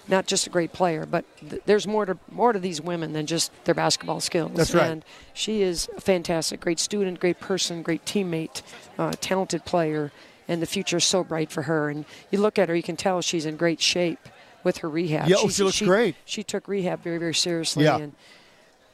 not 0.07 0.25
just 0.25 0.47
a 0.47 0.49
great 0.49 0.73
player, 0.73 1.05
but 1.05 1.25
th- 1.47 1.61
there's 1.65 1.87
more 1.87 2.05
to 2.05 2.17
more 2.31 2.53
to 2.53 2.59
these 2.59 2.81
women 2.81 3.13
than 3.13 3.25
just 3.25 3.51
their 3.65 3.75
basketball 3.75 4.19
skills. 4.19 4.51
That's 4.55 4.73
right. 4.73 4.89
And 4.89 5.05
she 5.33 5.61
is 5.61 5.89
a 5.95 6.01
fantastic, 6.01 6.59
great 6.59 6.79
student, 6.79 7.19
great 7.19 7.39
person, 7.39 7.83
great 7.83 8.05
teammate, 8.05 8.61
uh, 8.97 9.13
talented 9.21 9.65
player, 9.65 10.11
and 10.51 10.61
the 10.61 10.65
future 10.65 10.97
is 10.97 11.03
so 11.05 11.23
bright 11.23 11.51
for 11.51 11.63
her. 11.63 11.89
And 11.89 12.05
you 12.31 12.39
look 12.39 12.59
at 12.59 12.67
her, 12.69 12.75
you 12.75 12.83
can 12.83 12.97
tell 12.97 13.21
she's 13.21 13.45
in 13.45 13.55
great 13.57 13.81
shape 13.81 14.19
with 14.63 14.77
her 14.77 14.89
rehab. 14.89 15.27
Yeah, 15.27 15.37
oh, 15.37 15.41
She's- 15.43 15.55
she 15.55 15.63
looks 15.63 15.81
great. 15.81 16.15
She 16.25 16.43
took 16.43 16.67
rehab 16.67 17.01
very, 17.01 17.17
very 17.17 17.33
seriously. 17.33 17.85
Yeah. 17.85 17.97
And 17.97 18.13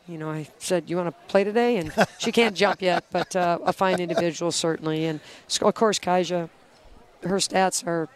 you 0.08 0.18
know, 0.18 0.30
I 0.32 0.48
said, 0.60 0.90
"You 0.90 0.96
want 0.96 1.10
to 1.10 1.16
play 1.28 1.44
today?" 1.44 1.76
And 1.78 1.92
she 2.20 2.32
can't 2.32 2.56
jump 2.64 2.82
yet, 2.82 3.04
but 3.12 3.36
uh, 3.36 3.60
a 3.66 3.74
fine 3.74 4.00
individual 4.00 4.52
certainly. 4.54 5.04
And 5.06 5.20
of 5.62 5.74
course, 5.76 6.00
Kaija, 6.00 6.50
her 7.24 7.36
stats 7.38 7.86
are 7.86 8.08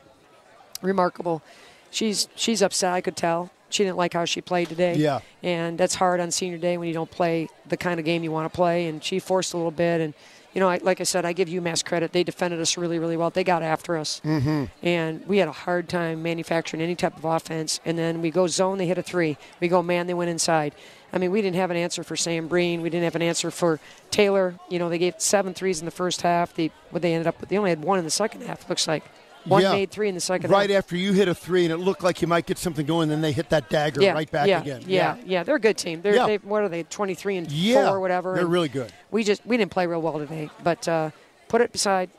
remarkable. 0.82 1.42
She's 1.90 2.30
she's 2.36 2.62
upset. 2.62 2.94
I 2.94 3.02
could 3.02 3.18
tell 3.18 3.50
she 3.70 3.84
didn't 3.84 3.98
like 3.98 4.14
how 4.14 4.26
she 4.26 4.42
played 4.42 4.70
today. 4.70 4.96
Yeah. 4.96 5.20
and 5.44 5.78
that's 5.78 5.96
hard 5.96 6.20
on 6.20 6.30
senior 6.32 6.58
day 6.58 6.78
when 6.78 6.88
you 6.88 6.94
don't 6.94 7.12
play 7.12 7.48
the 7.68 7.78
kind 7.78 8.00
of 8.00 8.06
game 8.06 8.24
you 8.24 8.32
want 8.32 8.52
to 8.52 8.56
play. 8.56 8.88
And 8.88 9.04
she 9.04 9.20
forced 9.20 9.54
a 9.54 9.58
little 9.58 9.72
bit. 9.72 10.00
And 10.02 10.14
you 10.54 10.60
know, 10.60 10.68
I, 10.70 10.78
like 10.84 11.00
I 11.00 11.04
said, 11.04 11.24
I 11.26 11.34
give 11.34 11.48
UMass 11.48 11.84
credit. 11.86 12.12
They 12.12 12.24
defended 12.24 12.60
us 12.60 12.78
really, 12.78 13.00
really 13.00 13.16
well. 13.18 13.30
They 13.30 13.44
got 13.44 13.64
after 13.64 13.98
us, 13.98 14.22
Mm-hmm. 14.26 14.66
and 14.86 15.26
we 15.28 15.38
had 15.38 15.48
a 15.48 15.52
hard 15.54 15.88
time 15.88 16.22
manufacturing 16.22 16.82
any 16.82 16.96
type 16.96 17.16
of 17.18 17.24
offense. 17.26 17.80
And 17.86 17.98
then 17.98 18.22
we 18.22 18.32
go 18.32 18.48
zone, 18.48 18.78
they 18.78 18.88
hit 18.88 18.98
a 18.98 19.04
three. 19.04 19.38
We 19.60 19.68
go 19.68 19.82
man, 19.82 20.08
they 20.08 20.14
went 20.14 20.30
inside. 20.30 20.74
I 21.14 21.18
mean, 21.18 21.32
we 21.32 21.42
didn't 21.42 21.58
have 21.58 21.72
an 21.72 21.78
answer 21.78 22.04
for 22.04 22.16
Sam 22.16 22.48
Breen. 22.48 22.82
We 22.82 22.90
didn't 22.90 23.04
have 23.04 23.16
an 23.16 23.22
answer 23.22 23.52
for 23.52 23.80
Taylor. 24.12 24.56
You 24.70 24.80
know, 24.80 24.88
they 24.90 24.98
gave 24.98 25.16
seven 25.18 25.54
threes 25.54 25.80
in 25.80 25.86
the 25.86 25.92
first 25.92 26.22
half. 26.22 26.54
They 26.54 26.72
what 26.92 27.02
they 27.02 27.14
ended 27.14 27.28
up 27.28 27.40
with, 27.42 27.50
they 27.50 27.58
only 27.58 27.70
had 27.70 27.84
one 27.84 28.00
in 28.00 28.06
the 28.06 28.12
second 28.12 28.42
half. 28.44 28.64
It 28.64 28.70
looks 28.70 28.88
like 28.88 29.04
one 29.46 29.62
Yeah. 29.62 29.72
made 29.74 29.92
three 29.92 30.08
in 30.10 30.16
the 30.16 30.22
second 30.22 30.50
Right 30.52 30.70
half. 30.70 30.80
after 30.86 30.96
you 30.96 31.14
hit 31.14 31.28
a 31.28 31.36
three 31.36 31.64
and 31.66 31.74
it 31.74 31.78
looked 31.78 32.04
like 32.04 32.22
you 32.22 32.28
might 32.28 32.46
get 32.46 32.58
something 32.58 32.86
going, 32.86 33.10
then 33.10 33.22
they 33.22 33.32
hit 33.32 33.50
that 33.50 33.70
dagger 33.70 34.02
yeah, 34.02 34.14
right 34.14 34.30
back 34.30 34.48
yeah, 34.48 34.62
again. 34.62 34.84
Yeah, 34.86 35.16
yeah, 35.26 35.44
they're 35.44 35.56
a 35.56 35.60
good 35.60 35.78
team. 35.78 36.02
They're 36.02 36.16
Yeah. 36.16 36.28
they, 36.28 36.38
what 36.38 36.62
are 36.64 36.70
they? 36.70 36.84
Twenty 36.84 37.16
three 37.16 37.38
and 37.38 37.52
Yeah, 37.52 37.88
four, 37.88 37.98
or 37.98 38.00
whatever. 38.00 38.34
they're 38.34 38.44
and 38.44 38.52
really 38.52 38.70
good. 38.70 38.92
We 39.10 39.24
just 39.24 39.46
we 39.46 39.58
didn't 39.58 39.72
play 39.72 39.88
real 39.88 40.02
well 40.02 40.20
today, 40.20 40.50
but 40.64 40.88
uh, 40.88 41.12
put 41.48 41.62
it 41.62 41.72
beside. 41.72 42.10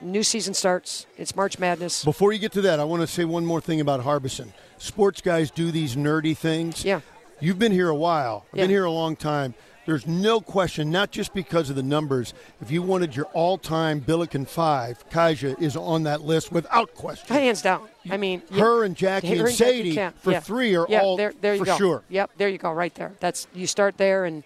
New 0.00 0.22
season 0.22 0.52
starts. 0.52 1.06
It's 1.16 1.34
March 1.34 1.58
Madness. 1.58 2.04
Before 2.04 2.32
you 2.32 2.38
get 2.38 2.52
to 2.52 2.60
that, 2.62 2.78
I 2.78 2.84
want 2.84 3.00
to 3.00 3.06
say 3.06 3.24
one 3.24 3.46
more 3.46 3.60
thing 3.62 3.80
about 3.80 4.00
Harbison. 4.02 4.52
Sports 4.76 5.22
guys 5.22 5.50
do 5.50 5.70
these 5.70 5.96
nerdy 5.96 6.36
things. 6.36 6.84
Yeah. 6.84 7.00
You've 7.40 7.58
been 7.58 7.72
here 7.72 7.88
a 7.88 7.94
while. 7.94 8.44
I've 8.52 8.58
been 8.58 8.70
here 8.70 8.84
a 8.84 8.90
long 8.90 9.16
time. 9.16 9.54
There's 9.86 10.06
no 10.06 10.40
question, 10.40 10.90
not 10.90 11.10
just 11.10 11.34
because 11.34 11.68
of 11.70 11.76
the 11.76 11.82
numbers. 11.82 12.32
If 12.60 12.70
you 12.70 12.82
wanted 12.82 13.14
your 13.14 13.26
all-time 13.26 13.98
Billiken 14.00 14.46
five, 14.46 15.08
Kaija 15.10 15.60
is 15.60 15.76
on 15.76 16.04
that 16.04 16.22
list 16.22 16.50
without 16.52 16.94
question. 16.94 17.34
Hands 17.34 17.60
down. 17.60 17.88
I 18.10 18.16
mean, 18.16 18.42
Her 18.52 18.84
and 18.84 18.96
Jackie 18.96 19.36
her 19.36 19.46
and 19.46 19.56
Jackie 19.56 19.76
Sadie 19.78 19.94
Kemp, 19.94 20.18
for 20.20 20.32
yeah. 20.32 20.40
three 20.40 20.74
are 20.74 20.86
yeah, 20.88 21.00
all 21.00 21.16
there, 21.16 21.32
there 21.40 21.56
for 21.58 21.64
go. 21.66 21.76
sure. 21.76 22.02
Yep, 22.08 22.30
there 22.36 22.48
you 22.48 22.58
go, 22.58 22.72
right 22.72 22.94
there. 22.94 23.12
That's 23.20 23.46
you 23.54 23.66
start 23.66 23.96
there 23.98 24.24
and 24.24 24.42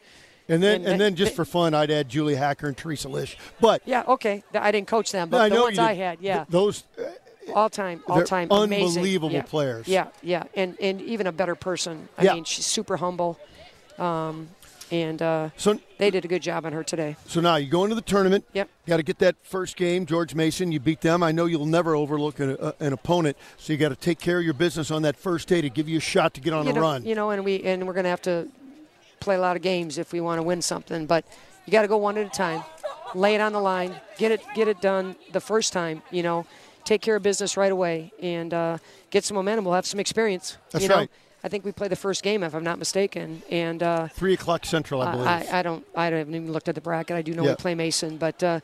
And 0.48 0.62
then, 0.62 0.76
And- 0.76 0.86
and, 0.92 1.00
then, 1.00 1.14
just 1.14 1.34
for 1.34 1.44
fun, 1.44 1.74
I'd 1.74 1.90
add 1.90 2.08
Julie 2.08 2.34
Hacker 2.34 2.66
and 2.68 2.76
Teresa 2.76 3.08
Lish. 3.08 3.36
But 3.60 3.82
yeah, 3.84 4.02
okay. 4.08 4.42
I 4.54 4.72
didn't 4.72 4.88
coach 4.88 5.12
them, 5.12 5.28
but 5.28 5.40
I 5.40 5.48
the 5.50 5.60
ones 5.60 5.78
I 5.78 5.92
had, 5.94 6.18
yeah, 6.20 6.36
Th- 6.36 6.48
those 6.48 6.84
all 7.54 7.68
time, 7.70 8.02
all 8.08 8.22
time, 8.24 8.48
unbelievable 8.50 9.30
Yeah. 9.30 9.42
players. 9.42 9.86
Yeah, 9.86 10.06
yeah, 10.22 10.44
and 10.54 10.76
and 10.80 11.00
even 11.02 11.26
a 11.26 11.32
better 11.32 11.54
person. 11.54 12.08
I 12.16 12.24
Yeah. 12.24 12.34
mean, 12.34 12.44
she's 12.44 12.64
super 12.66 12.96
humble, 12.96 13.38
um, 13.98 14.48
and 14.90 15.20
uh, 15.20 15.50
so 15.56 15.78
they 15.98 16.10
did 16.10 16.24
a 16.24 16.28
good 16.28 16.42
job 16.42 16.64
on 16.66 16.72
her 16.72 16.82
today. 16.82 17.16
So 17.26 17.40
now 17.40 17.56
you 17.56 17.68
go 17.68 17.84
into 17.84 17.94
the 17.94 18.02
tournament. 18.02 18.44
Yep. 18.52 18.68
Got 18.86 18.96
to 18.98 19.02
get 19.02 19.18
that 19.18 19.36
first 19.42 19.76
game, 19.76 20.06
George 20.06 20.34
Mason. 20.34 20.72
You 20.72 20.80
beat 20.80 21.00
them. 21.00 21.22
I 21.22 21.32
know 21.32 21.46
you'll 21.46 21.66
never 21.66 21.94
overlook 21.94 22.40
an, 22.40 22.56
a, 22.60 22.74
an 22.80 22.92
opponent, 22.92 23.36
so 23.56 23.72
you 23.72 23.78
got 23.78 23.90
to 23.90 23.96
take 23.96 24.18
care 24.18 24.38
of 24.38 24.44
your 24.44 24.54
business 24.54 24.90
on 24.90 25.02
that 25.02 25.16
first 25.16 25.48
day 25.48 25.60
to 25.60 25.70
give 25.70 25.88
you 25.88 25.98
a 25.98 26.00
shot 26.00 26.34
to 26.34 26.40
get 26.40 26.52
on 26.52 26.64
you 26.64 26.72
a 26.72 26.74
know, 26.74 26.80
run. 26.80 27.04
You 27.04 27.14
know, 27.14 27.30
and 27.30 27.44
we 27.44 27.62
and 27.62 27.86
we're 27.86 27.94
going 27.94 28.04
to 28.04 28.10
have 28.10 28.22
to 28.22 28.48
play 29.20 29.34
a 29.34 29.40
lot 29.40 29.56
of 29.56 29.62
games 29.62 29.98
if 29.98 30.12
we 30.12 30.20
want 30.20 30.38
to 30.38 30.42
win 30.42 30.62
something. 30.62 31.06
But 31.06 31.24
you 31.66 31.72
got 31.72 31.82
to 31.82 31.88
go 31.88 31.96
one 31.96 32.16
at 32.16 32.26
a 32.26 32.30
time, 32.30 32.62
lay 33.14 33.34
it 33.34 33.40
on 33.40 33.52
the 33.52 33.60
line, 33.60 33.94
get 34.16 34.32
it 34.32 34.40
get 34.54 34.68
it 34.68 34.80
done 34.80 35.16
the 35.32 35.40
first 35.40 35.72
time. 35.72 36.02
You 36.10 36.22
know, 36.22 36.46
take 36.84 37.02
care 37.02 37.16
of 37.16 37.22
business 37.22 37.56
right 37.56 37.72
away 37.72 38.12
and 38.20 38.54
uh, 38.54 38.78
get 39.10 39.24
some 39.24 39.34
momentum. 39.34 39.64
We'll 39.64 39.74
have 39.74 39.86
some 39.86 40.00
experience. 40.00 40.56
That's 40.70 40.82
you 40.82 40.88
know, 40.88 40.96
right. 40.96 41.10
I 41.48 41.50
think 41.50 41.64
we 41.64 41.72
play 41.72 41.88
the 41.88 41.96
first 41.96 42.22
game 42.22 42.42
if 42.42 42.54
I'm 42.54 42.62
not 42.62 42.78
mistaken, 42.78 43.42
and 43.50 43.82
uh, 43.82 44.08
Three 44.08 44.34
o'clock 44.34 44.66
Central, 44.66 45.00
I 45.00 45.12
believe. 45.12 45.26
I, 45.26 45.46
I 45.50 45.62
don't 45.62 45.82
I 45.96 46.04
haven't 46.04 46.34
even 46.34 46.52
looked 46.52 46.68
at 46.68 46.74
the 46.74 46.82
bracket. 46.82 47.16
I 47.16 47.22
do 47.22 47.32
know 47.32 47.42
Yeah. 47.42 47.50
we 47.52 47.56
play 47.56 47.74
Mason, 47.74 48.18
but. 48.18 48.42
Uh, 48.42 48.60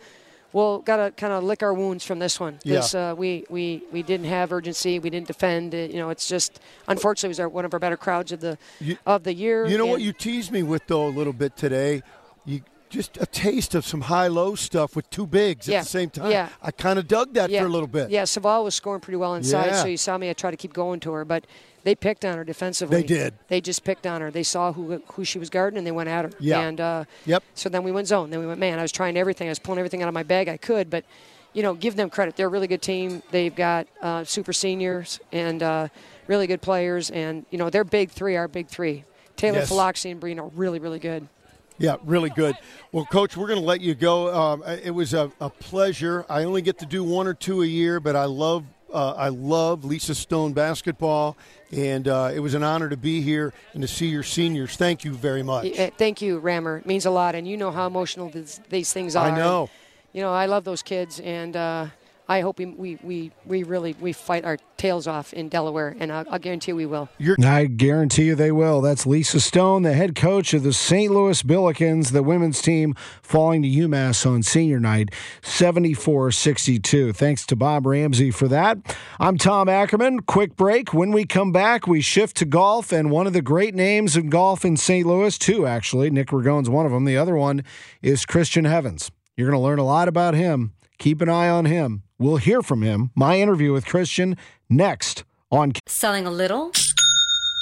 We'll 0.53 0.79
got 0.79 0.99
to 0.99 1.11
kind 1.11 1.33
of 1.33 1.43
lick 1.43 1.65
our 1.65 1.75
wounds 1.75 2.05
from 2.05 2.21
this 2.21 2.39
one. 2.39 2.61
Yeah. 2.63 2.77
This, 2.77 2.95
uh, 2.95 3.13
we, 3.19 3.45
we, 3.51 3.83
we 3.91 4.05
didn't 4.05 4.27
have 4.27 4.53
urgency. 4.53 5.01
We 5.01 5.11
didn't 5.11 5.27
defend. 5.27 5.75
It. 5.75 5.91
You 5.91 5.97
know, 5.97 6.11
it's 6.11 6.29
just 6.29 6.61
unfortunately 6.87 7.31
it 7.31 7.31
was 7.31 7.41
our, 7.41 7.49
one 7.49 7.65
of 7.65 7.75
our 7.75 7.81
better 7.81 7.97
crowds 7.97 8.31
of 8.31 8.39
the 8.39 8.57
You- 8.79 8.97
of 9.05 9.25
the 9.25 9.35
year. 9.35 9.67
You 9.67 9.79
know 9.79 9.87
what 9.87 10.01
you 10.01 10.13
teased 10.13 10.53
me 10.53 10.63
with 10.63 10.87
though 10.87 11.09
a 11.09 11.11
little 11.11 11.33
bit 11.33 11.57
today. 11.57 12.03
You 12.45 12.61
just 12.89 13.17
a 13.21 13.27
taste 13.27 13.75
of 13.75 13.85
some 13.85 14.03
high-low 14.03 14.55
stuff 14.55 14.95
with 14.95 15.11
two 15.11 15.27
bigs 15.27 15.67
Yeah. 15.67 15.79
at 15.79 15.83
the 15.87 15.89
same 15.89 16.11
time. 16.11 16.31
Yeah. 16.31 16.49
I 16.63 16.71
kind 16.71 17.01
of 17.01 17.09
dug 17.09 17.35
that 17.35 17.51
yeah. 17.51 17.59
for 17.63 17.67
a 17.67 17.71
little 17.71 17.89
bit. 17.89 18.11
Yeah, 18.11 18.23
Saval 18.23 18.63
was 18.63 18.77
scoring 18.77 19.01
pretty 19.01 19.17
well 19.17 19.35
inside, 19.35 19.75
so 19.75 19.87
you 19.89 19.97
saw 19.97 20.17
me. 20.19 20.31
I 20.31 20.35
tried 20.35 20.53
to 20.53 20.57
keep 20.57 20.73
going 20.73 21.01
to 21.01 21.11
her, 21.15 21.25
but 21.25 21.49
they 21.85 21.95
picked 21.95 22.25
on 22.25 22.37
her 22.37 22.45
defensively. 22.45 23.03
They 23.03 23.07
did. 23.07 23.35
They 23.49 23.61
just 23.61 23.85
picked 23.85 24.07
on 24.07 24.21
her. 24.21 24.31
They 24.31 24.43
saw 24.43 24.73
who 24.73 25.03
who 25.13 25.25
she 25.25 25.39
was 25.39 25.51
guarding, 25.51 25.79
and 25.79 25.87
they 25.87 25.93
went 25.93 26.09
at 26.09 26.25
her. 26.25 26.31
Yeah. 26.41 26.61
And 26.61 26.81
uh, 26.81 27.05
Yep. 27.27 27.45
So 27.55 27.69
then 27.69 27.85
we 27.85 27.93
went 27.93 28.09
zone. 28.09 28.31
Then 28.31 28.41
we 28.41 28.47
went 28.47 28.59
man. 28.59 28.79
I 28.79 28.83
was 28.83 28.93
trying 28.93 29.17
everything. 29.17 29.49
I 29.49 29.51
was 29.51 29.59
pulling 29.59 29.79
everything 29.79 30.03
out 30.03 30.09
of 30.09 30.15
my 30.15 30.23
bag 30.23 30.49
I 30.49 30.57
could, 30.57 30.91
but 30.91 31.05
you 31.53 31.63
know, 31.63 31.75
give 31.75 31.95
them 31.95 32.11
credit. 32.11 32.37
They're 32.37 32.49
a 32.49 32.51
really 32.51 32.67
good 32.67 32.83
team. 32.83 33.23
They've 33.31 33.55
got 33.55 33.87
uh, 34.03 34.25
super 34.25 34.53
seniors 34.53 35.21
and 35.31 35.63
uh, 35.63 35.89
really 36.27 36.47
good 36.47 36.61
players, 36.61 37.11
and 37.11 37.47
you 37.51 37.59
know, 37.59 37.71
their 37.71 37.85
big 37.85 38.11
three 38.11 38.37
are 38.37 38.49
big 38.49 38.67
three. 38.67 39.05
Taylor 39.37 39.65
Yes. 39.69 40.05
And 40.05 40.21
Breen 40.21 40.39
are 40.39 40.49
really, 40.49 40.79
really 40.79 40.99
good. 40.99 41.29
Yeah, 41.77 41.97
really 42.05 42.31
good. 42.31 42.57
Well, 42.93 43.05
Coach, 43.05 43.37
we're 43.37 43.49
going 43.49 43.59
to 43.59 43.65
let 43.65 43.81
you 43.81 43.95
go. 43.95 44.33
Um, 44.33 44.63
it 44.63 44.93
was 44.93 45.13
a, 45.13 45.33
a 45.41 45.51
pleasure. 45.51 46.25
I 46.29 46.45
only 46.45 46.63
get 46.63 46.79
to 46.79 46.87
do 46.87 47.03
one 47.03 47.27
or 47.27 47.35
two 47.35 47.63
a 47.63 47.67
year, 47.67 47.99
but 47.99 48.15
I 48.15 48.27
love 48.27 48.65
uh, 48.95 49.15
I 49.17 49.29
love 49.29 49.85
Lisa 49.85 50.15
Stone 50.15 50.53
basketball, 50.53 51.37
and 51.73 52.07
uh, 52.07 52.31
it 52.33 52.39
was 52.39 52.55
an 52.55 52.63
honor 52.63 52.89
to 52.89 52.97
be 52.97 53.21
here 53.21 53.53
and 53.73 53.83
to 53.83 53.89
see 53.89 54.07
your 54.07 54.23
seniors. 54.23 54.77
Thank 54.77 55.05
you 55.05 55.13
very 55.13 55.43
much. 55.43 55.79
Uh, 55.79 55.91
Thank 55.99 56.23
you, 56.23 56.39
Rammer. 56.39 56.79
It 56.79 56.87
means 56.87 57.05
a 57.05 57.11
lot, 57.11 57.35
and 57.35 57.47
you 57.47 57.57
know 57.57 57.73
how 57.73 57.87
emotional 57.87 58.29
this, 58.29 58.61
these 58.71 58.93
things 58.93 59.17
are. 59.17 59.27
I 59.27 59.37
know. 59.37 59.69
You 60.13 60.23
know, 60.23 60.33
I 60.33 60.47
love 60.47 60.63
those 60.63 60.83
kids, 60.83 61.19
and 61.19 61.57
uh, 61.57 61.87
I 62.27 62.41
hope 62.41 62.59
we, 62.59 62.67
we, 62.67 62.99
we, 63.03 63.33
we 63.45 63.63
really 63.65 63.95
we 64.01 64.13
fight 64.13 64.45
our 64.45 64.57
tails 64.79 65.07
off 65.07 65.35
in 65.35 65.51
Delaware, 65.51 65.95
and 65.99 66.11
I'll, 66.11 66.25
I'll 66.31 66.39
guarantee 66.39 66.73
we 66.73 66.87
will. 66.87 67.09
I 67.45 67.67
guarantee 67.67 68.25
you 68.25 68.35
they 68.35 68.51
will. 68.51 68.81
That's 68.81 69.07
Lisa 69.07 69.41
Stone, 69.41 69.83
the 69.83 69.93
head 69.93 70.15
coach 70.15 70.55
of 70.55 70.63
the 70.63 70.73
St. 70.73 71.13
Louis 71.13 71.43
Billikens, 71.43 72.13
the 72.13 72.23
women's 72.23 72.63
team 72.63 72.95
falling 73.23 73.63
to 73.63 73.69
UMass 73.69 74.27
on 74.27 74.43
senior 74.43 74.81
night, 74.81 75.11
74 75.43 76.31
62. 76.33 77.13
Thanks 77.13 77.45
to 77.47 77.57
Bob 77.57 77.85
Ramsey 77.85 78.31
for 78.31 78.49
that. 78.49 78.97
I'm 79.21 79.37
Tom 79.37 79.69
Ackerman. 79.69 80.21
Quick 80.21 80.57
break. 80.57 80.95
When 80.95 81.13
we 81.13 81.27
come 81.27 81.53
back, 81.53 81.87
we 81.87 82.01
shift 82.01 82.37
to 82.39 82.47
golf, 82.47 82.91
and 82.91 83.11
one 83.11 83.27
of 83.27 83.35
the 83.35 83.43
great 83.43 83.75
names 83.75 84.17
in 84.17 84.31
golf 84.31 84.65
in 84.65 84.79
St. 84.79 85.07
Louis, 85.07 85.37
two 85.37 85.67
actually. 85.67 86.09
Nick 86.09 86.29
Ragone's 86.29 86.71
one 86.71 86.87
of 86.87 86.93
them. 86.93 87.05
The 87.05 87.19
other 87.19 87.37
one 87.37 87.65
is 88.01 88.25
Christian 88.25 88.65
Heavens. 88.65 89.11
You're 89.37 89.51
going 89.51 89.61
to 89.61 89.65
learn 89.65 89.79
a 89.79 89.85
lot 89.85 90.09
about 90.09 90.35
him. 90.35 90.73
Keep 90.99 91.21
an 91.21 91.29
eye 91.29 91.49
on 91.49 91.65
him. 91.65 92.03
We'll 92.19 92.37
hear 92.37 92.63
from 92.63 92.83
him. 92.83 93.11
My 93.17 93.41
interview 93.41 93.73
with 93.73 93.87
Christian 93.87 94.37
next 94.71 95.25
on 95.51 95.73
Selling 95.87 96.27
a 96.27 96.31
little 96.31 96.71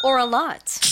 or 0.05 0.19
a 0.19 0.27
lot? 0.27 0.92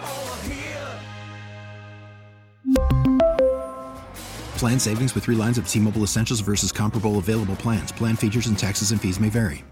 Plan 4.61 4.77
savings 4.77 5.15
with 5.15 5.23
three 5.23 5.35
lines 5.35 5.57
of 5.57 5.67
T 5.67 5.79
Mobile 5.79 6.03
Essentials 6.03 6.39
versus 6.39 6.71
comparable 6.71 7.17
available 7.17 7.55
plans. 7.55 7.91
Plan 7.91 8.15
features 8.15 8.45
and 8.45 8.55
taxes 8.55 8.91
and 8.91 9.01
fees 9.01 9.19
may 9.19 9.27
vary. 9.27 9.63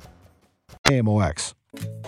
AMOX. 0.88 1.54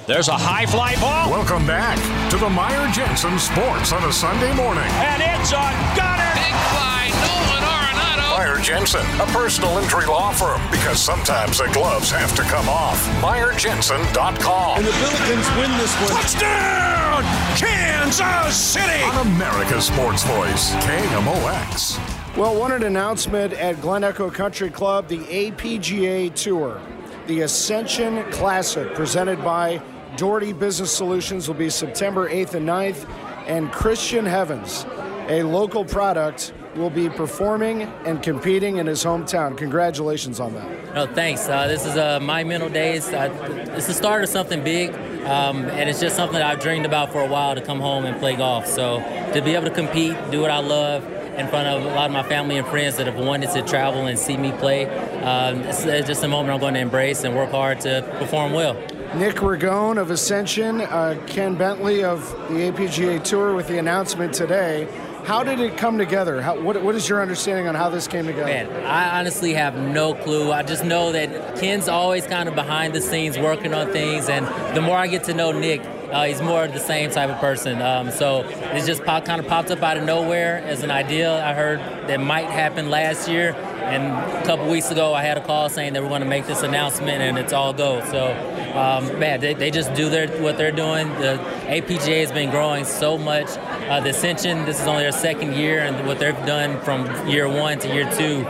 There's 0.08 0.28
a 0.30 0.34
high 0.34 0.66
fly 0.66 0.96
ball. 0.96 1.30
Welcome 1.30 1.68
back 1.68 2.02
to 2.32 2.38
the 2.38 2.50
Meyer 2.50 2.92
Jensen 2.92 3.38
Sports 3.38 3.94
on 3.94 4.04
a 4.06 4.12
Sunday 4.12 4.52
morning. 4.56 4.90
And 4.98 5.22
it's 5.22 5.54
a 5.54 5.62
gunner. 5.94 6.34
Big 6.34 6.58
fly, 6.74 7.14
Nolan 7.22 7.62
Arenado. 7.70 8.26
Meyer 8.34 8.58
Jensen, 8.66 9.06
a 9.22 9.30
personal 9.30 9.78
injury 9.78 10.08
law 10.08 10.34
firm, 10.34 10.60
because 10.72 11.00
sometimes 11.00 11.60
the 11.60 11.70
gloves 11.78 12.10
have 12.10 12.36
to 12.36 12.42
come 12.42 12.68
off. 12.68 12.98
MeyerJensen.com. 13.22 14.78
And 14.80 14.88
the 14.88 14.98
Billikens 15.06 15.46
win 15.62 15.70
this 15.78 15.94
one. 16.02 16.18
Touchdown, 16.18 17.22
Kansas 17.62 18.58
City. 18.58 19.04
On 19.04 19.28
America's 19.28 19.86
Sports 19.86 20.24
Voice, 20.24 20.74
KMOX. 20.82 22.20
Well, 22.38 22.58
what 22.58 22.72
an 22.72 22.84
announcement 22.84 23.52
at 23.52 23.82
Glen 23.82 24.06
Echo 24.06 24.32
Country 24.32 24.70
Club, 24.70 25.10
the 25.10 25.18
APGA 25.18 26.34
Tour. 26.34 26.80
The 27.28 27.42
Ascension 27.42 28.24
Classic, 28.32 28.94
presented 28.94 29.44
by 29.44 29.82
Doherty 30.16 30.54
Business 30.54 30.96
Solutions, 30.96 31.50
will 31.50 31.56
be 31.56 31.70
September 31.70 32.30
8th 32.30 32.54
and 32.54 32.66
9th. 32.66 33.06
And 33.48 33.70
Christian 33.74 34.26
Heavens, 34.26 34.86
a 35.28 35.44
local 35.44 35.84
product, 35.84 36.54
will 36.74 36.90
be 36.90 37.10
performing 37.10 37.82
and 38.06 38.24
competing 38.24 38.78
in 38.78 38.88
his 38.88 39.04
hometown. 39.04 39.58
Congratulations 39.58 40.40
on 40.40 40.54
that. 40.54 40.96
No, 40.96 41.08
thanks. 41.08 41.50
Uh, 41.50 41.68
this 41.68 41.86
is 41.86 41.98
uh, 41.98 42.22
my 42.22 42.46
mental 42.46 42.70
days. 42.70 43.10
It's 43.12 43.88
the 43.88 43.94
start 43.94 44.24
of 44.24 44.30
something 44.30 44.64
big, 44.64 44.94
um, 45.26 45.66
and 45.66 45.90
it's 45.90 46.00
just 46.00 46.16
something 46.16 46.40
that 46.40 46.50
I've 46.50 46.62
dreamed 46.62 46.86
about 46.86 47.12
for 47.12 47.20
a 47.20 47.28
while 47.28 47.56
to 47.56 47.62
come 47.62 47.82
home 47.82 48.06
and 48.06 48.18
play 48.20 48.38
golf. 48.38 48.68
So 48.68 49.00
to 49.34 49.42
be 49.42 49.54
able 49.54 49.66
to 49.66 49.74
compete, 49.74 50.16
do 50.32 50.40
what 50.40 50.50
I 50.50 50.60
love, 50.60 51.04
in 51.38 51.48
front 51.48 51.68
of 51.68 51.84
a 51.84 51.96
lot 51.96 52.06
of 52.06 52.12
my 52.12 52.24
family 52.24 52.58
and 52.58 52.68
friends 52.68 52.98
that 52.98 53.08
have 53.08 53.18
wanted 53.18 53.52
to 53.52 53.62
travel 53.62 54.06
and 54.08 54.18
see 54.18 54.38
me 54.38 54.52
play. 54.54 54.86
Um, 55.22 55.62
it's, 55.62 55.84
it's 55.86 56.08
just 56.08 56.24
a 56.24 56.28
moment 56.28 56.54
I'm 56.54 56.60
going 56.60 56.74
to 56.74 56.80
embrace 56.80 57.24
and 57.24 57.36
work 57.36 57.52
hard 57.52 57.82
to 57.82 58.06
perform 58.20 58.54
well. 58.54 58.74
Nick 59.16 59.36
Ragone 59.38 60.00
of 60.00 60.10
Ascension, 60.10 60.82
uh, 60.82 61.22
Ken 61.28 61.56
Bentley 61.56 62.04
of 62.04 62.22
the 62.50 62.72
APGA 62.72 63.24
Tour 63.24 63.54
with 63.54 63.68
the 63.68 63.78
announcement 63.78 64.34
today. 64.34 64.88
How 65.26 65.44
did 65.44 65.60
it 65.60 65.78
come 65.78 65.98
together? 65.98 66.42
How, 66.42 66.60
what, 66.60 66.82
what 66.82 66.96
is 66.96 67.08
your 67.08 67.22
understanding 67.22 67.68
on 67.68 67.76
how 67.76 67.90
this 67.90 68.08
came 68.08 68.26
together? 68.26 68.46
Man, 68.46 68.86
I 68.86 69.20
honestly 69.20 69.54
have 69.54 69.76
no 69.76 70.16
clue. 70.16 70.52
I 70.52 70.64
just 70.64 70.84
know 70.84 71.12
that 71.12 71.58
Ken's 71.60 71.88
always 71.88 72.26
kind 72.26 72.50
of 72.50 72.56
behind 72.56 72.96
the 72.96 73.02
scenes 73.02 73.38
working 73.38 73.74
on 73.74 73.92
things, 73.92 74.30
and 74.30 74.48
the 74.76 74.82
more 74.82 74.98
I 74.98 75.08
get 75.08 75.26
to 75.26 75.34
know 75.34 75.52
Nick, 75.52 75.82
uh, 76.12 76.26
he's 76.26 76.41
more 76.41 76.68
the 76.68 76.80
same 76.80 77.09
type 77.09 77.30
of 77.30 77.38
person. 77.38 77.82
Um, 77.82 78.12
so 78.12 78.41
it 78.41 78.86
just 78.86 79.03
pop, 79.03 79.26
kind 79.26 79.39
of 79.39 79.47
popped 79.47 79.72
up 79.72 79.82
out 79.82 79.97
of 79.97 80.03
nowhere 80.03 80.57
as 80.66 80.84
an 80.84 80.91
idea 80.91 81.43
I 81.43 81.53
heard 81.53 81.80
that 82.07 82.20
might 82.20 82.49
happen 82.49 82.89
last 82.89 83.30
year. 83.30 83.55
And 83.82 84.14
a 84.14 84.45
couple 84.45 84.70
weeks 84.70 84.91
ago, 84.91 85.14
I 85.14 85.24
had 85.24 85.38
a 85.38 85.45
call 85.45 85.68
saying 85.68 85.93
they 85.93 85.99
were 85.99 86.07
going 86.07 86.22
to 86.22 86.28
make 86.28 86.45
this 86.45 86.62
announcement, 86.64 87.22
and 87.22 87.38
it's 87.38 87.51
all 87.51 87.74
go. 87.74 87.99
So, 88.05 88.32
um, 88.78 89.20
man, 89.20 89.39
they, 89.39 89.53
they 89.53 89.72
just 89.72 89.93
do 89.95 90.09
their 90.09 90.28
what 90.41 90.57
they're 90.57 90.72
doing. 90.72 91.09
The 91.16 91.38
APGA 91.66 92.22
has 92.22 92.32
been 92.32 92.51
growing 92.51 92.86
so 92.86 93.18
much. 93.18 93.47
Uh, 93.89 93.99
the 93.99 94.09
Ascension, 94.09 94.66
this 94.66 94.80
is 94.80 94.88
only 94.88 95.03
their 95.03 95.12
second 95.12 95.55
year, 95.55 95.80
and 95.80 96.07
what 96.07 96.20
they've 96.20 96.36
done 96.45 96.80
from 96.82 97.28
year 97.28 97.49
one 97.49 97.80
to 97.80 97.93
year 97.93 98.09
two 98.12 98.47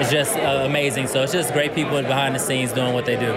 is 0.00 0.10
just 0.10 0.36
uh, 0.36 0.64
amazing. 0.64 1.06
So 1.06 1.22
it's 1.22 1.32
just 1.32 1.52
great 1.52 1.74
people 1.74 2.00
behind 2.02 2.34
the 2.34 2.38
scenes 2.38 2.72
doing 2.72 2.92
what 2.92 3.06
they 3.06 3.16
do. 3.16 3.32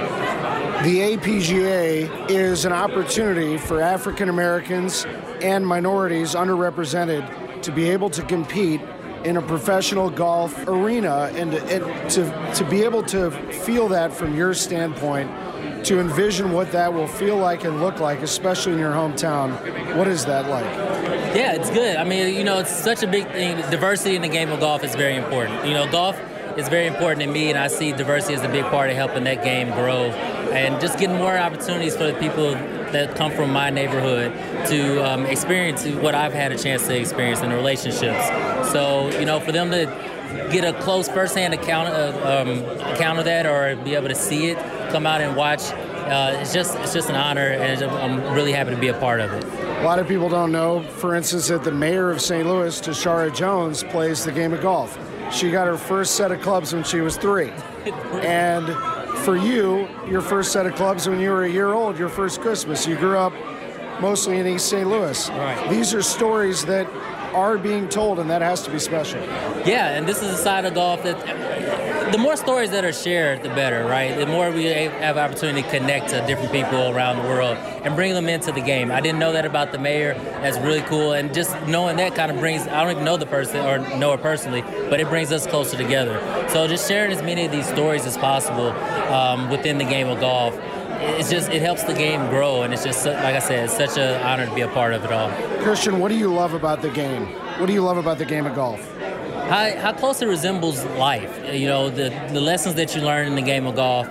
The 0.84 1.18
APGA 1.18 2.30
is 2.30 2.64
an 2.64 2.72
opportunity 2.72 3.58
for 3.58 3.82
African 3.82 4.30
Americans 4.30 5.08
and 5.42 5.66
minorities 5.66 6.36
underrepresented 6.36 7.64
to 7.64 7.72
be 7.72 7.90
able 7.90 8.12
to 8.12 8.22
compete 8.22 8.80
in 9.24 9.38
a 9.38 9.42
professional 9.42 10.12
golf 10.12 10.68
arena 10.68 11.32
and, 11.34 11.52
to, 12.12 12.54
to 12.54 12.64
be 12.70 12.84
able 12.84 13.02
to 13.04 13.32
feel 13.52 13.88
that 13.88 14.14
from 14.14 14.36
your 14.36 14.54
standpoint, 14.54 15.32
to 15.84 16.00
envision 16.00 16.52
what 16.52 16.72
that 16.74 16.94
will 16.94 17.08
feel 17.08 17.38
like 17.38 17.64
and 17.64 17.82
look 17.82 18.00
like, 18.00 18.22
especially 18.22 18.74
in 18.74 18.80
your 18.80 18.94
hometown. 18.94 19.98
What 19.98 20.08
is 20.08 20.26
that 20.26 20.48
like? 20.48 20.66
Yeah, 21.36 21.54
it's 21.54 21.72
good. 21.72 21.98
I 21.98 22.04
mean, 22.04 22.36
you 22.36 22.44
know, 22.44 22.60
it's 22.60 22.72
such 22.72 23.02
a 23.02 23.08
big 23.08 23.28
thing. 23.32 23.58
Diversity 23.72 24.16
in 24.16 24.22
the 24.22 24.30
game 24.30 24.52
of 24.52 24.60
golf 24.60 24.84
is 24.84 24.94
very 24.94 25.16
important. 25.16 25.66
You 25.66 25.74
know, 25.74 25.90
golf 25.92 26.20
is 26.58 26.68
very 26.70 26.88
important 26.88 27.22
to 27.22 27.28
me, 27.28 27.50
and 27.50 27.58
I 27.58 27.68
see 27.68 27.92
diversity 27.92 28.34
as 28.34 28.44
a 28.44 28.50
big 28.50 28.64
part 28.66 28.90
of 28.90 28.96
helping 28.96 29.24
that 29.26 29.44
game 29.44 29.70
grow 29.70 30.10
and 30.52 30.82
just 30.82 30.98
getting 30.98 31.16
more 31.18 31.38
opportunities 31.38 31.96
for 31.96 32.06
the 32.06 32.14
people 32.16 32.52
that 32.92 33.16
come 33.16 33.32
from 33.32 33.52
my 33.52 33.70
neighborhood 33.70 34.32
to 34.68 35.06
um, 35.06 35.26
experience 35.26 35.86
what 35.86 36.16
I've 36.16 36.34
had 36.34 36.52
a 36.52 36.58
chance 36.58 36.88
to 36.88 37.00
experience 37.00 37.42
in 37.42 37.50
the 37.50 37.56
relationships. 37.56 38.28
So, 38.72 39.10
you 39.20 39.26
know, 39.26 39.40
for 39.40 39.52
them 39.52 39.70
to 39.72 39.86
get 40.52 40.64
a 40.64 40.74
close 40.82 41.08
firsthand 41.08 41.54
account, 41.54 41.90
uh, 41.90 42.42
um, 42.42 42.64
account 42.94 43.20
of 43.20 43.26
that 43.26 43.46
or 43.46 43.76
be 43.84 43.94
able 43.94 44.08
to 44.08 44.16
see 44.16 44.48
it, 44.48 44.58
come 44.92 45.06
out 45.06 45.22
and 45.22 45.36
watch, 45.36 45.62
uh, 46.08 46.40
it's 46.40 46.54
just 46.54 46.76
it's 46.80 46.94
just 46.94 47.10
an 47.10 47.16
honor, 47.16 47.50
and 47.50 47.84
I'm 47.84 48.34
really 48.34 48.54
happy 48.54 48.72
to 48.72 48.78
be 48.78 48.88
a 48.88 48.98
part 48.98 49.20
of 49.20 49.32
it. 49.34 49.44
A 49.44 49.84
lot 49.84 50.00
of 50.00 50.08
people 50.08 50.30
don't 50.30 50.54
know, 50.54 50.82
for 50.82 51.14
instance, 51.16 51.50
that 51.50 51.66
the 51.66 51.72
mayor 51.72 52.10
of 52.10 52.22
St. 52.22 52.48
Louis, 52.48 52.80
Tishaura 52.80 53.36
Jones, 53.36 53.84
plays 53.84 54.24
the 54.24 54.32
game 54.32 54.54
of 54.54 54.62
golf. 54.62 54.98
She 55.32 55.52
got 55.52 55.68
her 55.68 55.78
first 55.78 56.16
set 56.16 56.32
of 56.32 56.42
clubs 56.42 56.74
when 56.74 56.84
she 56.84 57.02
was 57.02 57.18
three. 57.18 57.52
And 58.22 58.68
for 59.20 59.36
you, 59.36 59.88
your 60.10 60.22
first 60.22 60.52
set 60.52 60.66
of 60.66 60.76
clubs 60.76 61.08
when 61.08 61.20
you 61.20 61.30
were 61.30 61.44
a 61.44 61.50
year 61.50 61.74
old, 61.74 61.98
your 61.98 62.10
first 62.10 62.42
Christmas. 62.42 62.88
You 62.88 62.96
grew 62.96 63.18
up 63.18 63.34
mostly 64.00 64.40
in 64.40 64.48
East 64.48 64.70
St. 64.70 64.88
Louis. 64.88 65.30
Right. 65.30 65.70
These 65.70 65.94
are 65.94 66.02
stories 66.02 66.66
that 66.66 66.88
are 67.34 67.58
being 67.58 67.90
told, 67.90 68.20
and 68.20 68.30
that 68.30 68.42
has 68.42 68.64
to 68.64 68.72
be 68.72 68.80
special. 68.80 69.20
Yeah, 69.66 69.98
and 69.98 70.08
this 70.08 70.22
is 70.22 70.32
a 70.32 70.38
side 70.38 70.66
of 70.66 70.74
golf 70.74 71.04
that 71.04 71.18
the 72.12 72.18
more 72.18 72.36
stories 72.36 72.72
that 72.72 72.86
are 72.86 72.94
shared, 72.94 73.44
the 73.44 73.50
better, 73.50 73.86
right? 73.86 74.18
The 74.18 74.26
more 74.26 74.52
we 74.52 74.66
have 74.66 75.18
opportunity 75.18 75.64
to 75.64 75.70
connect 75.70 76.10
to 76.10 76.26
different 76.26 76.52
people 76.52 76.96
around 76.96 77.22
the 77.22 77.28
world 77.28 77.58
and 77.58 77.96
bring 77.96 78.14
them 78.14 78.28
into 78.28 78.52
the 78.52 78.62
game. 78.62 78.92
I 78.92 79.02
didn't 79.02 79.20
know 79.20 79.32
that 79.34 79.46
about 79.46 79.72
the 79.72 79.78
mayor. 79.78 80.14
That's 80.42 80.58
really 80.60 80.82
cool, 80.82 81.14
and 81.14 81.34
just 81.34 81.56
knowing 81.68 81.98
that 81.98 82.16
kind 82.16 82.32
of 82.32 82.40
brings. 82.40 82.68
I 82.68 82.84
don't 82.84 82.92
even 82.92 83.06
know 83.06 83.18
the 83.18 83.26
person 83.26 83.66
or 83.66 83.80
know 83.98 84.12
her 84.12 84.18
personally, 84.18 84.62
but 84.90 85.00
it 85.00 85.10
brings 85.10 85.32
us 85.32 85.46
closer 85.48 85.78
together. 85.78 86.20
So 86.50 86.68
just 86.68 86.88
sharing 86.88 87.12
as 87.12 87.22
many 87.22 87.46
of 87.46 87.52
these 87.52 87.68
stories 87.68 88.06
as 88.06 88.18
possible 88.18 88.72
um, 89.14 89.50
within 89.50 89.78
the 89.78 89.86
game 89.86 90.08
of 90.08 90.20
golf 90.20 90.58
it's 91.00 91.30
just 91.30 91.52
it 91.52 91.62
helps 91.62 91.84
the 91.84 91.94
game 91.94 92.28
grow 92.28 92.64
and 92.64 92.74
it's 92.74 92.84
just 92.84 93.06
like 93.06 93.36
i 93.36 93.38
said 93.38 93.66
it's 93.66 93.78
such 93.78 94.00
an 94.00 94.20
honor 94.24 94.48
to 94.48 94.56
be 94.56 94.62
a 94.62 94.68
part 94.70 94.94
of 94.94 95.06
it 95.06 95.12
all 95.12 95.30
Christian, 95.68 96.00
what 96.00 96.08
do 96.08 96.16
you 96.16 96.34
love 96.34 96.54
about 96.54 96.82
the 96.82 96.90
game? 96.90 97.26
What 97.60 97.66
do 97.66 97.74
you 97.74 97.82
love 97.82 97.98
about 97.98 98.20
the 98.20 98.26
game 98.26 98.46
of 98.46 98.56
golf? 98.56 98.97
How, 99.50 99.76
how 99.78 99.94
close 99.94 100.22
it 100.22 100.28
resembles 100.28 100.84
life 100.98 101.54
you 101.54 101.68
know 101.68 101.90
the, 101.90 102.10
the 102.32 102.42
lessons 102.42 102.76
that 102.76 102.96
you 102.96 103.02
learn 103.02 103.28
in 103.28 103.36
the 103.36 103.42
game 103.42 103.66
of 103.66 103.76
golf 103.76 104.08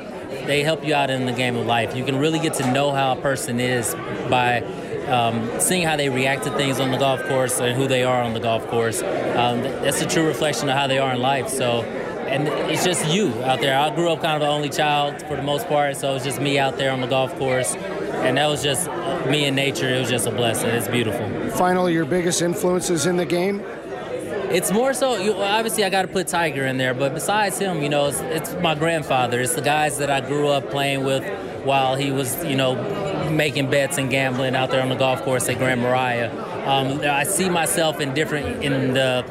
they 0.47 0.63
help 0.63 0.85
you 0.85 0.95
out 0.95 1.11
in 1.11 1.27
the 1.27 1.33
game 1.33 1.57
of 1.57 1.67
life 1.67 1.97
you 1.97 2.05
can 2.05 2.17
really 2.17 2.39
get 2.39 2.55
to 2.55 2.73
know 2.73 2.93
how 2.93 3.13
a 3.13 3.21
person 3.21 3.61
is 3.61 3.95
by 4.29 4.61
um, 5.09 5.49
seeing 5.61 5.87
how 5.87 5.97
they 5.97 6.09
react 6.09 6.45
to 6.45 6.51
things 6.57 6.81
on 6.81 6.91
the 6.91 6.99
golf 6.99 7.23
course 7.25 7.61
and 7.61 7.77
who 7.77 7.87
they 7.87 8.03
are 8.03 8.23
on 8.23 8.35
the 8.35 8.41
golf 8.41 8.67
course 8.69 9.03
um, 9.03 9.63
that's 9.63 10.01
a 10.01 10.07
true 10.07 10.27
reflection 10.27 10.69
of 10.69 10.77
how 10.77 10.87
they 10.87 10.99
are 10.99 11.15
in 11.15 11.21
life 11.21 11.49
so 11.49 11.83
and 12.29 12.49
it's 12.71 12.85
just 12.85 13.07
you 13.07 13.29
out 13.45 13.61
there. 13.61 13.79
I 13.79 13.95
grew 13.95 14.11
up 14.11 14.21
kind 14.21 14.37
of 14.37 14.43
an 14.43 14.49
only 14.49 14.69
child 14.69 15.23
for 15.23 15.37
the 15.37 15.43
most 15.43 15.69
part, 15.69 15.97
so 15.97 16.11
it 16.11 16.15
was 16.15 16.25
just 16.25 16.41
me 16.41 16.59
out 16.59 16.77
there 16.77 16.91
on 16.91 17.01
the 17.01 17.07
golf 17.07 17.37
course, 17.39 17.75
and 17.77 18.37
that 18.37 18.47
was 18.49 18.63
just 18.63 18.89
me 19.29 19.47
in 19.47 19.55
nature. 19.55 19.89
It 19.89 20.01
was 20.01 20.11
just 20.11 20.27
a 20.27 20.31
blessing. 20.31 20.71
It's 20.71 20.89
beautiful. 20.89 21.29
Finally, 21.51 21.93
your 21.93 22.05
biggest 22.05 22.43
influences 22.43 23.07
in 23.07 23.17
the 23.17 23.25
game? 23.25 23.63
It's 24.57 24.73
more 24.73 24.95
so. 24.95 25.19
You, 25.19 25.35
obviously, 25.35 25.85
I 25.85 25.91
got 25.91 26.03
to 26.03 26.09
put 26.09 26.29
Tiger 26.29 26.65
in 26.65 26.79
there, 26.79 26.95
but 26.95 27.13
besides 27.13 27.59
him, 27.59 27.83
you 27.83 27.91
know, 27.91 28.07
it's, 28.07 28.21
it's 28.21 28.55
my 28.63 28.75
grandfather. 28.75 29.39
It's 29.39 29.55
the 29.55 29.61
guys 29.61 29.99
that 29.99 30.09
I 30.09 30.23
grew 30.23 30.49
up 30.49 30.71
playing 30.71 31.05
with 31.05 31.23
while 31.67 31.95
he 31.95 32.11
was, 32.11 32.43
you 32.43 32.57
know, 32.57 32.75
making 33.29 33.69
bets 33.69 33.99
and 33.99 34.09
gambling 34.09 34.57
out 34.57 34.71
there 34.71 34.81
on 34.81 34.89
the 34.89 34.95
golf 34.95 35.21
course 35.25 35.47
at 35.51 35.59
Grand 35.59 35.83
Marais. 35.83 36.31
Um, 36.65 37.01
I 37.03 37.25
see 37.25 37.51
myself 37.51 38.01
in 38.01 38.15
different 38.15 38.65
in 38.65 38.95
the 38.95 39.25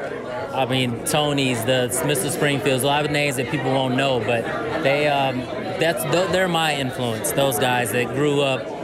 I 0.54 0.64
mean, 0.64 1.04
Tony's, 1.04 1.64
the 1.64 1.88
Mr. 2.04 2.30
Springfields, 2.30 2.84
a 2.84 2.86
lot 2.86 3.04
of 3.04 3.10
names 3.10 3.34
that 3.34 3.50
people 3.50 3.72
won't 3.72 3.96
know, 3.96 4.20
but 4.20 4.44
they 4.84 5.08
um, 5.08 5.40
that's 5.80 6.04
they're 6.30 6.46
my 6.46 6.76
influence. 6.76 7.32
Those 7.32 7.58
guys 7.58 7.90
that 7.90 8.06
grew 8.14 8.42
up 8.42 8.75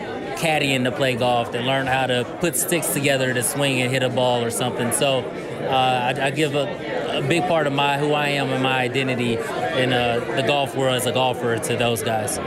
caddying 0.43 0.83
to 0.83 0.91
play 0.91 1.15
golf, 1.15 1.53
that 1.53 1.63
learned 1.63 1.89
how 1.89 2.07
to 2.07 2.25
put 2.41 2.57
sticks 2.57 2.89
together 2.93 3.33
to 3.33 3.43
swing 3.45 3.81
and 3.81 3.93
hit 3.93 4.03
a 4.03 4.09
ball 4.09 4.43
or 4.43 4.51
something. 4.51 4.91
So 4.91 5.21
uh, 5.21 6.15
I, 6.17 6.27
I, 6.27 6.31
give 6.33 6.57
a, 6.57 7.19
a, 7.19 7.23
big 7.29 7.43
part 7.45 7.69
of 7.69 7.73
my 7.73 7.97
who 7.97 8.13
I 8.13 8.29
am 8.29 8.49
and 8.49 8.61
my 8.61 8.81
identity 8.81 9.35
in 9.35 9.93
uh, 9.93 10.19
the 10.35 10.43
golf 10.45 10.75
world 10.75 10.97
as 10.97 11.07
a 11.07 11.13
golfer 11.13 11.57
to 11.57 11.77
those 11.77 12.03
guys. 12.03 12.39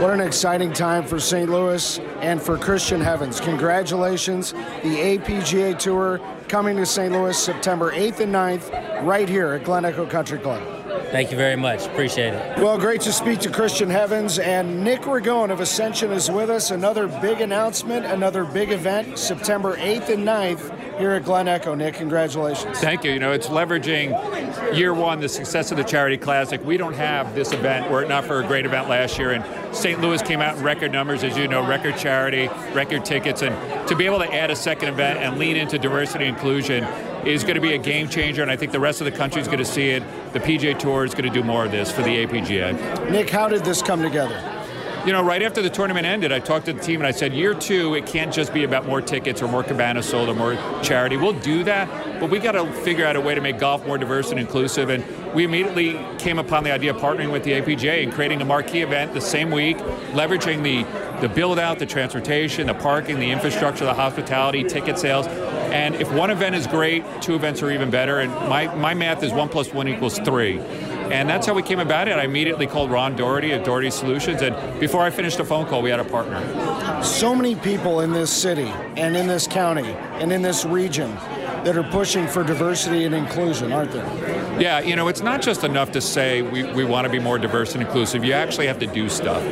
What 0.00 0.12
an 0.12 0.20
exciting 0.20 0.72
time 0.72 1.04
for 1.04 1.18
St. 1.18 1.50
Louis 1.50 1.98
and 2.20 2.40
for 2.40 2.56
Christian 2.56 3.00
Heavens. 3.00 3.40
Congratulations. 3.40 4.52
The 4.52 5.18
APGA 5.18 5.76
Tour 5.76 6.20
coming 6.46 6.76
to 6.76 6.86
St. 6.86 7.12
Louis 7.12 7.36
September 7.36 7.92
8th 7.92 8.20
and 8.20 8.32
9th 8.32 9.04
right 9.04 9.28
here 9.28 9.54
at 9.54 9.64
Glen 9.64 9.84
Echo 9.84 10.06
Country 10.06 10.38
Club. 10.38 10.79
Thank 11.10 11.32
you 11.32 11.36
very 11.36 11.56
much. 11.56 11.86
Appreciate 11.86 12.34
it. 12.34 12.58
Well, 12.58 12.78
great 12.78 13.00
to 13.00 13.12
speak 13.12 13.40
to 13.40 13.50
Christian 13.50 13.90
Heavens 13.90 14.38
and 14.38 14.84
Nick 14.84 15.00
Ragone 15.02 15.50
of 15.50 15.58
Ascension 15.58 16.12
is 16.12 16.30
with 16.30 16.50
us. 16.50 16.70
Another 16.70 17.08
big 17.08 17.40
announcement, 17.40 18.06
another 18.06 18.44
big 18.44 18.70
event, 18.70 19.18
September 19.18 19.76
8th 19.76 20.08
and 20.08 20.26
9th 20.26 20.98
here 21.00 21.10
at 21.10 21.24
Glen 21.24 21.48
Echo. 21.48 21.74
Nick, 21.74 21.94
congratulations. 21.94 22.78
Thank 22.78 23.02
you. 23.02 23.10
You 23.10 23.18
know, 23.18 23.32
it's 23.32 23.48
leveraging 23.48 24.76
year 24.76 24.94
one, 24.94 25.18
the 25.18 25.28
success 25.28 25.72
of 25.72 25.78
the 25.78 25.82
Charity 25.82 26.16
Classic. 26.16 26.64
We 26.64 26.76
don't 26.76 26.94
have 26.94 27.34
this 27.34 27.52
event 27.52 27.90
were 27.90 28.04
it 28.04 28.08
not 28.08 28.24
for 28.24 28.40
a 28.40 28.46
great 28.46 28.64
event 28.64 28.88
last 28.88 29.18
year. 29.18 29.32
And 29.32 29.74
St. 29.74 30.00
Louis 30.00 30.22
came 30.22 30.40
out 30.40 30.58
in 30.58 30.62
record 30.62 30.92
numbers, 30.92 31.24
as 31.24 31.36
you 31.36 31.48
know, 31.48 31.66
record 31.66 31.96
charity, 31.96 32.48
record 32.72 33.04
tickets. 33.04 33.42
And 33.42 33.88
to 33.88 33.96
be 33.96 34.06
able 34.06 34.20
to 34.20 34.32
add 34.32 34.52
a 34.52 34.56
second 34.56 34.90
event 34.90 35.18
and 35.18 35.38
lean 35.38 35.56
into 35.56 35.76
diversity 35.76 36.26
and 36.26 36.36
inclusion 36.36 36.84
is 37.24 37.42
going 37.42 37.54
to 37.54 37.60
be 37.60 37.74
a 37.74 37.78
game 37.78 38.08
changer, 38.08 38.42
and 38.42 38.50
I 38.50 38.56
think 38.56 38.72
the 38.72 38.80
rest 38.80 39.00
of 39.00 39.04
the 39.04 39.12
country 39.12 39.40
is 39.40 39.46
going 39.46 39.58
to 39.58 39.64
see 39.64 39.90
it. 39.90 40.02
The 40.32 40.40
PGA 40.40 40.78
Tour 40.78 41.04
is 41.04 41.12
going 41.14 41.24
to 41.24 41.30
do 41.30 41.42
more 41.42 41.64
of 41.64 41.70
this 41.70 41.90
for 41.90 42.02
the 42.02 42.26
APGA. 42.26 43.10
Nick, 43.10 43.30
how 43.30 43.48
did 43.48 43.64
this 43.64 43.82
come 43.82 44.02
together? 44.02 44.38
You 45.06 45.12
know, 45.12 45.22
right 45.22 45.42
after 45.42 45.62
the 45.62 45.70
tournament 45.70 46.04
ended, 46.04 46.30
I 46.30 46.40
talked 46.40 46.66
to 46.66 46.74
the 46.74 46.80
team 46.80 47.00
and 47.00 47.06
I 47.06 47.10
said, 47.10 47.32
year 47.32 47.54
two, 47.54 47.94
it 47.94 48.04
can't 48.04 48.30
just 48.30 48.52
be 48.52 48.64
about 48.64 48.86
more 48.86 49.00
tickets 49.00 49.40
or 49.40 49.48
more 49.48 49.62
cabanas 49.62 50.06
sold 50.06 50.28
or 50.28 50.34
more 50.34 50.56
charity. 50.82 51.16
We'll 51.16 51.32
do 51.32 51.64
that, 51.64 52.20
but 52.20 52.28
we 52.28 52.38
got 52.38 52.52
to 52.52 52.70
figure 52.82 53.06
out 53.06 53.16
a 53.16 53.20
way 53.20 53.34
to 53.34 53.40
make 53.40 53.58
golf 53.58 53.86
more 53.86 53.96
diverse 53.96 54.30
and 54.30 54.38
inclusive. 54.38 54.90
And 54.90 55.02
we 55.34 55.44
immediately 55.44 55.98
came 56.18 56.38
upon 56.38 56.64
the 56.64 56.70
idea 56.70 56.94
of 56.94 57.00
partnering 57.00 57.32
with 57.32 57.44
the 57.44 57.52
APGA 57.52 58.02
and 58.02 58.12
creating 58.12 58.42
a 58.42 58.44
marquee 58.44 58.82
event 58.82 59.14
the 59.14 59.22
same 59.22 59.50
week, 59.50 59.78
leveraging 60.12 60.62
the 60.62 60.84
the 61.20 61.28
build 61.28 61.58
out, 61.58 61.78
the 61.78 61.86
transportation, 61.86 62.66
the 62.66 62.74
parking, 62.74 63.20
the 63.20 63.30
infrastructure, 63.30 63.84
the 63.84 63.92
hospitality, 63.92 64.64
ticket 64.64 64.98
sales. 64.98 65.26
And 65.70 65.94
if 65.94 66.12
one 66.12 66.30
event 66.30 66.54
is 66.54 66.66
great, 66.66 67.04
two 67.20 67.34
events 67.34 67.62
are 67.62 67.70
even 67.70 67.90
better. 67.90 68.20
And 68.20 68.32
my, 68.48 68.74
my 68.74 68.94
math 68.94 69.22
is 69.22 69.32
one 69.32 69.48
plus 69.48 69.72
one 69.72 69.88
equals 69.88 70.18
three. 70.18 70.58
And 71.10 71.28
that's 71.28 71.44
how 71.46 71.54
we 71.54 71.62
came 71.62 71.80
about 71.80 72.06
it. 72.06 72.16
I 72.16 72.24
immediately 72.24 72.68
called 72.68 72.90
Ron 72.90 73.16
Doherty 73.16 73.52
at 73.52 73.64
Doherty 73.64 73.90
Solutions, 73.90 74.42
and 74.42 74.78
before 74.78 75.02
I 75.02 75.10
finished 75.10 75.38
the 75.38 75.44
phone 75.44 75.66
call, 75.66 75.82
we 75.82 75.90
had 75.90 75.98
a 75.98 76.04
partner. 76.04 77.02
So 77.02 77.34
many 77.34 77.56
people 77.56 78.00
in 78.00 78.12
this 78.12 78.30
city 78.32 78.72
and 78.96 79.16
in 79.16 79.26
this 79.26 79.48
county 79.48 79.90
and 80.20 80.32
in 80.32 80.40
this 80.40 80.64
region 80.64 81.10
that 81.64 81.76
are 81.76 81.82
pushing 81.84 82.26
for 82.26 82.42
diversity 82.42 83.04
and 83.04 83.14
inclusion, 83.14 83.72
aren't 83.72 83.92
there? 83.92 84.06
Yeah, 84.60 84.80
you 84.80 84.96
know, 84.96 85.08
it's 85.08 85.22
not 85.22 85.42
just 85.42 85.64
enough 85.64 85.92
to 85.92 86.00
say 86.00 86.42
we, 86.42 86.64
we 86.72 86.84
want 86.84 87.06
to 87.06 87.10
be 87.10 87.18
more 87.18 87.38
diverse 87.38 87.74
and 87.74 87.82
inclusive. 87.82 88.24
You 88.24 88.32
actually 88.32 88.66
have 88.66 88.78
to 88.80 88.86
do 88.86 89.08
stuff. 89.08 89.42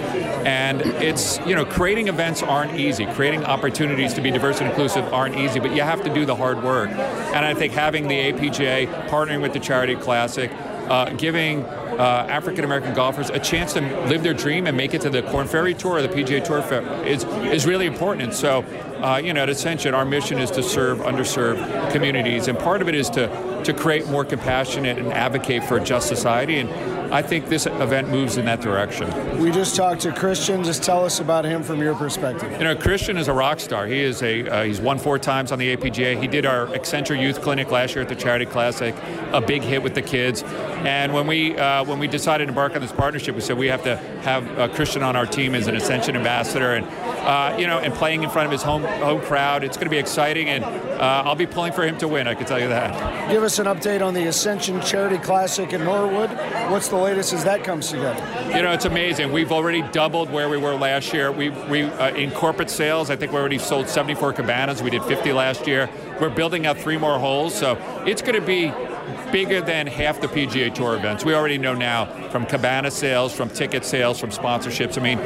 And 0.47 0.81
it's, 0.81 1.39
you 1.47 1.55
know, 1.55 1.65
creating 1.65 2.09
events 2.09 2.43
aren't 2.43 2.75
easy. 2.79 3.07
Creating 3.07 3.45
opportunities 3.45 4.15
to 4.15 4.21
be 4.21 4.31
diverse 4.31 4.61
and 4.61 4.69
inclusive 4.69 5.05
aren't 5.13 5.37
easy, 5.37 5.61
but 5.61 5.75
you 5.75 5.83
have 5.83 6.03
to 6.05 6.13
do 6.13 6.25
the 6.25 6.37
hard 6.37 6.63
work. 6.63 6.91
And 6.91 7.45
I 7.45 7.55
think 7.55 7.73
having 7.73 8.09
the 8.09 8.33
APGA 8.33 9.09
partnering 9.09 9.43
with 9.43 9.53
the 9.53 9.61
Charity 9.61 9.97
Classic, 9.97 10.51
uh, 10.89 11.11
giving 11.11 11.65
uh, 11.99 12.27
African 12.29 12.65
American 12.65 12.95
golfers 12.95 13.29
a 13.31 13.39
chance 13.39 13.73
to 13.73 13.81
live 14.07 14.23
their 14.23 14.35
dream 14.35 14.67
and 14.67 14.77
make 14.77 14.95
it 14.95 15.01
to 15.03 15.11
the 15.11 15.23
Corn 15.23 15.49
Ferry 15.49 15.75
Tour 15.75 15.95
or 15.95 16.03
the 16.03 16.09
PGA 16.09 16.43
Tour 16.45 16.59
is 17.05 17.25
is 17.53 17.67
really 17.67 17.87
important. 17.87 18.23
And 18.23 18.35
so, 18.35 18.65
uh, 19.03 19.21
you 19.23 19.33
know, 19.33 19.43
at 19.43 19.49
Ascension, 19.49 19.95
our 19.95 20.05
mission 20.05 20.39
is 20.39 20.51
to 20.53 20.63
serve 20.63 20.99
underserved 20.99 21.93
communities, 21.93 22.49
and 22.49 22.59
part 22.59 22.83
of 22.83 22.89
it 22.89 22.95
is 22.95 23.11
to 23.11 23.27
to 23.65 23.73
create 23.73 24.07
more 24.07 24.25
compassionate 24.25 24.99
and 24.99 25.13
advocate 25.13 25.65
for 25.65 25.79
a 25.79 25.85
just 25.85 26.09
society. 26.09 26.59
And 26.59 26.71
I 27.11 27.23
think 27.23 27.49
this 27.49 27.67
event 27.67 28.09
moves 28.09 28.37
in 28.37 28.45
that 28.45 28.61
direction. 28.61 29.09
We 29.41 29.51
just 29.51 29.75
talked 29.75 30.03
to 30.03 30.13
Christian. 30.13 30.63
Just 30.63 30.83
tell 30.83 31.05
us 31.05 31.21
about 31.21 31.45
him 31.45 31.63
from 31.63 31.81
your 31.81 31.95
perspective. 31.95 32.53
You 32.53 32.65
know, 32.65 32.77
Christian 32.77 33.17
is 33.17 33.29
a 33.29 33.33
rock 33.33 33.61
star. 33.61 33.87
He 33.87 34.01
is 34.01 34.23
a 34.23 34.49
uh, 34.49 34.65
he's 34.65 34.81
won 34.81 34.99
four 34.99 35.19
times 35.19 35.51
on 35.51 35.59
the 35.59 35.77
APGA. 35.77 36.21
He 36.21 36.27
did 36.27 36.45
our 36.45 36.67
Ascension 36.75 37.19
Youth 37.19 37.41
Clinic 37.41 37.71
last 37.71 37.95
year 37.95 38.03
at 38.03 38.09
the 38.09 38.17
Charity 38.17 38.47
Classic, 38.47 38.95
a 39.33 39.41
big 39.41 39.63
hit 39.63 39.83
with 39.83 39.95
the 39.95 40.03
kids. 40.03 40.43
And 40.85 41.13
when 41.13 41.27
we 41.27 41.57
uh, 41.57 41.85
when 41.85 41.99
we 41.99 42.09
decided 42.09 42.45
to 42.45 42.49
embark 42.51 42.75
on 42.75 42.83
this 42.83 42.93
partnership, 42.93 43.35
we 43.35 43.41
said 43.41 43.57
we 43.57 43.69
have 43.69 43.83
to 43.85 43.97
have 44.23 44.59
uh, 44.59 44.69
Christian 44.69 45.03
on 45.03 45.17
our 45.17 45.27
team 45.27 45.55
as 45.55 45.67
an 45.67 45.77
Ascension 45.77 46.15
ambassador, 46.15 46.75
and 46.75 46.87
uh, 47.19 47.57
you 47.59 47.67
know, 47.67 47.79
and 47.79 47.93
playing 47.95 48.23
in 48.23 48.31
front 48.31 48.47
of 48.47 48.53
his 48.53 48.63
home 48.63 48.83
home 48.83 49.21
crowd. 49.23 49.65
It's 49.65 49.77
going 49.77 49.87
to 49.87 49.91
be 49.91 49.99
exciting, 49.99 50.49
and 50.49 50.65
uh, 50.65 51.23
I'll 51.25 51.35
be 51.35 51.47
pulling 51.47 51.73
for 51.73 51.87
him 51.87 51.99
to 51.99 52.09
win. 52.09 52.27
I 52.27 52.35
can 52.35 52.47
tell 52.47 52.61
you 52.61 52.69
that. 52.69 53.31
Give 53.31 53.43
us 53.43 53.59
an 53.59 53.67
update 53.67 54.05
on 54.05 54.15
the 54.15 54.27
Ascension 54.27 54.81
Charity 54.81 55.19
Classic 55.19 55.73
in 55.73 55.85
Norwood. 55.85 56.31
What's 56.71 56.89
the 56.89 56.97
latest 56.97 57.33
as 57.33 57.45
that 57.45 57.65
comes 57.65 57.91
together? 57.91 58.21
You 58.57 58.63
know, 58.63 58.73
it's 58.73 58.85
amazing. 58.85 59.33
We've 59.33 59.53
already 59.53 59.83
doubled 59.83 60.31
where 60.31 60.49
we 60.49 60.57
were 60.57 60.75
last 60.75 61.13
year. 61.13 61.31
We, 61.31 61.51
we 61.51 61.83
uh, 61.83 62.15
in 62.15 62.31
corporate 62.31 62.71
sales, 62.71 63.11
I 63.11 63.17
think 63.17 63.33
we 63.33 63.39
already 63.39 63.59
sold 63.59 63.89
74 63.89 64.33
cabanas. 64.35 64.83
We 64.83 64.91
did 64.91 65.03
50 65.05 65.33
last 65.33 65.67
year. 65.67 65.89
We're 66.21 66.31
building 66.31 66.67
out 66.67 66.79
three 66.79 66.99
more 66.99 67.19
holes, 67.19 67.55
so 67.55 67.77
it's 68.07 68.23
going 68.23 68.35
to 68.35 68.47
be 68.47 68.73
bigger 69.33 69.61
than 69.61 69.87
half 69.87 70.21
the 70.21 70.29
PGA 70.29 70.75
Tour 70.75 70.97
events. 70.97 71.25
We 71.25 71.35
already 71.35 71.59
know 71.59 71.75
now 71.75 72.07
from 72.31 72.47
cabana 72.47 72.91
sales, 72.91 73.35
from 73.35 73.49
ticket 73.49 73.85
sales, 73.85 74.19
from 74.19 74.31
sponsorships. 74.31 74.99
I 74.99 75.03
mean, 75.03 75.19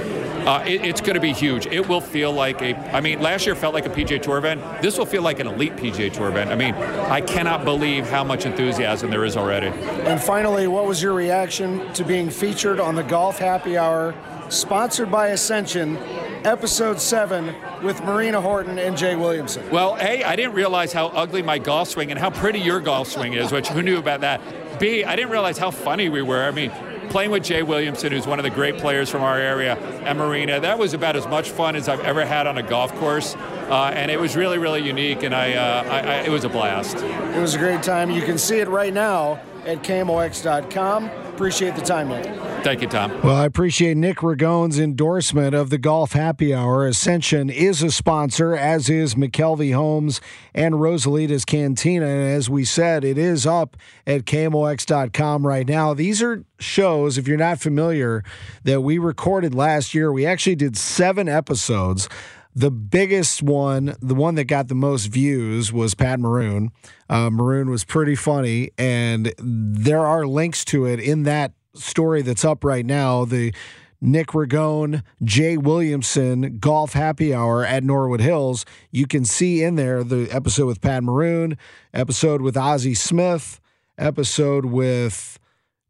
uh, 0.46 0.64
it, 0.66 0.84
it's 0.84 1.00
going 1.00 1.14
to 1.14 1.20
be 1.20 1.32
huge. 1.32 1.66
It 1.66 1.88
will 1.88 2.00
feel 2.00 2.32
like 2.32 2.60
a. 2.62 2.76
I 2.94 3.00
mean, 3.00 3.20
last 3.20 3.46
year 3.46 3.54
felt 3.54 3.74
like 3.74 3.86
a 3.86 3.90
PGA 3.90 4.20
Tour 4.20 4.38
event. 4.38 4.60
This 4.82 4.98
will 4.98 5.06
feel 5.06 5.22
like 5.22 5.40
an 5.40 5.46
elite 5.46 5.76
PGA 5.76 6.12
Tour 6.12 6.28
event. 6.28 6.50
I 6.50 6.56
mean, 6.56 6.74
I 6.74 7.20
cannot 7.20 7.64
believe 7.64 8.08
how 8.08 8.24
much 8.24 8.46
enthusiasm 8.46 9.10
there 9.10 9.24
is 9.24 9.36
already. 9.36 9.68
And 9.68 10.20
finally, 10.20 10.66
what 10.66 10.86
was 10.86 11.02
your 11.02 11.12
reaction 11.12 11.92
to 11.94 12.04
being 12.04 12.30
featured 12.30 12.80
on 12.80 12.94
the 12.94 13.04
Golf 13.04 13.38
Happy 13.38 13.76
Hour, 13.76 14.14
sponsored 14.48 15.10
by 15.10 15.28
Ascension, 15.28 15.96
episode 16.44 17.00
seven 17.00 17.54
with 17.82 18.02
Marina 18.04 18.40
Horton 18.40 18.78
and 18.78 18.96
Jay 18.96 19.16
Williamson? 19.16 19.68
Well, 19.70 19.96
A, 20.00 20.24
I 20.24 20.36
didn't 20.36 20.54
realize 20.54 20.92
how 20.92 21.08
ugly 21.08 21.42
my 21.42 21.58
golf 21.58 21.88
swing 21.88 22.10
and 22.10 22.18
how 22.18 22.30
pretty 22.30 22.60
your 22.60 22.80
golf 22.80 23.08
swing 23.08 23.34
is, 23.34 23.52
which 23.52 23.68
who 23.68 23.82
knew 23.82 23.98
about 23.98 24.20
that? 24.20 24.40
B, 24.78 25.04
I 25.04 25.16
didn't 25.16 25.30
realize 25.30 25.58
how 25.58 25.70
funny 25.70 26.08
we 26.08 26.22
were. 26.22 26.42
I 26.44 26.50
mean, 26.50 26.72
playing 27.10 27.30
with 27.30 27.44
Jay 27.44 27.62
Williamson, 27.62 28.12
who's 28.12 28.26
one 28.26 28.38
of 28.38 28.42
the 28.42 28.50
great 28.50 28.78
players 28.78 29.10
from 29.10 29.22
our 29.22 29.38
area, 29.38 29.76
and 29.76 30.18
Marina, 30.18 30.60
that 30.60 30.78
was 30.78 30.94
about 30.94 31.14
as 31.14 31.26
much 31.26 31.50
fun 31.50 31.76
as 31.76 31.88
I've 31.88 32.00
ever 32.00 32.24
had 32.24 32.46
on 32.46 32.58
a 32.58 32.62
golf 32.62 32.94
course. 32.96 33.34
Uh, 33.36 33.92
and 33.94 34.10
it 34.10 34.18
was 34.18 34.36
really, 34.36 34.58
really 34.58 34.82
unique, 34.82 35.22
and 35.22 35.34
I, 35.34 35.54
uh, 35.54 35.84
I, 35.84 36.00
I, 36.00 36.14
it 36.22 36.30
was 36.30 36.44
a 36.44 36.48
blast. 36.48 36.96
It 36.96 37.40
was 37.40 37.54
a 37.54 37.58
great 37.58 37.82
time. 37.82 38.10
You 38.10 38.22
can 38.22 38.38
see 38.38 38.58
it 38.58 38.68
right 38.68 38.92
now 38.92 39.40
at 39.66 39.82
KMOX.com. 39.82 41.10
Appreciate 41.34 41.74
the 41.74 41.82
time, 41.82 42.08
Nick. 42.08 42.26
Thank 42.62 42.82
you, 42.82 42.88
Tom. 42.88 43.10
Well, 43.22 43.36
I 43.36 43.46
appreciate 43.46 43.96
Nick 43.96 44.18
Ragone's 44.18 44.78
endorsement 44.78 45.54
of 45.54 45.70
the 45.70 45.78
Golf 45.78 46.12
Happy 46.12 46.54
Hour. 46.54 46.86
Ascension 46.86 47.50
is 47.50 47.82
a 47.82 47.90
sponsor, 47.90 48.54
as 48.54 48.90
is 48.90 49.14
McKelvey 49.14 49.74
Homes 49.74 50.20
and 50.54 50.74
Rosalita's 50.74 51.44
Cantina. 51.44 52.06
And 52.06 52.30
as 52.30 52.50
we 52.50 52.64
said, 52.64 53.02
it 53.02 53.18
is 53.18 53.46
up 53.46 53.76
at 54.06 54.24
KMOX.com 54.24 55.46
right 55.46 55.66
now. 55.66 55.94
These 55.94 56.22
are 56.22 56.44
shows, 56.58 57.18
if 57.18 57.26
you're 57.26 57.38
not 57.38 57.58
familiar, 57.58 58.22
that 58.64 58.82
we 58.82 58.98
recorded 58.98 59.54
last 59.54 59.94
year. 59.94 60.12
We 60.12 60.26
actually 60.26 60.56
did 60.56 60.76
seven 60.76 61.28
episodes. 61.28 62.08
The 62.54 62.70
biggest 62.70 63.42
one, 63.42 63.96
the 64.00 64.14
one 64.14 64.34
that 64.34 64.44
got 64.44 64.68
the 64.68 64.74
most 64.74 65.06
views, 65.06 65.72
was 65.72 65.94
Pat 65.94 66.20
Maroon. 66.20 66.70
Uh, 67.08 67.30
Maroon 67.30 67.70
was 67.70 67.84
pretty 67.84 68.14
funny, 68.14 68.70
and 68.76 69.32
there 69.38 70.06
are 70.06 70.26
links 70.26 70.64
to 70.66 70.84
it 70.84 71.00
in 71.00 71.22
that 71.22 71.52
story 71.74 72.20
that's 72.20 72.44
up 72.44 72.62
right 72.62 72.84
now. 72.84 73.24
The 73.24 73.54
Nick 74.02 74.28
Ragone, 74.28 75.02
Jay 75.22 75.56
Williamson 75.56 76.58
golf 76.58 76.92
happy 76.92 77.32
hour 77.32 77.64
at 77.64 77.84
Norwood 77.84 78.20
Hills. 78.20 78.66
You 78.90 79.06
can 79.06 79.24
see 79.24 79.62
in 79.62 79.76
there 79.76 80.02
the 80.02 80.28
episode 80.30 80.66
with 80.66 80.80
Pat 80.80 81.04
Maroon, 81.04 81.56
episode 81.94 82.42
with 82.42 82.56
Ozzie 82.56 82.94
Smith, 82.94 83.60
episode 83.96 84.64
with 84.66 85.38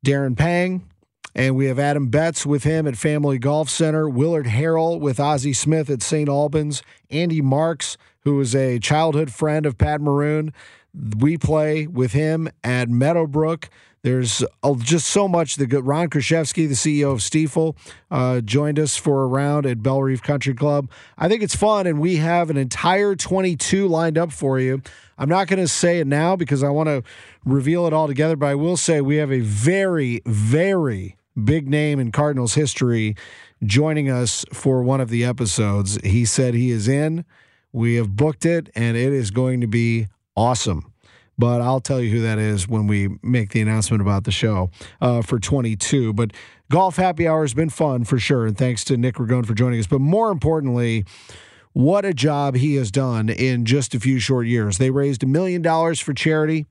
Darren 0.05 0.37
Pang, 0.37 0.87
and 1.35 1.57
we 1.57 1.67
have 1.67 1.79
Adam 1.79 2.09
Betts 2.09 2.45
with 2.45 2.65
him 2.65 2.87
at 2.87 2.97
Family 2.97 3.39
Golf 3.39 3.71
Center, 3.71 4.09
Willard 4.09 4.47
Harrell 4.47 5.01
with 5.01 5.19
Ozzie 5.19 5.53
Smith 5.53 5.89
at 5.89 6.03
St. 6.03 6.29
Albans, 6.29 6.83
Andy 7.11 7.41
Marks, 7.41 7.97
who 8.21 8.41
is 8.41 8.55
a 8.55 8.79
childhood 8.79 9.33
friend 9.33 9.67
of 9.67 9.79
Pat 9.79 10.01
Maroon. 10.01 10.53
We 11.19 11.39
play 11.39 11.87
with 11.87 12.13
him 12.13 12.49
at 12.63 12.89
Meadowbrook. 12.89 13.71
There's 14.03 14.45
uh, 14.65 14.75
just 14.79 15.07
so 15.07 15.29
much. 15.29 15.57
The 15.57 15.67
good 15.67 15.87
Ron 15.87 16.11
Kruszewski, 16.11 16.69
the 16.69 16.75
CEO 16.75 17.13
of 17.13 17.21
Stifel, 17.21 17.77
uh, 18.11 18.41
joined 18.41 18.81
us 18.81 18.97
for 18.97 19.23
a 19.23 19.27
round 19.27 19.65
at 19.65 19.81
Bellerive 19.81 20.25
Country 20.25 20.55
Club. 20.55 20.91
I 21.17 21.29
think 21.29 21.43
it's 21.43 21.55
fun, 21.55 21.87
and 21.87 22.01
we 22.01 22.17
have 22.17 22.51
an 22.51 22.57
entire 22.57 23.15
22 23.15 23.87
lined 23.87 24.19
up 24.19 24.33
for 24.33 24.59
you. 24.59 24.83
I'm 25.17 25.29
not 25.29 25.47
going 25.47 25.61
to 25.61 25.69
say 25.69 26.01
it 26.01 26.09
now 26.09 26.35
because 26.35 26.65
I 26.65 26.69
want 26.71 26.89
to 26.89 27.05
reveal 27.45 27.87
it 27.87 27.93
all 27.93 28.09
together, 28.09 28.35
but 28.35 28.47
I 28.47 28.57
will 28.57 28.77
say 28.77 29.01
we 29.01 29.17
have 29.17 29.31
a 29.31 29.39
very, 29.39 30.21
very 30.27 31.15
big 31.43 31.69
name 31.69 31.99
in 31.99 32.13
Cardinals 32.13 32.55
history 32.55 33.17
joining 33.65 34.11
us 34.11 34.45
for 34.53 34.83
one 34.83 35.01
of 35.01 35.09
the 35.09 35.25
episodes. 35.25 35.99
He 36.03 36.25
said 36.25 36.55
he 36.55 36.71
is 36.71 36.89
in. 36.89 37.25
We 37.73 37.95
have 37.95 38.17
booked 38.17 38.45
it, 38.45 38.71
and 38.75 38.97
it 38.97 39.13
is 39.13 39.31
going 39.31 39.61
to 39.61 39.67
be 39.67 40.09
awesome. 40.37 40.93
But 41.39 41.61
I'll 41.61 41.81
tell 41.81 42.01
you 42.01 42.11
who 42.11 42.21
that 42.23 42.39
is 42.39 42.69
when 42.69 42.87
we 42.87 43.09
make 43.23 43.51
the 43.51 43.61
announcement 43.63 44.03
about 44.03 44.25
the 44.25 44.31
show 44.31 44.71
uh, 45.01 45.23
for 45.23 45.39
22. 45.39 46.13
But 46.13 46.33
Golf 46.71 46.97
Happy 46.97 47.27
Hour 47.27 47.43
has 47.43 47.55
been 47.55 47.71
fun 47.71 48.05
for 48.05 48.19
sure. 48.19 48.47
And 48.47 48.57
thanks 48.57 48.85
to 48.85 48.97
Nick 48.97 49.15
Ragone 49.15 49.47
for 49.47 49.55
joining 49.55 49.81
us. 49.81 49.87
But 49.87 50.01
more 50.01 50.31
importantly, 50.31 51.05
what 51.73 52.05
a 52.05 52.13
job 52.13 52.55
he 52.55 52.75
has 52.77 52.91
done 52.91 53.31
in 53.31 53.65
just 53.65 53.95
a 53.95 54.01
few 54.01 54.19
short 54.19 54.47
years. 54.47 54.77
They 54.77 54.91
raised 54.91 55.23
a 55.23 55.27
million 55.27 55.63
dollars 55.63 56.01
for 56.01 56.13
charity. 56.13 56.67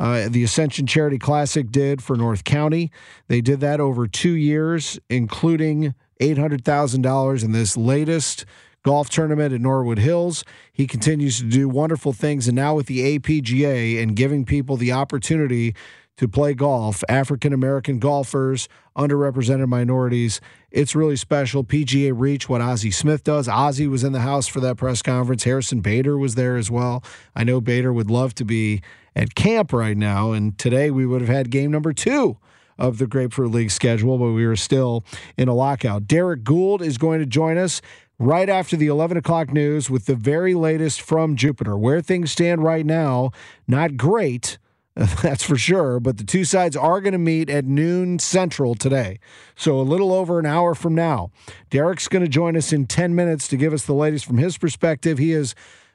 Uh, 0.00 0.30
the 0.30 0.42
Ascension 0.42 0.86
Charity 0.86 1.18
Classic 1.18 1.70
did 1.70 2.02
for 2.02 2.16
North 2.16 2.42
County. 2.42 2.90
They 3.28 3.42
did 3.42 3.60
that 3.60 3.80
over 3.80 4.08
two 4.08 4.32
years, 4.32 4.98
including 5.10 5.94
$800,000 6.22 7.44
in 7.44 7.52
this 7.52 7.76
latest 7.76 8.46
golf 8.82 9.10
tournament 9.10 9.52
at 9.52 9.60
Norwood 9.60 9.98
Hills. 9.98 10.42
He 10.72 10.86
continues 10.86 11.40
to 11.40 11.44
do 11.44 11.68
wonderful 11.68 12.14
things. 12.14 12.48
And 12.48 12.56
now 12.56 12.74
with 12.74 12.86
the 12.86 13.18
APGA 13.18 14.02
and 14.02 14.16
giving 14.16 14.46
people 14.46 14.78
the 14.78 14.90
opportunity 14.90 15.74
to 16.16 16.26
play 16.26 16.54
golf, 16.54 17.04
African 17.08 17.52
American 17.52 17.98
golfers, 17.98 18.68
underrepresented 18.96 19.68
minorities, 19.68 20.40
it's 20.70 20.94
really 20.94 21.16
special. 21.16 21.62
PGA 21.62 22.12
Reach, 22.14 22.48
what 22.48 22.62
Ozzie 22.62 22.90
Smith 22.90 23.22
does. 23.22 23.48
Ozzie 23.48 23.86
was 23.86 24.02
in 24.02 24.12
the 24.12 24.20
house 24.20 24.46
for 24.46 24.60
that 24.60 24.78
press 24.78 25.02
conference. 25.02 25.44
Harrison 25.44 25.80
Bader 25.80 26.16
was 26.16 26.36
there 26.36 26.56
as 26.56 26.70
well. 26.70 27.04
I 27.34 27.44
know 27.44 27.60
Bader 27.60 27.92
would 27.92 28.10
love 28.10 28.34
to 28.36 28.46
be 28.46 28.80
at 29.14 29.34
camp 29.34 29.72
right 29.72 29.96
now. 29.96 30.32
And 30.32 30.58
today 30.58 30.90
we 30.90 31.06
would 31.06 31.20
have 31.20 31.30
had 31.30 31.50
game 31.50 31.70
number 31.70 31.92
two 31.92 32.38
of 32.78 32.98
the 32.98 33.06
Grapefruit 33.06 33.52
League 33.52 33.70
schedule, 33.70 34.18
but 34.18 34.32
we 34.32 34.46
were 34.46 34.56
still 34.56 35.04
in 35.36 35.48
a 35.48 35.54
lockout. 35.54 36.06
Derrick 36.08 36.42
Goold 36.42 36.80
is 36.80 36.98
going 36.98 37.20
to 37.20 37.26
join 37.26 37.58
us 37.58 37.82
right 38.18 38.48
after 38.48 38.76
the 38.76 38.86
11 38.86 39.16
o'clock 39.16 39.52
news 39.52 39.90
with 39.90 40.06
the 40.06 40.14
very 40.14 40.54
latest 40.54 41.00
from 41.00 41.36
Jupiter. 41.36 41.76
Where 41.76 42.00
things 42.00 42.32
stand 42.32 42.62
right 42.62 42.86
now, 42.86 43.32
not 43.68 43.96
great. 43.96 44.58
That's 44.94 45.42
for 45.42 45.56
sure. 45.56 46.00
But 46.00 46.18
the 46.18 46.24
two 46.24 46.44
sides 46.44 46.76
are 46.76 47.00
going 47.00 47.12
to 47.12 47.18
meet 47.18 47.48
at 47.48 47.64
noon 47.64 48.18
central 48.18 48.74
today. 48.74 49.18
So 49.54 49.80
a 49.80 49.82
little 49.82 50.12
over 50.12 50.38
an 50.38 50.46
hour 50.46 50.74
from 50.74 50.94
now. 50.94 51.30
Derrick's 51.70 52.08
going 52.08 52.24
to 52.24 52.28
join 52.28 52.56
us 52.56 52.72
in 52.72 52.86
10 52.86 53.14
minutes 53.14 53.46
to 53.48 53.56
give 53.56 53.72
us 53.72 53.86
the 53.86 53.94
latest 53.94 54.24
from 54.24 54.38
his 54.38 54.58
perspective. 54.58 55.18
He 55.18 55.32
is 55.32 55.54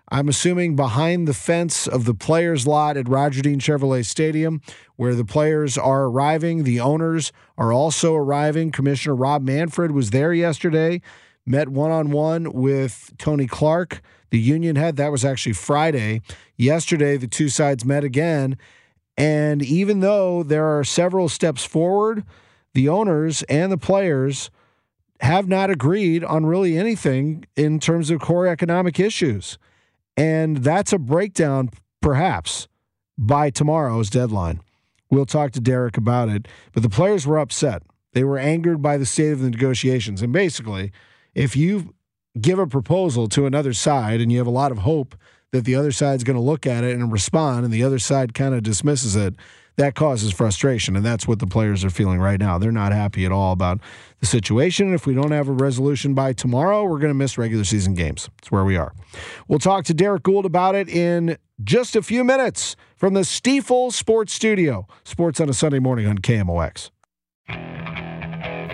I'm 0.09 0.29
assuming 0.29 0.75
behind 0.75 1.27
the 1.27 1.33
fence 1.33 1.87
of 1.87 2.05
the 2.05 2.13
players' 2.13 2.67
lot 2.67 2.95
at 2.95 3.09
Roger 3.09 3.41
Dean 3.41 3.59
Chevrolet 3.59 4.05
Stadium, 4.05 4.61
where 4.97 5.15
the 5.15 5.25
players 5.25 5.77
are 5.77 6.05
arriving. 6.05 6.63
The 6.63 6.79
owners 6.79 7.31
are 7.57 7.73
also 7.73 8.13
arriving. 8.13 8.71
Commissioner 8.71 9.15
Rob 9.15 9.41
Manfred 9.41 9.91
was 9.91 10.11
there 10.11 10.31
yesterday, 10.31 11.01
met 11.45 11.69
one 11.69 11.89
on 11.89 12.11
one 12.11 12.53
with 12.53 13.13
Tony 13.17 13.47
Clark, 13.47 14.01
the 14.29 14.39
union 14.39 14.75
head. 14.75 14.95
That 14.97 15.11
was 15.11 15.25
actually 15.25 15.53
Friday. 15.53 16.21
Yesterday, 16.55 17.17
the 17.17 17.27
two 17.27 17.49
sides 17.49 17.83
met 17.83 18.03
again. 18.03 18.57
And 19.17 19.63
even 19.63 20.01
though 20.01 20.43
there 20.43 20.65
are 20.77 20.83
several 20.83 21.29
steps 21.29 21.65
forward, 21.65 22.23
the 22.73 22.89
owners 22.89 23.41
and 23.43 23.71
the 23.71 23.77
players 23.77 24.51
have 25.21 25.47
not 25.47 25.71
agreed 25.71 26.23
on 26.23 26.45
really 26.45 26.77
anything 26.77 27.45
in 27.55 27.79
terms 27.79 28.11
of 28.11 28.19
core 28.19 28.45
economic 28.45 28.99
issues. 28.99 29.57
And 30.17 30.57
that's 30.57 30.93
a 30.93 30.97
breakdown, 30.97 31.69
perhaps, 32.01 32.67
by 33.17 33.49
tomorrow's 33.49 34.09
deadline. 34.09 34.61
We'll 35.09 35.25
talk 35.25 35.51
to 35.51 35.59
Derrick 35.59 35.97
about 35.97 36.29
it. 36.29 36.47
But 36.73 36.83
the 36.83 36.89
players 36.89 37.27
were 37.27 37.37
upset. 37.37 37.83
They 38.13 38.23
were 38.23 38.37
angered 38.37 38.81
by 38.81 38.97
the 38.97 39.05
state 39.05 39.31
of 39.31 39.41
the 39.41 39.49
negotiations. 39.49 40.21
And 40.21 40.31
basically, 40.31 40.91
if 41.33 41.55
you 41.55 41.93
give 42.39 42.59
a 42.59 42.67
proposal 42.67 43.27
to 43.29 43.45
another 43.45 43.73
side 43.73 44.21
and 44.21 44.31
you 44.31 44.37
have 44.37 44.47
a 44.47 44.51
lot 44.51 44.71
of 44.71 44.79
hope 44.79 45.15
that 45.51 45.65
the 45.65 45.75
other 45.75 45.91
side's 45.91 46.23
going 46.23 46.35
to 46.35 46.41
look 46.41 46.65
at 46.65 46.83
it 46.83 46.95
and 46.95 47.11
respond, 47.11 47.65
and 47.65 47.73
the 47.73 47.83
other 47.83 47.99
side 47.99 48.33
kind 48.33 48.53
of 48.53 48.63
dismisses 48.63 49.15
it, 49.15 49.35
that 49.77 49.95
causes 49.95 50.31
frustration. 50.31 50.95
And 50.95 51.05
that's 51.05 51.27
what 51.27 51.39
the 51.39 51.47
players 51.47 51.83
are 51.83 51.89
feeling 51.89 52.19
right 52.19 52.39
now. 52.39 52.57
They're 52.57 52.71
not 52.71 52.91
happy 52.91 53.25
at 53.25 53.31
all 53.31 53.51
about 53.51 53.79
the 54.19 54.25
situation. 54.25 54.93
If 54.93 55.05
we 55.05 55.13
don't 55.13 55.31
have 55.31 55.47
a 55.47 55.51
resolution 55.51 56.13
by 56.13 56.33
tomorrow, 56.33 56.83
we're 56.83 56.99
going 56.99 57.09
to 57.09 57.13
miss 57.13 57.37
regular 57.37 57.63
season 57.63 57.93
games. 57.93 58.29
That's 58.37 58.51
where 58.51 58.63
we 58.65 58.77
are. 58.77 58.93
We'll 59.47 59.59
talk 59.59 59.85
to 59.85 59.93
Derrick 59.93 60.23
Goold 60.23 60.45
about 60.45 60.75
it 60.75 60.89
in 60.89 61.37
just 61.63 61.95
a 61.95 62.01
few 62.01 62.23
minutes 62.23 62.75
from 62.95 63.13
the 63.13 63.21
Stifel 63.21 63.91
Sports 63.91 64.33
Studio. 64.33 64.87
Sports 65.03 65.39
on 65.39 65.49
a 65.49 65.53
Sunday 65.53 65.79
morning 65.79 66.07
on 66.07 66.17
KMOX. 66.19 66.89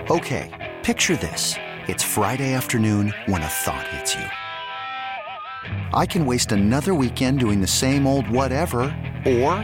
Okay, 0.10 0.74
picture 0.84 1.16
this. 1.16 1.56
It's 1.88 2.04
Friday 2.04 2.54
afternoon 2.54 3.14
when 3.26 3.42
a 3.42 3.48
thought 3.48 3.88
hits 3.88 4.16
you. 4.16 4.26
I 5.94 6.06
can 6.06 6.26
waste 6.26 6.52
another 6.52 6.94
weekend 6.94 7.40
doing 7.40 7.62
the 7.62 7.68
same 7.68 8.08
old 8.08 8.30
whatever, 8.30 8.82
or 9.26 9.64